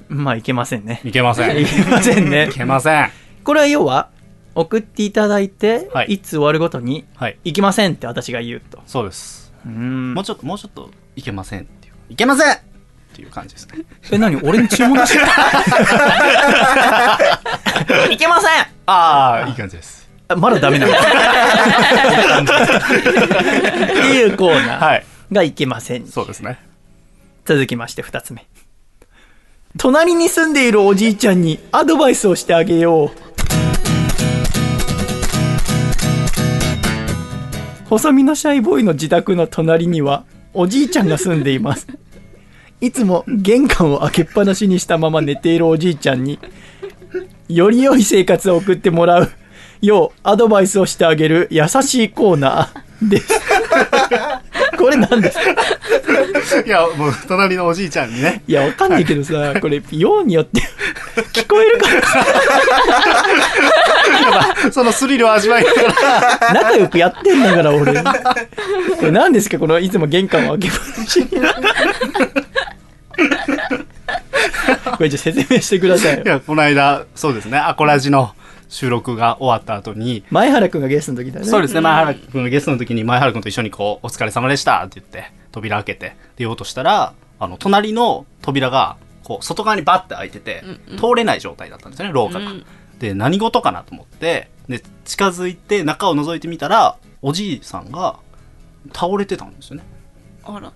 [0.08, 1.00] まあ、いけませんね。
[1.04, 1.56] いけません。
[1.62, 2.52] いけませんねい。
[2.52, 3.10] けません。
[3.44, 4.10] これは要は、
[4.54, 7.38] 送っていただいて、はいい、つ終わるごとに、はい。
[7.44, 8.82] いけませんって私が言うと。
[8.86, 9.54] そうです。
[9.64, 11.94] うーんもうちょっと、もうちょっと、いけませんっていう。
[12.10, 12.71] いけません
[13.12, 13.84] っていう感じですね。
[14.10, 14.36] え、何？
[14.36, 15.18] 俺に注文して
[18.12, 18.50] いけません
[18.86, 20.08] ああ、いい感じです。
[20.28, 20.96] あまだダメなのっ
[23.86, 25.04] ていうコーナーはい。
[25.30, 26.06] がいけません。
[26.06, 26.58] そうですね。
[27.44, 28.46] 続きまして二つ目。
[29.78, 33.10] 隣に住んでいるおじいちゃんにアドバイスをしてあげよう。
[37.88, 40.24] 細身のシャイボーイの自宅の隣には
[40.54, 41.86] おじいちゃんが住んでいます。
[42.82, 46.40] いつも玄関を開けっぱなしにしたまま寝ているおじいちゃんに
[47.48, 49.30] より良い生活を送ってもらう
[49.80, 53.40] ようアドバイスをしてあげる優しいコーナー です。
[54.78, 55.42] これ何ですか？
[56.66, 58.42] いや、もう、隣のおじいちゃんにね。
[58.48, 60.60] いや、わかんないけどさ、これ、ようによって
[61.32, 62.24] 聞こえるからさ、
[64.72, 65.90] そのスリルを味わいながら。
[66.54, 67.92] 仲良くやってんだから、俺。
[67.94, 68.02] こ
[69.02, 69.58] れ何ですか？
[69.58, 71.28] この、いつも玄関を開けっぱなしに。
[74.96, 76.24] これ、じゃあ説明してくださいよ。
[76.24, 78.34] いや、この間、そうですね、アコラジの
[78.68, 81.50] 収録が終わった後に、前原くんがゲストの時だよね。
[81.50, 90.64] そうですね、前原君がゲストの時に前原君と一緒にこう、お疲れ様でしたって言って、扉開けて出ようとしたら、あの、隣の扉が、こう、外側にバッて開いてて、
[90.96, 92.50] 通れない状態だったんですよね、廊下が。
[92.50, 92.66] うん
[93.02, 98.20] で、何事かなと思って、で、近づいて中を覗いてみたら、おじいさんが
[98.92, 99.82] 倒れてたんですよね。
[100.44, 100.72] あら。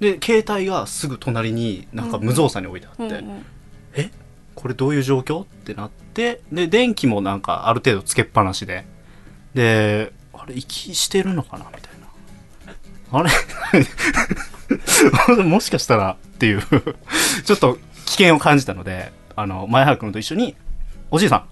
[0.00, 3.46] で、携帯がすぐ隣になんか無造作に置いてあって、うんうん。
[3.94, 4.10] え？
[4.54, 5.42] これどういう状況？
[5.44, 8.84] ってなってで電気もなんかある程度つけっぱなしで
[9.54, 11.66] であれ息してるのかな？
[11.74, 12.06] みたいな。
[13.18, 13.30] あれ？
[15.44, 16.62] もしかしたらっていう
[17.44, 20.56] ちょっと危険を感じたのであの前原君と一緒に
[21.10, 21.46] 「おじいさん。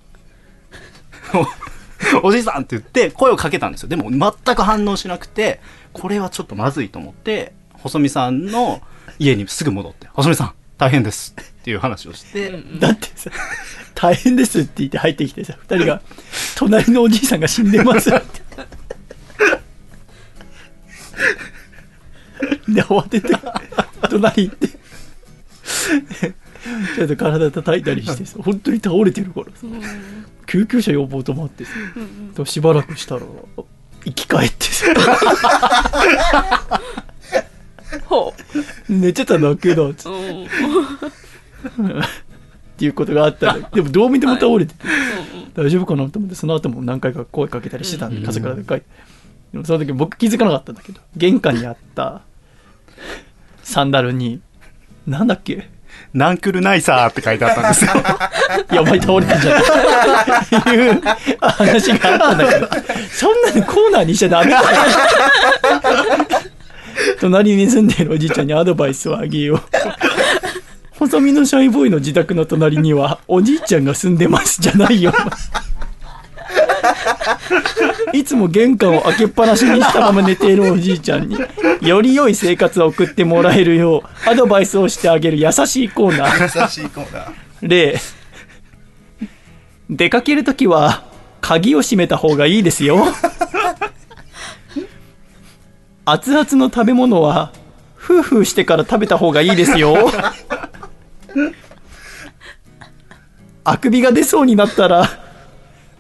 [2.22, 3.88] おおじいさん!」って言って声をかけたんですよ。
[3.88, 5.60] でも全く反応しなくて
[5.92, 7.52] これはちょっとまずいと思って
[7.84, 8.80] 細見さんの
[9.18, 12.50] 家にすぐ戻って「細見さん大変です」っていう話をして、
[12.80, 13.30] だってさ、
[13.94, 16.02] 大変ですって言って入ってきてさ、二人が、
[16.56, 18.42] 隣のおじいさんが死んでますって。
[22.68, 23.34] で、慌てて、
[24.10, 29.52] 隣行って、ちょっと体叩いたりしてさ、本当に倒れてるからさ、
[30.46, 31.70] 救急車呼ぼうと思ってさ、
[32.36, 33.22] でしばらくしたら、
[34.04, 34.86] 生き返ってさ、
[38.00, 38.34] ほ
[38.88, 40.14] 寝てただけだっつっう。
[42.76, 44.80] ていうことがあったら、でもどう見ても倒れてて、
[45.54, 48.82] 大丈夫かなと思って、その後も何回か声かけたりしてたんで、風からでかい。
[49.52, 52.22] でもその時僕気づかなかったんだけど、玄関にあった
[53.62, 54.40] サンダルに、
[55.06, 55.70] なんだっけ？
[56.12, 57.92] ナンクルナイサーって書いてあったんですよ。
[58.72, 59.60] やばい倒れてんじゃん。
[59.60, 61.00] っていう
[61.40, 62.68] 話があったんだけど、
[63.12, 64.50] そんなにコーナーにしちゃダメ。
[64.50, 64.64] だよ
[67.20, 69.60] 隣に住んでいるおじいちゃんにアドバイスをあげよう。
[70.98, 75.12] 細身のシャイボーイの自宅の隣にはおじいちゃんが住んでますじゃないよ。
[78.12, 81.36] いつも玄関を開けっぱなしにしたまま寝ているおじいちゃんに
[81.80, 86.62] より良い生活を送ってもらえるようアドバイスをしてあげる優しいコーナー。
[86.62, 87.32] 優しいコーナー
[87.62, 87.98] 例
[89.90, 91.04] 出かけるときは
[91.40, 93.04] 鍵を閉めた方がいいですよ
[96.06, 97.50] 熱々の食べ物は
[97.96, 99.96] フーフーしてから食べた方がいいですよ。
[103.64, 105.08] あくびが出そうになったら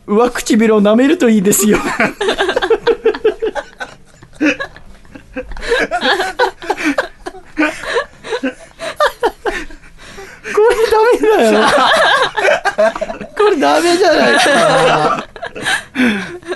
[0.06, 1.78] 上唇を舐めるといいですよ。
[1.78, 1.84] こ
[10.70, 11.68] れダメだよ。
[13.36, 15.26] これダメじゃないか。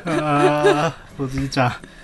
[0.06, 1.97] あーおじいちゃん。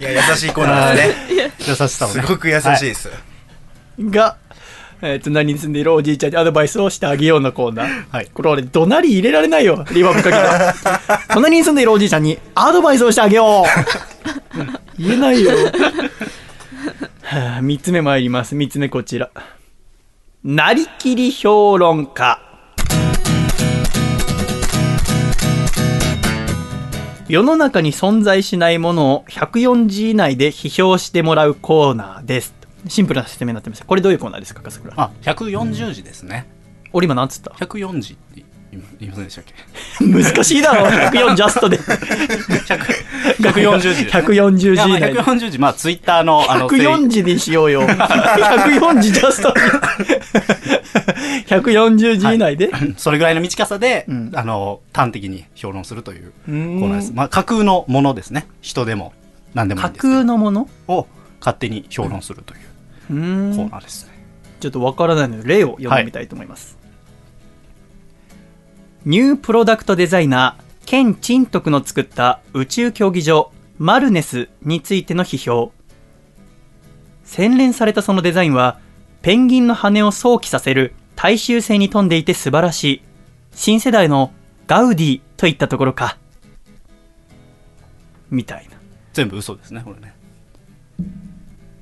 [0.00, 2.20] いや優しいコーナーですね優しさをね。
[2.22, 3.10] すごく優しいです、
[4.00, 4.36] が、
[5.00, 8.04] えー隣に住んでいるおじいちゃんにアドバイスをしてあげようのコーナー。
[8.10, 11.20] はいこれ俺、怒鳴り入れられないよ、リバーブかけた。
[11.34, 15.52] 隣に住んでいるおじいちゃんにアドバイスをしてあげよう言えないよ。
[17.22, 18.54] はあ、三つ目参ります。
[18.54, 19.30] 三つ目こちら。
[20.42, 22.40] なりきり評論家。
[27.28, 32.54] 世の中に存在しないものを104字以内で批評してもらうコーナーです。
[32.88, 33.84] シンプルな説明になってます。
[33.84, 34.94] これどういうコーナーですか笠倉？
[34.96, 36.48] あ140字ですね。
[36.92, 38.42] 俺今なんつった？140字って
[38.98, 39.52] 言いませんでしたっけ？
[40.06, 40.86] 難しいだろ。
[40.86, 41.76] 104ジャストで。
[41.78, 47.82] 140字です、ね、140字以内140字まあツイッターのあの104字にしようよ。
[47.86, 49.52] 104字ジャスト
[51.48, 57.12] 140字以内で、はい、それぐらいの短さで、うん、あの端的に評論するというコーナーです。
[57.14, 58.46] まあ架空のものですね。
[58.60, 59.12] 人でも
[59.54, 60.68] 何でもいいんです架空のもの？
[60.88, 61.06] を
[61.40, 62.60] 勝手に評論するという
[63.08, 64.12] コーナーですね。
[64.60, 66.78] ちょっとわからないので例を読んでみたいと思います、はい
[69.04, 75.72] ニュープロダクトデザイナー、ケン・チントクの作った宇宙競技場、マルネスについての批評。
[77.24, 78.80] 洗練されたそのデザインは、
[79.22, 83.02] ペンギンの羽を想起させる大衆性に富んでいて素晴らしい。
[83.52, 84.32] 新世代の
[84.66, 86.16] ガウディといったところか。
[88.30, 88.76] みたいな。
[89.12, 90.14] 全部嘘ですね、これね。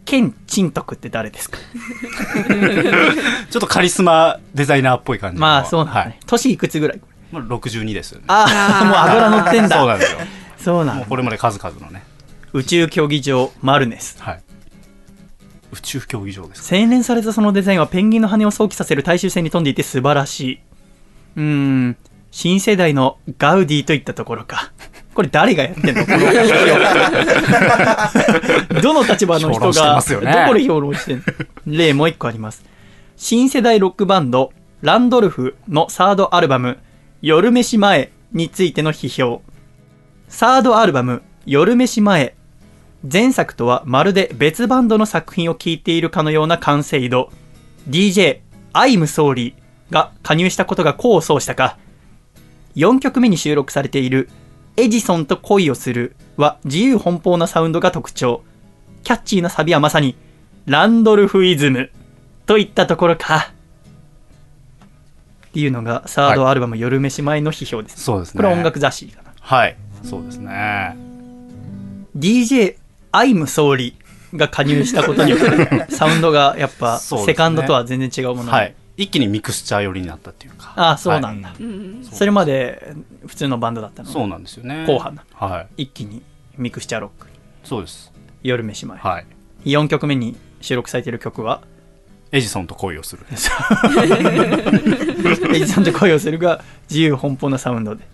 [0.07, 1.59] ケン・チントクって誰ですか？
[3.51, 7.01] ちょっとカリスマデザイナーっぽい感じまあそうなんだね、はい、年いくつぐらい
[7.33, 8.25] まあ、62ですよね。
[8.29, 9.77] ああもう油乗ってんだ。
[9.79, 10.19] そうなんですよ。
[10.59, 12.05] そうなんこれまで数々のね。
[12.53, 14.17] 宇宙競技場マルネス。
[14.23, 14.43] はい
[15.77, 20.61] 宇宙競技場です洗練されたそのデザインはペンギンの羽を想起させる大衆船に富んでいて素晴らしい。
[21.37, 21.97] うん。
[22.31, 24.73] 新世代のガウディといったところか。
[25.15, 26.05] これ誰がやってんの？
[26.05, 26.21] この
[28.83, 31.23] どの立場の人が、どこで評論してんの？
[31.67, 32.63] 例もう一個あります。
[33.17, 36.79] 新世代ロックバンド、ランドルフのサードアルバム、
[37.23, 39.41] 夜飯前についての批評。
[40.29, 42.35] サードアルバム、夜飯前。
[43.11, 47.31] 前作とはまるで別バンドの作品を聴いているかのような完成度。
[47.89, 48.41] DJ、
[48.73, 51.79] アイムソーリーが加入したことが功を奏したか。
[52.75, 54.29] 4曲目に収録されている
[54.77, 58.43] エジソンと恋をするは自由奔放なサウンドが特徴。
[59.05, 60.17] キャッチーなサビはまさに
[60.67, 61.91] ランドルフイズム
[62.45, 63.53] といったところか。
[65.49, 68.03] っていうのがサードアルバム、はい、夜飯前の批評です。
[68.03, 68.39] そうですね。
[68.39, 69.33] これ音楽雑誌かな。
[69.41, 69.77] はい。
[70.03, 70.97] そうですね。
[72.17, 72.77] DJ
[73.13, 73.95] アイム総理
[74.35, 78.75] が加入したことによってサウンドがやっぱ、セカンドとは全然違うもの、はい。
[78.97, 80.73] 一気にミクスチャー寄りになったっていうか。
[80.77, 81.59] ああそうなんだ、はい、
[82.11, 82.95] それまで
[83.27, 84.09] 普通のバンドだったの？
[84.09, 84.87] そうなんですよね。
[84.87, 86.23] 後半はい、一気に
[86.57, 87.27] ミクスチャーロック
[87.63, 88.11] そうです。
[88.43, 88.99] 夜飯前。
[88.99, 89.27] はい。
[89.65, 91.61] 4曲目に収録されている曲は？
[92.33, 93.27] エジソンと恋をする。
[93.31, 93.35] エ
[95.61, 98.05] ジソンと恋をするが自由奔放なサウンドで。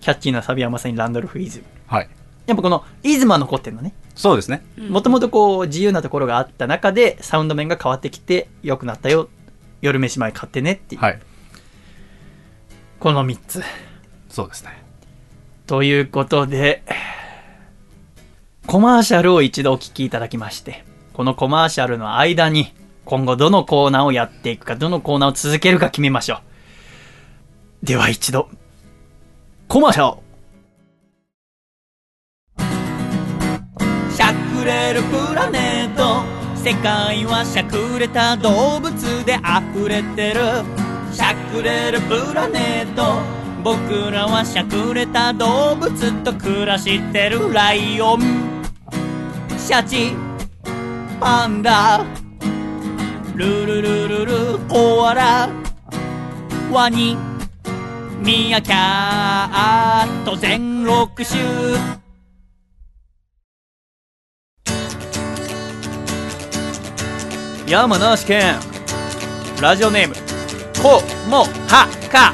[0.00, 1.58] キャッチーなサビはまさにランドルフ・イズ。
[1.58, 2.08] ムはい
[2.48, 3.92] やっぱこのイズムは残ってるのね。
[4.14, 4.64] そうですね。
[4.88, 9.28] もともとこう自由なところがあった中でサウンド面が変わってきて良くなったよ。
[9.82, 11.20] 夜飯前買ってねっていう、はい、
[12.98, 13.62] この3つ。
[14.30, 14.82] そうですね。
[15.66, 16.82] ということで
[18.66, 22.72] コマーシャルを一度お聞きいただきましてこのコマーシャルの間に
[23.04, 26.36] 今後どのコーナーをやっていくかどのコーナーを続けるか決めましょ
[27.82, 27.86] う。
[27.86, 28.48] では一度
[29.68, 30.22] コマーシャル
[34.68, 36.22] れるプラネット。
[36.54, 38.92] 世界はしゃくれた動物
[39.24, 39.38] で
[39.72, 40.40] 溢れてる。
[41.10, 43.22] しゃくれるプラネット。
[43.64, 47.50] 僕らはしゃくれた動物と暮らしてる。
[47.50, 48.20] ライオン。
[49.56, 50.12] シャチ。
[51.18, 52.04] パンダ。
[53.34, 54.58] ルルルルル。
[54.68, 55.48] コアラ。
[56.70, 57.16] ワニ。
[58.22, 62.07] ミヤキャット全6種。
[67.68, 68.54] 山梨県。
[69.60, 70.14] ラジオネーム
[70.82, 72.32] こもはか。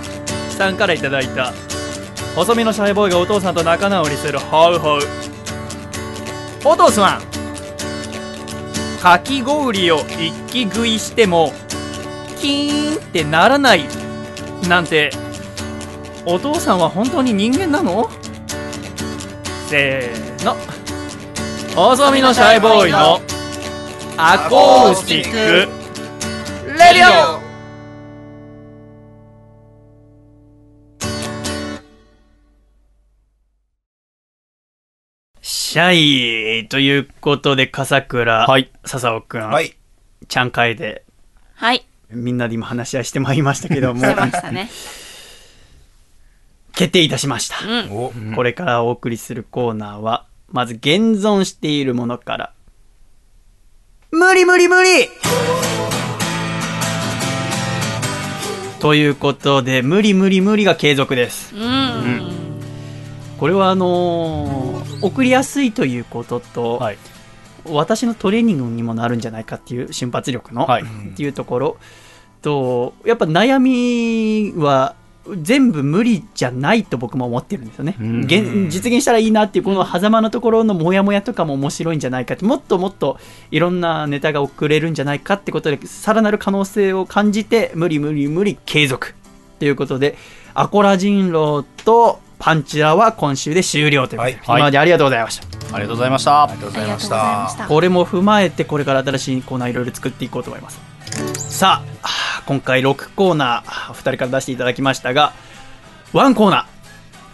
[0.56, 1.52] さんからいただいた。
[2.36, 5.00] 細身のシャイボーイがお父さんと仲直りするホウホウ。
[6.64, 7.22] お父さん
[9.02, 11.52] かき氷を一気食いしても
[12.38, 13.86] キーンってならない。
[14.68, 15.10] なんて
[16.24, 18.08] お父さんは本当に人間なの？
[19.66, 20.54] せーの。
[21.74, 23.20] 細身のシャイボーイの
[24.16, 25.36] アコースティック。
[26.78, 27.42] レディオ。
[35.42, 39.74] シャイということで、笠倉、はい、笹尾くん、はい、
[40.28, 41.04] ちゃん会で、
[41.56, 41.84] はい。
[42.10, 44.70] みんなで今話し合いしてまいりましたけども、しましたね。
[46.76, 47.82] 決定いたしました、う
[48.30, 48.34] ん。
[48.36, 52.53] これからお送りするコーナーは、まず現存しているものから、
[54.14, 55.08] 無理無理無理
[58.78, 61.52] ということで、無理無理無理が継続です。
[61.56, 61.62] うん。
[61.62, 62.32] うん、
[63.38, 66.98] これはあのー、送りやすいということと、はい、
[67.64, 71.76] 私のトレーニングにもなるんじゃないかっていう瞬発力の、はいっていうところ
[72.40, 74.94] とやっぱ悩みは
[75.40, 77.96] 全部無理じゃないと僕も思ってるんですよね。
[77.98, 78.20] うん。
[78.24, 83.18] 現実現したらいいなっていうこの狭間のところのモヤモヤとかも面白いんじゃないかってもっともっと
[83.50, 89.14] いろんなネタが送れるんじゃないかってことでさらなる可能性を感じて無理無理無理継続
[89.58, 90.16] ということで
[90.52, 94.42] アコラ人狼とパンチラは今週で終了ということで、はい。
[94.46, 95.46] 今までありがとうございました。
[95.74, 96.42] ありがとうございました。
[96.44, 97.66] ありがとうございましたた。
[97.68, 100.93] これも踏まえてこれから新しいコーナーいろいろ作っていこうと思います
[101.36, 105.32] さあ今回6コーナー2人から出していただきましたが
[106.12, 106.74] 1コーナー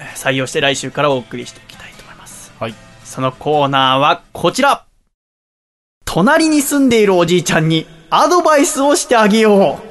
[0.00, 2.52] えー採用して来週からお送りしていきたいと思います。
[2.58, 2.74] はい。
[3.04, 4.86] そのコーナーはこちら。
[6.06, 9.90] 隣に住んでいるおじいちゃんにアドバイスをしてあげよう。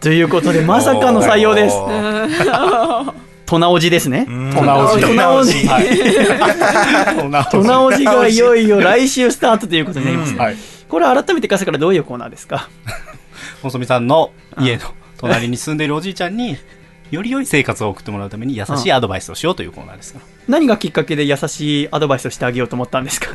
[0.00, 1.76] ということでまさかの採用です
[3.48, 4.26] トナおじですね。
[4.28, 4.52] うん。
[4.52, 5.66] トナオジトナおじ。
[5.66, 8.04] トナトナおじ。
[8.04, 10.56] がいよいよ来週スタートということになります、はい。
[10.86, 12.68] これ改めて笠からどういうコーナーですか？
[13.62, 14.82] 細見さんの家の
[15.16, 16.58] 隣に住んでいるおじいちゃんに
[17.10, 20.18] より良い生活を送ってもらうために優しいアドバイスをしようというコーナーですか。
[20.18, 23.28] ら何がきっかけで優しいアドバイスをしてあげようと思ったんですか？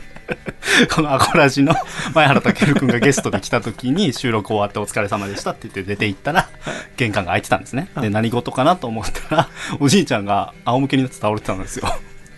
[0.96, 1.74] このアコラジの
[2.14, 6.50] 前原健君がゲストで来た時に収録終わってお疲れ様でしたって言って出て行ったら
[6.98, 7.90] 玄関が開いてたんですね。
[8.00, 11.88] で何事かなと思ったらおじいちゃんが仰向けになって倒れてたんですよ。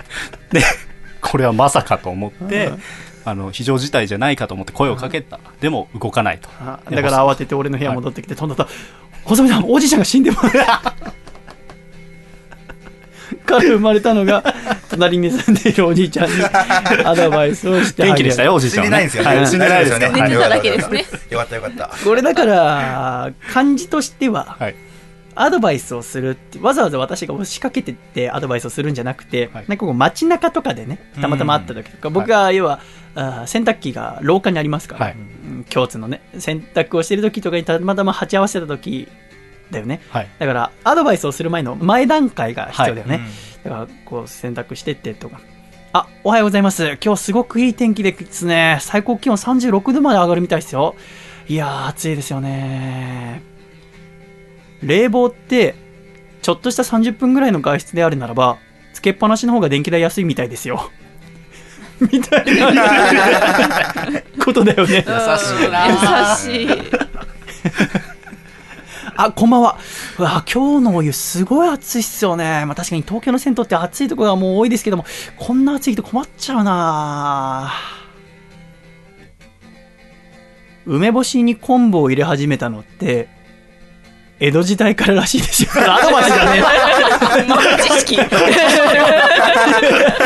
[0.51, 0.61] で
[1.21, 2.71] これはまさかと思って
[3.25, 5.39] あの非常事態じゃないかと思って声をかけた。
[5.61, 6.49] でも動かないと。
[6.61, 8.67] あだから慌てて俺の部屋戻ってきて、とんだと
[9.25, 10.57] 「細見さんおじいちゃんが死んでます」
[13.45, 14.43] から生まれたのが
[14.89, 16.33] 隣に住んでいるおじいちゃんに
[17.05, 19.35] アドバイスをして元気でしたよおじいち死んゃんはねでないんですよね。
[19.35, 19.47] はい。
[19.47, 20.09] 死んでないですよね。
[20.09, 21.91] 大丈夫寝てただけですねよかったよかった。
[22.03, 24.75] これだから感じとしては、はい。
[25.37, 29.65] アドバイスをするってわざわざ私が押しかけてってアドバイスをするんじゃなくて、はい。
[29.67, 32.79] なんかこう街中とかでねたまたま会った時とか、僕が要は、
[33.15, 35.15] あー洗濯機が廊下にありますから、はい。
[35.15, 35.17] う
[35.61, 39.07] ん共通のね洗濯をしてる時とかにたまたま鉢合わせた時
[39.75, 40.01] だよね。
[40.09, 40.29] はい。
[40.39, 43.21] だからアドバイスをする前の前段階が必要だよね、
[43.65, 43.71] うん。
[43.71, 45.39] だからこう洗濯してってとか。
[45.93, 46.97] あおはようございます。
[47.01, 48.79] 今日すごくいい天気ですね。
[48.81, 50.95] 最高気温36度まで上がるみたいですよ。
[51.47, 53.41] いやー暑いですよね。
[54.81, 55.75] 冷房って
[56.41, 58.57] ちょっとした30分ぐらいの外出であるならば
[58.93, 60.91] つけっぱなしの方が電気代安いみたいですよ。
[62.11, 62.73] みたいな
[64.43, 64.95] ことだよね。
[64.95, 65.93] 優しいな優
[66.35, 66.67] しい
[69.17, 69.77] あ、こんばんは。
[70.19, 72.65] うわ、今日のお湯すごい暑いっすよね。
[72.65, 75.05] まあ確かに東京の銭湯って暑いところがもう多いですけども、
[75.37, 77.71] こんな暑いと困っちゃうな
[80.85, 83.29] 梅干しに昆布を入れ始めたのって、
[84.39, 85.69] 江戸時代かららしいですよ。
[85.75, 86.61] アドバイスだね。
[87.81, 88.17] 知 識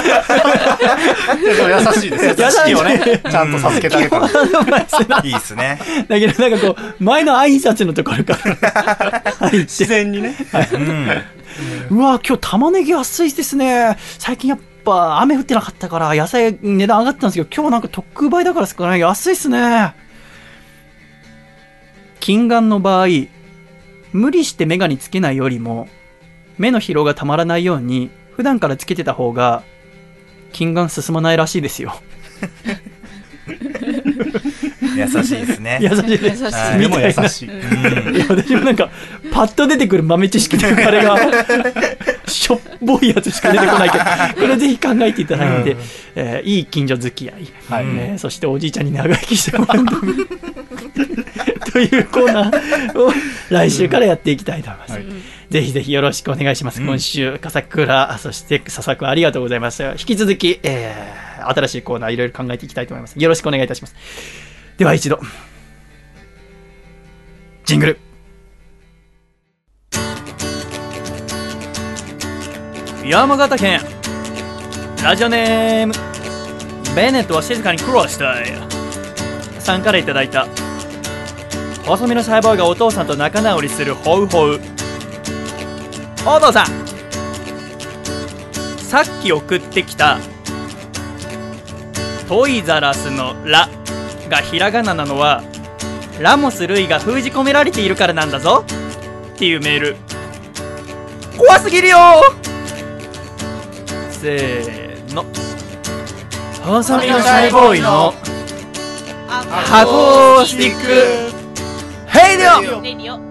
[0.09, 3.21] 優しいですよ知識をね。
[3.29, 5.21] ちゃんと授けてあげた。
[5.23, 5.79] いいっすね。
[6.07, 8.37] だけどなんかこう、前の挨拶のところか
[9.41, 9.51] ら。
[9.59, 10.35] 自然にね。
[10.73, 11.97] うん。
[11.97, 13.97] うわ今日玉ねぎ安いですね。
[14.17, 18.99] 最近やっぱ雨降ってなかったから野菜値段上がったんですけど今日なんか特売だからですかね。
[18.99, 19.93] 安いっすね。
[22.19, 23.07] 近眼の場合
[24.11, 25.87] 無理して眼鏡つけないよりも
[26.57, 29.63] 目の疲労がたまらないように普段からつけてた方が
[30.51, 32.01] 近眼進まないらしいですよ。
[34.95, 35.79] 優しいですね。
[35.81, 36.43] 優しいです。
[36.43, 36.53] 優しい。
[36.53, 37.49] はいでも優しい。
[37.49, 38.15] うん。
[38.15, 38.89] いや私もなんか
[39.31, 41.17] パッと出てくる豆知識というかあれが
[42.27, 44.03] しょっぽいやつしか出てこないけど
[44.41, 45.77] これぜひ考えていただいて、
[46.15, 47.85] えーいい近所付き合い、はい。
[47.85, 49.85] えーそしておじいちゃんに長生きしてもらう
[51.71, 53.11] というコーナーを
[53.49, 55.05] 来週からやっていきたいと思います、はい
[55.49, 63.17] ぜひぜひよろしくお願いします、今週笠倉そして笹くんありがとうございました引き続き、えー新しいコーナーいろいろ考えていきたいと思います。
[63.17, 63.95] よろしくお願いいたします。
[64.77, 65.19] では一度
[67.65, 67.97] ジングル。
[73.05, 73.79] 山形県
[75.03, 75.93] ラジオネーム
[76.95, 78.45] ベネットは静かに苦労したい。
[79.59, 80.47] さんからいただいた。
[81.85, 84.59] 細身のサイボーイがお父さんと仲直りするホウホウ
[86.35, 86.65] お父さん。
[88.77, 90.17] さっき送ってきた
[92.27, 93.69] トイザラスの「ラ」
[94.29, 95.43] がひらがななのは
[96.19, 98.63] ラモス・ルイが封じ込められているからなんだぞ。
[99.35, 99.95] っていうメール。
[101.37, 101.97] 怖すぎるよ
[104.11, 105.25] せーの。
[106.63, 108.13] 細身のシャイボーイの
[109.27, 111.31] ハコースティック。
[112.07, 113.28] ヘイディオ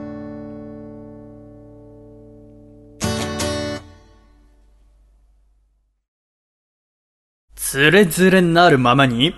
[7.70, 9.34] つれづれなるままに、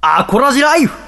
[0.00, 0.98] アコラジライフ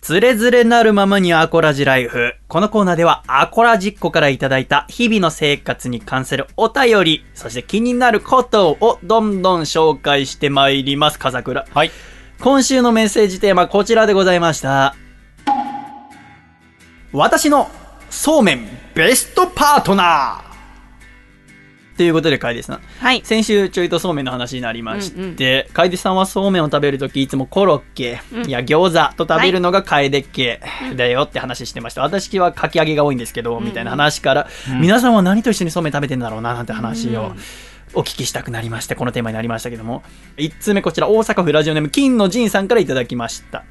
[0.00, 2.32] つれづれなるままにアコラジライフ。
[2.48, 11.18] このコーナーではアコラジっ子からいただいた日々の生活に関するお便り、そして気になることをどんどん紹介してまいります。
[11.18, 11.66] 笠倉。
[11.70, 11.90] はい。
[12.40, 14.96] 今週のメッセージテーマこちらでございました。
[17.12, 17.70] 私の
[18.10, 20.48] そうめんベストパートナー。
[21.96, 22.80] ということで、楓さん。
[23.00, 23.22] はい。
[23.24, 25.72] 先週ちょいとそうめんの話になりまして、うんうん。
[25.72, 28.46] 楓さんはそうめんを食べるときいつもコロッケ、うん。
[28.46, 30.60] いや餃子と食べるのが楓家
[30.96, 32.02] だよって話してました。
[32.02, 34.48] 私はかき揚げが多いんですけど、みたいな話から、
[34.80, 37.32] 皆さんは何と一緒にそうめん食べてんだろうななんて話を
[37.94, 40.04] お聞きしたくなりまして、このテーマになりましたけども、
[40.36, 43.64] 1通目こちら大阪府ラジオネーム金の陣さんからいただきました。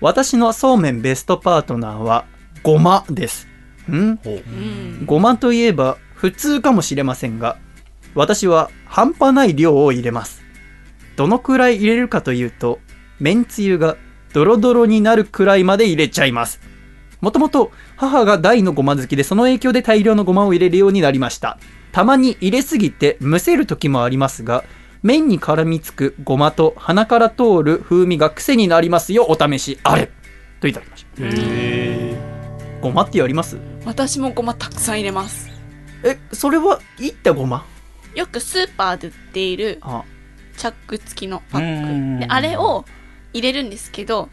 [0.00, 2.24] 私のそうめんベストパートナーは
[2.62, 3.48] ごまです。
[3.90, 3.92] ん？
[3.92, 5.06] うん。
[5.06, 7.56] ごまといえば普通かもしれませんが、
[8.14, 10.42] 私は半端ない量を入れます。
[11.16, 12.78] どのくらい入れるかというと、
[13.18, 13.96] めんつゆが
[14.32, 16.60] ドロドロになるくらいまで入れちゃいます。
[17.20, 21.58] もともと母が大のごま好きでその影響で大量のごまを入れるようになりました。
[21.92, 24.64] たまに入れすぎてむせる時もありますが、
[25.02, 30.10] 麺に絡みつくごまと鼻から通る風味が癖になりますよお試しあれ
[30.60, 32.29] といただきました。
[32.80, 33.58] へごまってやります？
[33.84, 35.50] 私もごまたくさん入れます。
[36.02, 37.66] え、それはいったごま？
[38.14, 40.02] よくスーパーで売っているあ。
[40.56, 42.20] チャック付きのパうんック。
[42.20, 42.84] で、あれを
[43.32, 44.28] 入れるんですけど、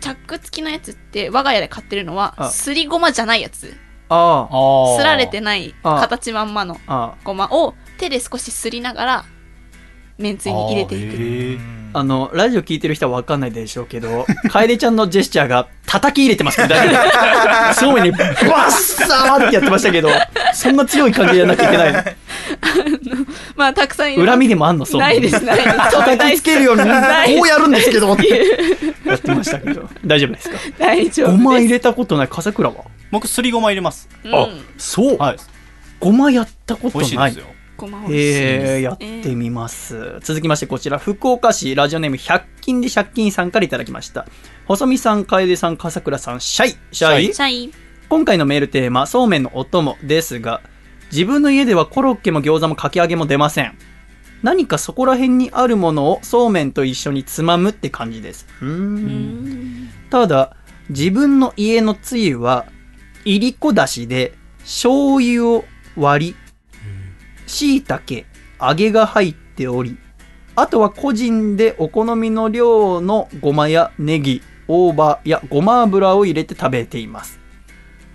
[0.00, 2.48] チャック付きのやつって我が家で買ってるのはあ。
[2.50, 3.74] すりごまじゃないやつ。
[4.08, 4.94] ああ。
[4.94, 7.14] あすられてないあ形まんまのあ。
[7.24, 9.24] ごまを手で少しすりながら
[10.18, 11.60] めんつゆに入れていく。
[11.96, 16.56] あのラジオ聞いてる人は分かんないでしょうけど 楓ちゃんのジェスチャーが叩き入れてます
[17.78, 20.08] そうにバッサーってやってましたけど
[20.52, 21.92] そんな強い感じじゃなきゃいけない。
[21.94, 23.24] の
[23.54, 24.84] まあたくさん恨みでもあんの？
[24.84, 25.00] そう。
[25.00, 25.76] ないです、ないです。
[25.92, 26.88] 叩きつけるようにこ
[27.44, 28.28] うやるんですけどって。
[29.06, 29.88] やってましたけど。
[30.04, 30.58] 大丈夫ですか？
[30.78, 31.38] 大丈夫です。
[31.44, 32.74] ごま入れたことない笠倉は、
[33.12, 34.08] 僕すりごま入れます。
[34.24, 35.36] うんあそう、はい。
[36.00, 37.08] ごまやったことない。
[37.10, 37.54] 美味しいですよ
[38.08, 44.26] えー、やってみます、続きましてこちら福岡市ラジオネーム100均で借金さんからいただきました。
[44.66, 46.76] 細見さん楓さん笠倉さんシャイ。
[46.92, 47.34] シャイ？
[47.34, 47.72] シャイ。
[48.08, 50.62] 今回のメールテーマそうめんのお供ですが
[51.10, 53.76] 自分の家ではコロッケも餃子もかき揚げも出ません。
[54.42, 58.46] 何かそこら辺にあるものをそうめんと一緒につまむって感じです。
[58.60, 59.90] うーん。
[60.10, 60.56] ただ
[60.90, 62.66] 自分の家のつゆは
[63.24, 65.64] いりこだしで醤油を
[65.96, 66.36] 割り
[67.46, 68.26] しいたけ
[68.60, 69.96] 揚げが入っており
[70.56, 77.40] あとは個人でお好みの量のごまやネギ大葉やごま油を入れて食べています。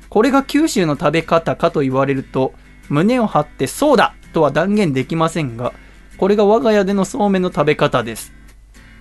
[0.10, 2.54] これが九州の食べ方かと言われると
[2.88, 5.74] 胸を張ってそうだとは断言できませんが
[6.18, 8.34] これが我が家でのそうめんの食べ方です。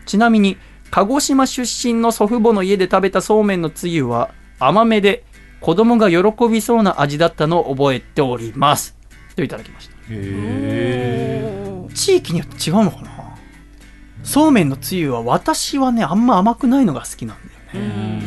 [0.05, 0.59] ちなみに
[0.91, 5.25] 鹿児島出身の祖父母の家で食べたそうめんのつゆは甘めで
[5.61, 8.97] 子供が喜びそうな味だったのを覚えております。
[9.37, 9.98] といただきました。
[10.09, 10.15] 地
[12.17, 13.09] 域によって違うのかな？
[14.23, 17.37] そうめんのつゆは私はねあんま甘くないのが好きなん
[17.73, 18.23] だよね。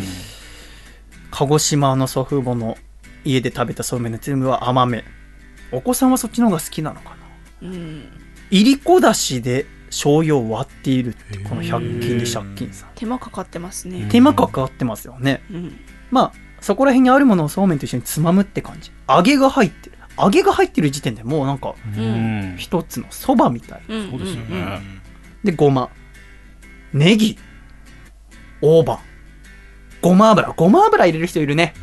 [1.32, 2.78] 鹿児島の祖父母の
[3.24, 5.03] 家で食べたそうめんのつゆは甘め。
[5.72, 7.16] お子さんはそっちの方が好きなのか
[7.62, 7.70] な？
[7.70, 8.03] うん。
[8.49, 12.90] いりこだしで醤油を割っているってこの100均で借金さん。
[12.95, 14.08] 手間かかってますね。
[14.10, 15.44] 手間かかってますよね。
[15.52, 15.80] うん。
[16.10, 18.91] まあそこら辺にあるものをそうめんと一緒につまむって感じ。
[19.10, 19.90] 揚げが入ってる
[20.22, 22.56] 揚げが入ってる時点でもうなんかうん。
[22.57, 23.81] 一つのそばみたい。
[23.89, 24.10] うん。
[24.11, 24.80] そうですよね。
[25.43, 25.89] でごま。
[26.93, 27.38] ネギ。
[28.61, 28.99] 大葉。
[30.02, 30.49] ごま油。
[30.52, 31.73] ごま油入れる人いるね。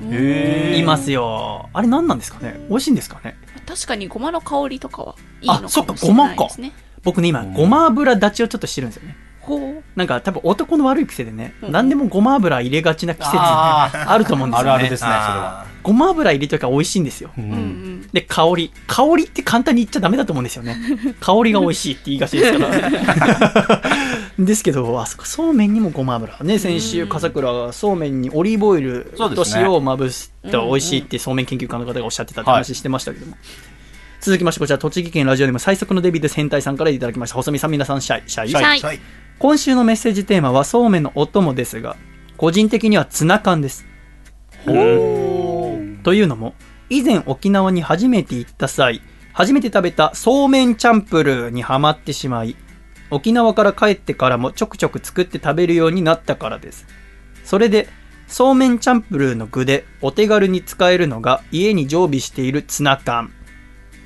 [0.00, 1.68] いますよ。
[1.72, 2.60] あれ何なんですかね？
[2.68, 3.36] 美味しいんですかね？
[3.66, 6.72] 確かにごまの香りとかはいいのかもしあそっかれないですね。
[7.02, 7.52] 僕ね今うん。
[7.54, 9.16] ごま油立ちをちょっとしてるんですよね
[9.46, 9.82] ほう。
[9.94, 11.72] なんか多分男の悪い癖でね、うん。
[11.72, 14.70] 何でもごま油入れがちな季節あ あると思うんですよね。
[14.72, 15.66] あるあるですねそれは。
[15.82, 17.30] ごま油入れときは美味しいんですよ。
[17.38, 18.08] ううん。
[18.12, 18.72] で香り。
[18.88, 20.76] 香りって簡単に言っちゃダメだと思うんですよね。
[21.20, 23.82] 香りが美味しいって言いがちですから。
[24.38, 26.58] ですけどあそこそうめんにもごま油ね。
[26.58, 33.36] 先週笠倉がそうめんにオリーブオイルと塩をまぶすと美味しいってそうめん研究家の方がおっしゃってたって話してましたけども、
[34.26, 37.36] 続きましてこちら栃木県ラジオネーム最速のデビッド戦隊さんからいただきました。
[37.36, 38.48] 細見さん皆さんシャイシャイ。
[38.48, 38.80] シャイ。
[38.80, 39.00] はい
[39.38, 41.94] 今週のメッセージテーマはそうめんのお供ですが
[42.36, 43.86] 個人的にはツナ缶です。
[44.64, 46.54] というのも
[46.90, 49.00] 以前沖縄に初めて行った際
[49.32, 52.56] 初めて食べたそうめんチャンプルーにはまってしまい
[53.10, 56.84] 沖縄から帰ってからもちょくちょく作って食べるようになったからです。
[57.44, 57.88] それで
[58.26, 63.35] そうめんチャンプルーの具でお手軽に使えるのが家に常備しているツナ缶。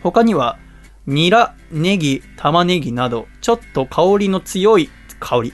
[0.03, 0.59] 他には、
[1.07, 5.53] ニラ、ネギ、玉ねぎなど、ちょっと香りの強い、香り、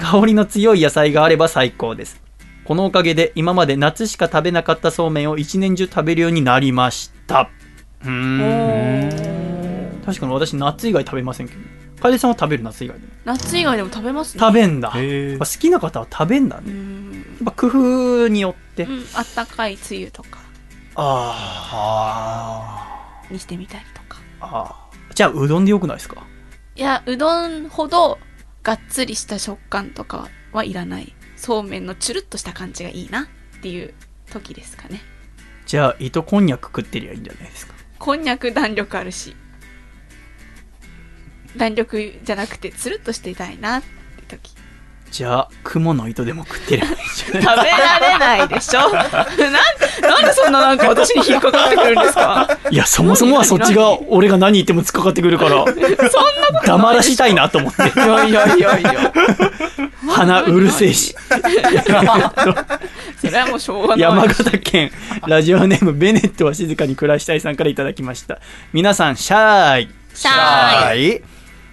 [0.00, 2.22] 香りの強い野菜があれば最高です。
[2.64, 7.50] このおかげで今まで夏しか食べなかったそうめんを一年中食べるようになりました。
[8.04, 10.02] うーん。
[10.06, 11.60] 確かに私夏以外食べませんけど。
[12.00, 13.12] 楓さんは食べる夏以外でも？
[13.24, 14.90] 夏以外でも食べますね食べんだ。
[14.90, 16.72] 好きな方は食べんだうね。
[16.72, 18.84] ん、やっぱ工夫によって。
[18.84, 20.38] うん、あったかいつゆとか
[20.94, 22.88] あ
[23.32, 24.46] にしてみたりとかあ。
[24.46, 25.14] ああ。
[25.14, 26.24] じゃあうどんでよくないですか？
[26.76, 28.18] いやうどんほど
[28.62, 33.26] がっつりした食感とかはいらないそうめんのチュルッとした感じがいいなっ
[33.60, 33.92] ていう
[34.30, 35.00] 時ですかね
[35.66, 37.74] じゃあ糸こんにゃく食ってりゃいいんじゃないですか？
[37.98, 39.36] こんにゃく弾力あるし
[41.56, 43.88] 弾力じゃなくてつるっとしていたいなって
[44.28, 44.54] 時
[45.12, 48.80] じゃあ雲の糸でも食ってりゃいいんじゃない食べられないでしょ？
[48.88, 49.28] なんな
[50.20, 52.48] んでそんななんか私に引っかかってくるんですか？
[52.70, 55.66] いや、そもそもはそっちが、俺が何言っても突っかかってくるから、
[56.64, 57.82] 黙らしたいなと思って。
[57.82, 59.12] いやいやいやいや。
[60.08, 61.14] 鼻うるせえし。
[63.20, 64.00] それはもうしょうがない。
[64.00, 64.90] 山形県
[65.26, 68.38] ラジオネームベネットは静かに暮らしたいさんからいただきました。
[68.72, 69.88] 皆さんシャーイ。
[70.14, 71.16] シャーイ。
[71.16, 71.20] イ。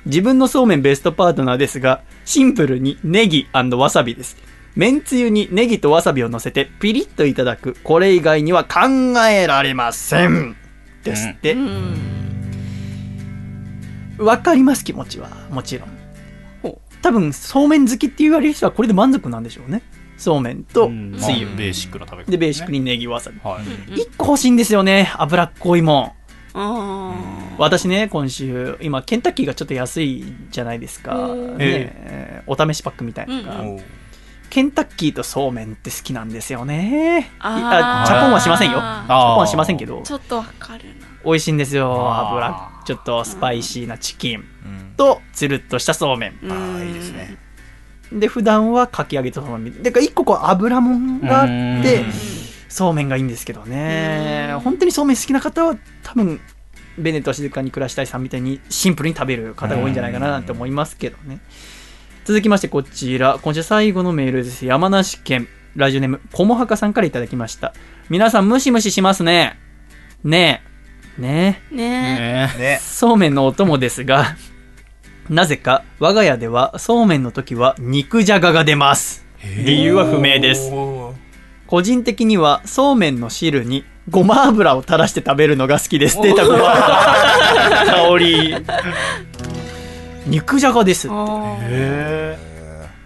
[0.05, 4.37] 自分のそうめんベストパートナーですがシンプルにネギわさびです。
[4.75, 8.81] めんつゆにネギとわさびを乗せてピリッといただくこれ以外には考
[9.27, 10.55] えられません。
[11.03, 11.53] ですって。
[11.53, 11.95] うん。
[14.19, 15.89] わかります気持ちはもちろん。
[16.61, 19.81] ほ多分そうめん好きって言われる人はこれで満足なんでしょうね。
[20.15, 21.17] そうめんとうん。
[21.17, 21.47] つゆ。
[21.47, 23.39] まあベーシックな食べ方でベーシックにネギわさび。
[23.43, 24.01] はい。
[24.01, 25.11] 一個欲しいんですよね。
[25.17, 26.11] 脂っこいもん。
[26.53, 27.15] あ
[27.59, 31.57] 私ね今週今ケンタッキーがちょっと安いじゃないですか、うん。
[31.57, 33.35] ねえーお試しパックみたいな。
[33.35, 33.79] のが、うん。
[34.49, 37.29] ケンタッキーとそうめんって好きなんですよね。
[37.39, 38.77] ああチャポンはしませんよ。
[38.77, 40.01] チあャポンはしませんけど。
[40.01, 41.05] ちょっとわかるな。
[41.23, 42.71] 美味しいんですよ油。
[42.85, 44.37] ちょっとスパイシーなチキン。
[44.37, 44.93] うん。
[44.97, 46.31] とつるっとしたそうめん。
[46.49, 47.37] ああいいですね。
[48.11, 52.11] で普段はかき揚げとそうめんで一個こう油もんがあってうん。
[52.69, 54.49] そうめんがいいんですけどね。
[54.53, 54.59] うん。
[54.61, 56.39] 本当にそうめん好きな方は多分
[56.99, 61.39] ベネットは静かに暮らしたいさんみたいにシンプルに食べる方が多いんじゃないかななんて思いますけどね。
[62.25, 64.65] 続きましてこちら今週最後のメールです。
[64.65, 67.73] 山梨県ラジオネームこもはかさんからいただきました。
[68.09, 69.59] 皆さんムシムシしますね。
[70.23, 70.63] ね
[71.17, 71.21] え。
[71.21, 71.75] ねえ。
[71.75, 74.35] ねねねそうめんのお供ですが
[75.29, 79.25] なぜか我が家ではそうめんの時は肉じゃがが出ます。
[79.43, 80.71] 理由は不明です。
[81.67, 88.55] 個人的にはそうめんの汁にごま油を垂らして食べるのが好きです出たごま香り。
[90.27, 91.57] 肉じゃがですあー。
[91.61, 92.37] へ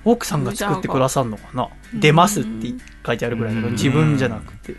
[0.05, 1.69] 奥さんが作ってくださるのかな。
[1.93, 2.73] 出ますって
[3.05, 3.75] 書いてあるぐらいだからうん。
[3.75, 4.75] 自分じゃなくて。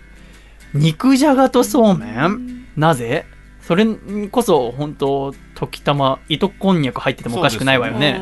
[0.75, 2.67] 肉じゃがとそうめん？
[2.77, 3.25] なぜ？
[3.63, 3.87] それ
[4.31, 8.21] こそ本当時たま糸こんにゃく入っててもおかしくないわよね。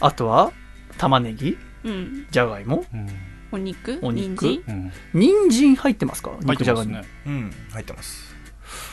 [0.00, 0.52] あとは
[0.96, 1.58] 玉ねぎ？
[1.84, 2.26] うん。
[2.30, 2.86] じゃがいも？
[2.94, 3.08] うん
[3.52, 3.98] お肉？
[4.02, 4.62] お肉？
[5.14, 5.76] 人参？
[5.76, 6.32] 入ってますか？
[6.42, 7.02] 肉じゃがに、ね。
[7.26, 7.52] うん。
[7.72, 8.32] 入ってます。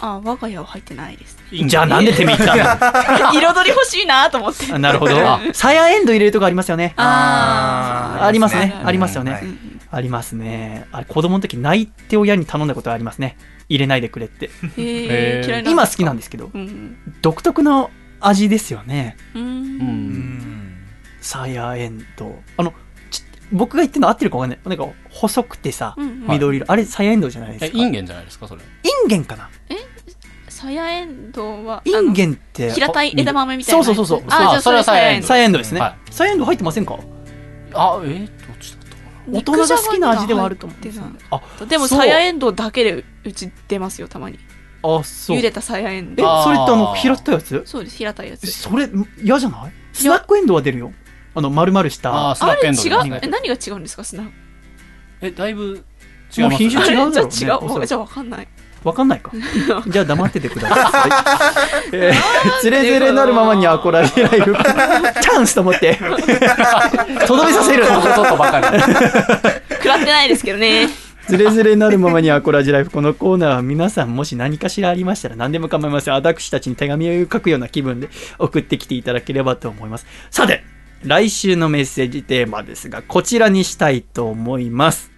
[0.01, 1.37] あ我が家は入ってないです。
[1.51, 2.63] じゃあなんで手見ったの？
[3.33, 4.71] 彩り欲しいなと思って。
[4.73, 5.15] あなるほど。
[5.53, 6.93] さやエンド入れるとこありますよね。
[6.97, 8.75] あありますね。
[8.81, 8.83] う。
[8.83, 9.31] んありますよね。
[9.33, 9.43] はい
[9.91, 10.85] ありますね。
[10.91, 13.37] あれ、子供の時泣いて親に頼んだことありますね。
[13.69, 14.51] 入れないでくれって。
[15.65, 16.51] 今好きなんでですけど
[17.23, 19.17] 独特の味ですよね。
[19.33, 19.45] ううん。
[19.47, 19.53] うん。
[19.55, 20.77] ん
[21.21, 22.39] さやエンド。
[22.57, 22.75] あの、ち
[23.51, 24.59] 僕が言ってるの合ってるかわかんない。
[24.65, 26.27] なんか、細くてさ、うんうん。
[26.27, 26.71] 緑色。
[26.71, 27.77] あれ、さやエンドじゃないですか。
[27.77, 28.61] インえインゲンじゃないですかそれ。
[29.07, 29.49] ゲンかな？
[30.47, 32.71] さやえんどうはインゲンって。
[32.71, 34.27] 平たい枝豆みたいなそうそうそうそう。
[34.29, 35.73] あじゃあそれはさやえんどさやエンドです。
[35.73, 35.79] ね。
[35.79, 35.95] は。
[36.11, 36.99] さやエンド入ってませんか？
[37.73, 38.19] あえ？
[38.19, 39.01] どっちだったか
[39.31, 41.17] 大人が好きな味ではあると思うんですよね。
[41.31, 41.99] あ、でもそう。
[41.99, 44.37] さやえんどうだけでうち出ますよたまに。
[44.83, 45.37] あ、そう。
[45.37, 47.63] 茹でたさやえんえ、どうあーそれってあの、拾ったやつ？
[47.65, 48.45] そうです平たいやつ。
[48.51, 48.89] それ
[49.23, 49.71] 嫌じゃない？
[49.93, 50.91] スナックエンドウは出るよ
[51.35, 53.19] あの丸々したあースナックエンドウあれ違う？
[53.23, 54.31] え何が違うんですかスナック
[55.21, 55.83] えだいぶ
[56.35, 57.65] 違いもうます品種違うだろうねじゃあ違う？
[57.65, 57.87] おそらく。
[57.87, 58.47] じゃあわかんない。
[58.83, 59.31] わかんないか。
[59.87, 61.89] じゃあ黙っててください。
[61.91, 64.55] えー、つれづれなるままにアコラジライフ
[65.21, 65.99] チャンスと思って。
[67.27, 68.65] とどめさせるちょっとばかり
[69.75, 70.87] 食らってないですけどね。
[71.27, 76.13] つれづれなるままにアコラジライフこのコーナーは皆さんもし何かしらありましたら何でも構いません。
[76.13, 80.07] 私たちに手紙を書くような気分で送ってきていただければと思います。
[80.31, 80.63] さて
[81.03, 85.11] 来週のメッセージテーマですがこちらにしたいと思います。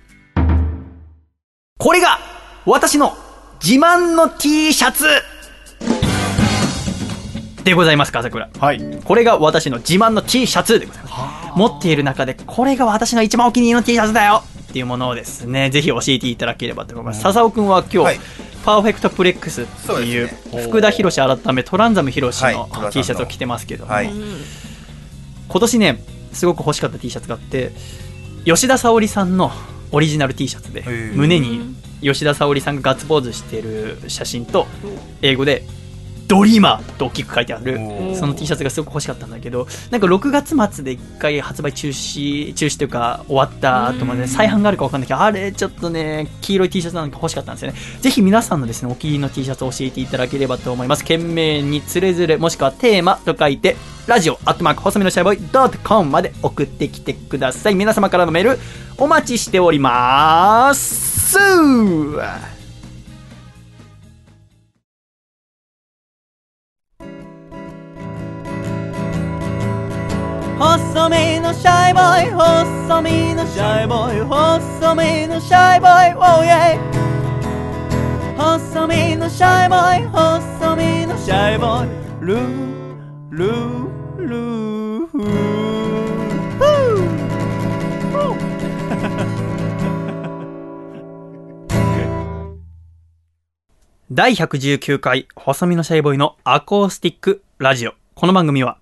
[1.79, 2.19] これが
[2.65, 3.17] 私の
[3.63, 5.05] 自慢の T シャツ。
[7.63, 8.49] でございますか朝倉。
[8.59, 9.01] はい。
[9.03, 11.57] これが私の自慢の T シャツでございます。
[11.57, 14.43] 持っている中でこれが私の一番お気に入りの T シャツだよ。
[14.69, 17.21] っていうものをですね、ぜひ教えていただければと思います。
[17.21, 18.19] 笹尾くんは今日、はい。
[18.63, 20.27] パーフェクトプレックスっていうそうで
[20.61, 24.11] す福田博改めトランザム博士の T シャツを着てますけども、はい
[25.51, 27.71] 今年ねすごく欲しかった T シャツがあって
[28.45, 29.51] 吉田沙保里さんの
[29.91, 31.13] オリジナル T シャツでー。
[31.13, 34.65] 胸に吉田沙保里さんがガッツポーズしてる写真と
[35.21, 35.63] 英語で
[36.31, 37.77] 「ドリーマー」と大きく書いてある
[38.15, 47.77] その T シャツがすごく欲しかったんだけどなんか6月末で1回発売中止中止というか終わった後まで再販があるか分かんないけどあれちょっとね黄色い T シャツなんか欲しかったんですよね。
[47.99, 51.03] ぜひ皆さんのですねお気に入りの T シャツを教えていただければと思います。
[51.03, 53.75] 懸命につれづれもしくはテーマと書いて
[54.07, 57.75] ラジオアットマーク細身のシャイボーイドットコムまで送ってきてください。
[57.75, 58.59] 皆様からのメール
[58.97, 61.37] お待ちしております
[70.61, 76.77] 細身のシャイボーイ細身のシャイボーイ細身のシャイボーイ Oh yeah
[78.37, 81.89] 細身のシャイボーイ細身のシャイボーイ。
[82.21, 82.41] ルー
[83.31, 83.87] ルー
[84.19, 85.07] ルー。
[85.07, 86.21] フー
[94.11, 97.95] 第119回細身のシャイボーイのアコースティックラジオ。
[98.13, 98.77] この番組は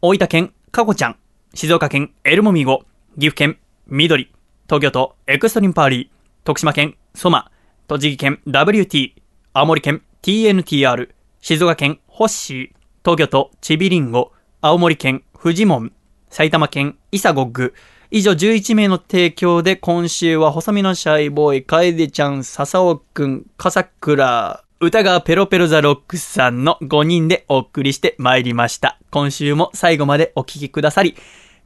[0.00, 1.16] 大分県かこちゃん、
[1.52, 2.84] 静岡県エルモミゴ、
[3.16, 3.58] 岐阜県
[3.88, 4.32] 緑、
[4.64, 6.08] 東京都エクストリンパーリー、
[6.46, 7.50] 徳島県ソマ、
[7.88, 9.12] 栃木県 WT、
[9.52, 11.10] 青森県 TNTR、
[11.42, 12.68] 静岡県ホッシー、
[13.04, 14.32] 東京都ちびりんご、
[14.62, 15.92] 青森県フジモン、
[16.30, 17.74] 埼玉県イサゴッグ、
[18.10, 28.98] 以上11名の提供で今週は細身のシャイボーイ、カエデちゃん、笹尾くん、笠倉、歌川ペロペロザロックスさんの5人でお送りしてまいりました。
[29.12, 31.14] 今週も最後までお聴きくださり、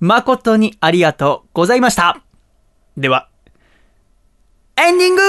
[0.00, 2.20] 誠にありがとうございました。
[2.98, 3.30] では、
[4.76, 5.22] エンディング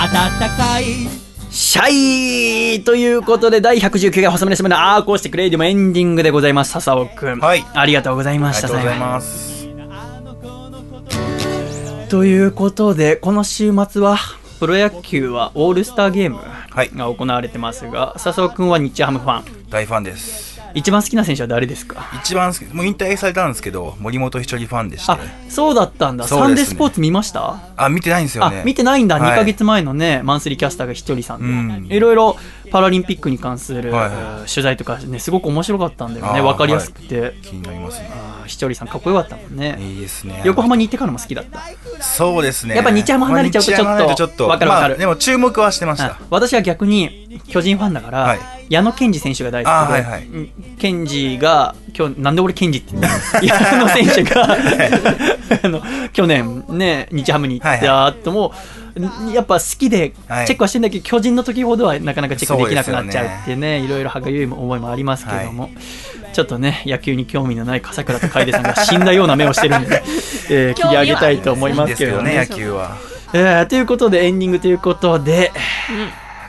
[0.00, 0.84] 暖かい
[1.50, 6.70] シャイということで、第119回細身のシャイボーイのアーコーしてくれイディもエンディングでございます。
[6.70, 7.38] 笹尾くん。
[7.38, 8.68] はいありがとうございました。
[8.68, 9.57] ありがとうございます
[12.08, 14.16] ということで、この週末は、
[14.60, 16.38] プロ野球はオールスターゲーム
[16.70, 16.90] はい。
[16.94, 19.44] が行われてますが、笹尾くんは日ハムファン。
[19.68, 20.58] 大ファンです。
[20.74, 22.10] 一番好きな選手は誰ですか？
[22.22, 22.64] 一番好き。
[22.74, 25.12] もう引退されたんですけど森本一人ファンでして。
[25.12, 25.18] あ、
[25.48, 26.24] そうだったんだ。
[26.24, 26.28] ね。
[26.28, 27.58] サンデースポーツ見ました？
[27.76, 29.18] あ見てないんですよあね、見てないんだ。
[29.18, 29.32] はい。
[29.32, 31.94] 2ヶ月前のね、マンスリーキャスターがひとりさんで。
[31.94, 32.36] いろいろ
[32.68, 34.48] パラリンピックに関する、はいはい。
[34.48, 36.40] 取材とかね、すごく面白かったんだよね。
[36.40, 37.34] あーわかりやすくて。
[37.42, 38.10] 気になりますね。
[38.12, 39.76] あーひとりさんかっこよかったもんね。
[39.80, 40.40] いいですね。
[40.44, 41.60] 横浜に行ってからも好きだった。
[42.00, 42.74] そうですね。
[42.74, 44.94] やっぱ日ハム離れちゃうとちょっとわかるわかる。
[44.94, 46.06] まあでも注目はしてました。
[46.06, 48.38] あ私は逆に巨人ファンだから、はい。
[48.70, 50.26] 矢野健二選手が大好きで、あはいはい。
[50.26, 50.76] うん。
[50.78, 54.44] 健二が今日なんで俺健二って言ったの矢野選手が
[55.62, 55.82] あの
[56.12, 58.52] 去年ね日ハムに行った後も、
[59.32, 60.46] やっぱ好きでチはい。
[60.46, 65.70] ェックはしてんだけど、巨人の時ほどはなかなかチェックできなくなっちゃうってねいろいろ歯がゆい思いもありますけども、
[66.32, 70.02] ちょっとね野球に興味のない笠倉と楓さんが死んだような目をしてるんで、
[70.50, 72.32] えー切り上げたいと思いますけどね。
[72.34, 72.96] ね野球は。
[73.32, 75.52] えーということでエンディングということで、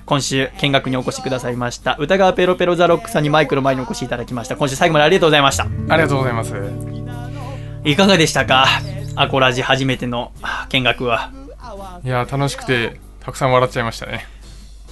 [0.05, 4.55] 今週見学にお越しくださいました歌川ペロペロザロックさんにマイクの前にお越しいただきました。
[4.55, 5.63] 今週最後までありがとうございました。
[5.65, 5.67] あ
[5.97, 6.53] りがとうございます。
[7.83, 8.65] いかがでしたか？
[9.15, 11.31] アコラジ初めてのあ見学は
[12.03, 14.25] いやー、楽しくて、たくさん笑っちゃいましたね。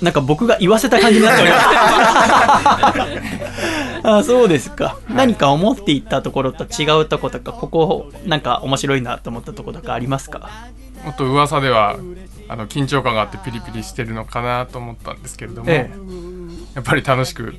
[0.02, 1.66] なんか僕が言わせた感じになっております
[4.04, 5.00] あそうですか。
[5.10, 10.50] 何か思っていたところと違うとことかここなんか面白いなと思ったところとかありますか？
[11.04, 11.98] もっと噂では、
[12.48, 15.90] あの、緊張感があってピリピリしてるのかなと思ったんですけれども、え
[16.76, 17.56] やっぱり楽しく、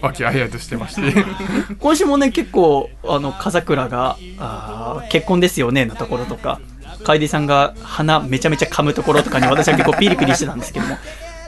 [0.00, 1.24] 和気あいあいとしてまして、
[1.80, 6.60] 今週もね結構あの風倉があー結婚ですよねのところとか
[7.02, 10.96] 楓さんが鼻めちゃめちゃ噛むところとかに私は結構ピリピリしてたんですけども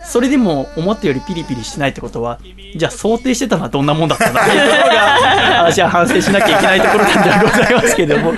[0.05, 2.39] それでも思ったよりピリピリしてないってことは
[2.77, 8.35] じゃあ想定してたのはどんなもんだったんだっていうところが私は反省しなきゃいけないところなんでございますけども。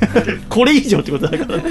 [0.48, 1.56] これ以上ってことだから。
[1.60, 1.62] ね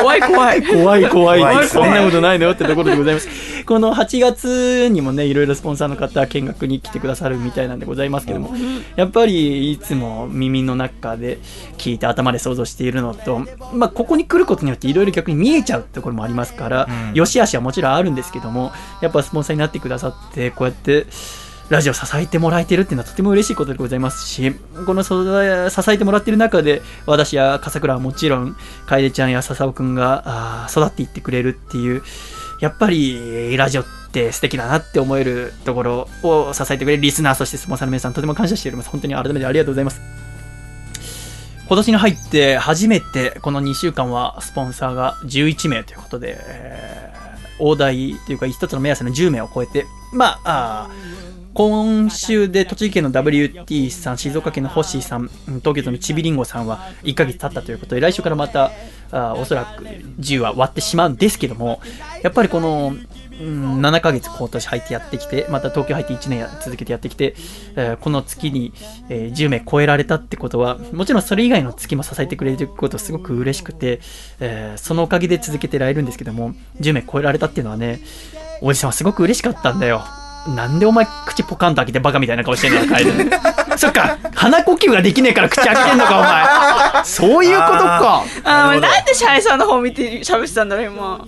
[0.00, 0.20] 怖い。
[0.20, 1.08] 怖い怖い。
[1.08, 3.28] 怖い怖そんなことないのよってところでございます。
[3.64, 8.52] この8月にもねいろいろスポンサーの方見学に来てくださるみたいなんでございますけども
[8.96, 11.38] やっぱりいつも耳の中で
[11.78, 17.14] 聞いて頭で想像しているのと、まあ、ここに来ることによっていろいろ逆に見えちゃうところもありますから、うん。
[17.14, 21.06] 良し悪しはもちろんあるんですけどもやっぱスポンサーになってくださってこうやって
[21.72, 24.54] ラジオ支えてもらえてるっていうのはとても嬉しいことでございますし、
[24.86, 25.10] この支
[25.90, 32.02] えてもらってる中で、私や笠倉はもちろん、楓ちゃんや笹尾くんが育っていってくれるっていう、
[32.60, 38.90] やっぱりラジオっって素敵だなって思えるところを支えてくれるリスナー、そしてスポンサーの皆さん、とても感謝しております。
[38.90, 40.02] 本当に改めてありがとうございます。
[41.66, 47.12] 今年に入って初めてこの2週間はスポンサーが11名ということで、えー
[47.62, 50.90] 大台というか一つの目安の10名を超えて、まあ、あ
[51.54, 58.70] 今週で栃木県の WT さん、静岡県の星さん、東京都のちびりんごさんは1ヶ月経ったということで、来週からまた、
[59.10, 61.82] あおそらく10は割ってしまうんですけども、
[62.22, 62.94] やっぱりこの、
[63.38, 67.34] うん、7ヶ月今年入ってやってきて、また東京入って1年続けてやってきて、
[67.76, 68.72] えー、この月に、
[69.10, 74.00] えー、10名超えられたってことは、もちろんそれ以外の月も支えてくれることすごく嬉しくて、
[74.40, 78.00] えー、そのおかげで続けてられるんですけども、10名超えられたっていうのはね、
[78.62, 80.21] おじさんはすごく嬉しかったんだよ。
[80.48, 82.98] なんでお前口ポカンと開けてバカみたいな顔してんのか、
[83.78, 87.04] そっか、鼻呼吸ができねえから口開けてんのか、お前。
[87.04, 88.24] そういうことか。
[88.44, 91.24] ああ、なんでシャイさんの方見て喋ってたんだろう、今。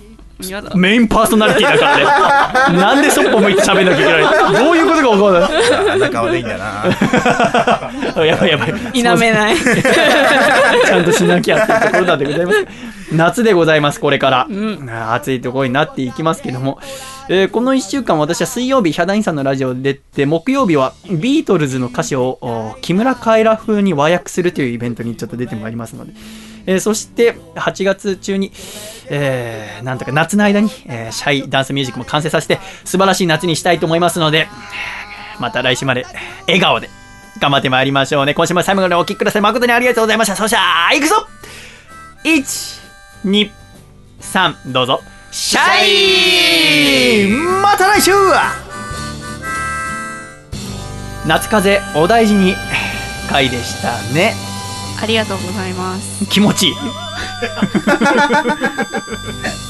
[0.74, 2.78] メインパーソナリティだからね。
[2.78, 6.00] なんでそっぽ向いて喋んなきゃいけないどういうことか分かんない。
[6.00, 8.24] 仲悪いんだな。
[8.24, 8.74] やばいやばい。
[8.92, 9.56] 否めない。
[10.84, 12.66] ちゃんとしなきゃっていうところなんでございます。
[13.12, 14.46] 夏でございます、これから。
[14.48, 16.78] うん、暑いところになっていきますけども。
[17.28, 26.12] えー、この1週間私は水曜日、ヒャダインさんのラジオで出て、木曜日はビートルズの歌詞を木村カエラ風に和訳するというイベントにちょっと出てまいりますので。
[26.66, 28.52] えー、そして8月中に、
[29.08, 34.48] えー、なんとか夏の間に、えー、シャイダンスミュージックも完成させて素晴らしい夏にしたいと思いますので、
[35.40, 36.04] また来週まで
[36.46, 36.88] 笑顔で
[37.40, 38.34] 頑張ってまいりましょうね。
[38.34, 39.42] 今週も最後までお聴きください。
[39.42, 40.36] 誠にありがとうございました。
[40.36, 41.26] そしたら、行くぞ
[42.24, 42.80] !1、
[43.24, 43.50] 2、
[44.20, 45.00] 3、どうぞ。
[45.30, 47.28] シャイ
[47.60, 48.12] また来週
[51.26, 52.54] 夏風お大事に
[53.28, 54.53] 回でしたね。
[55.04, 56.24] ありがとうございます。
[56.26, 56.74] 気持ちいい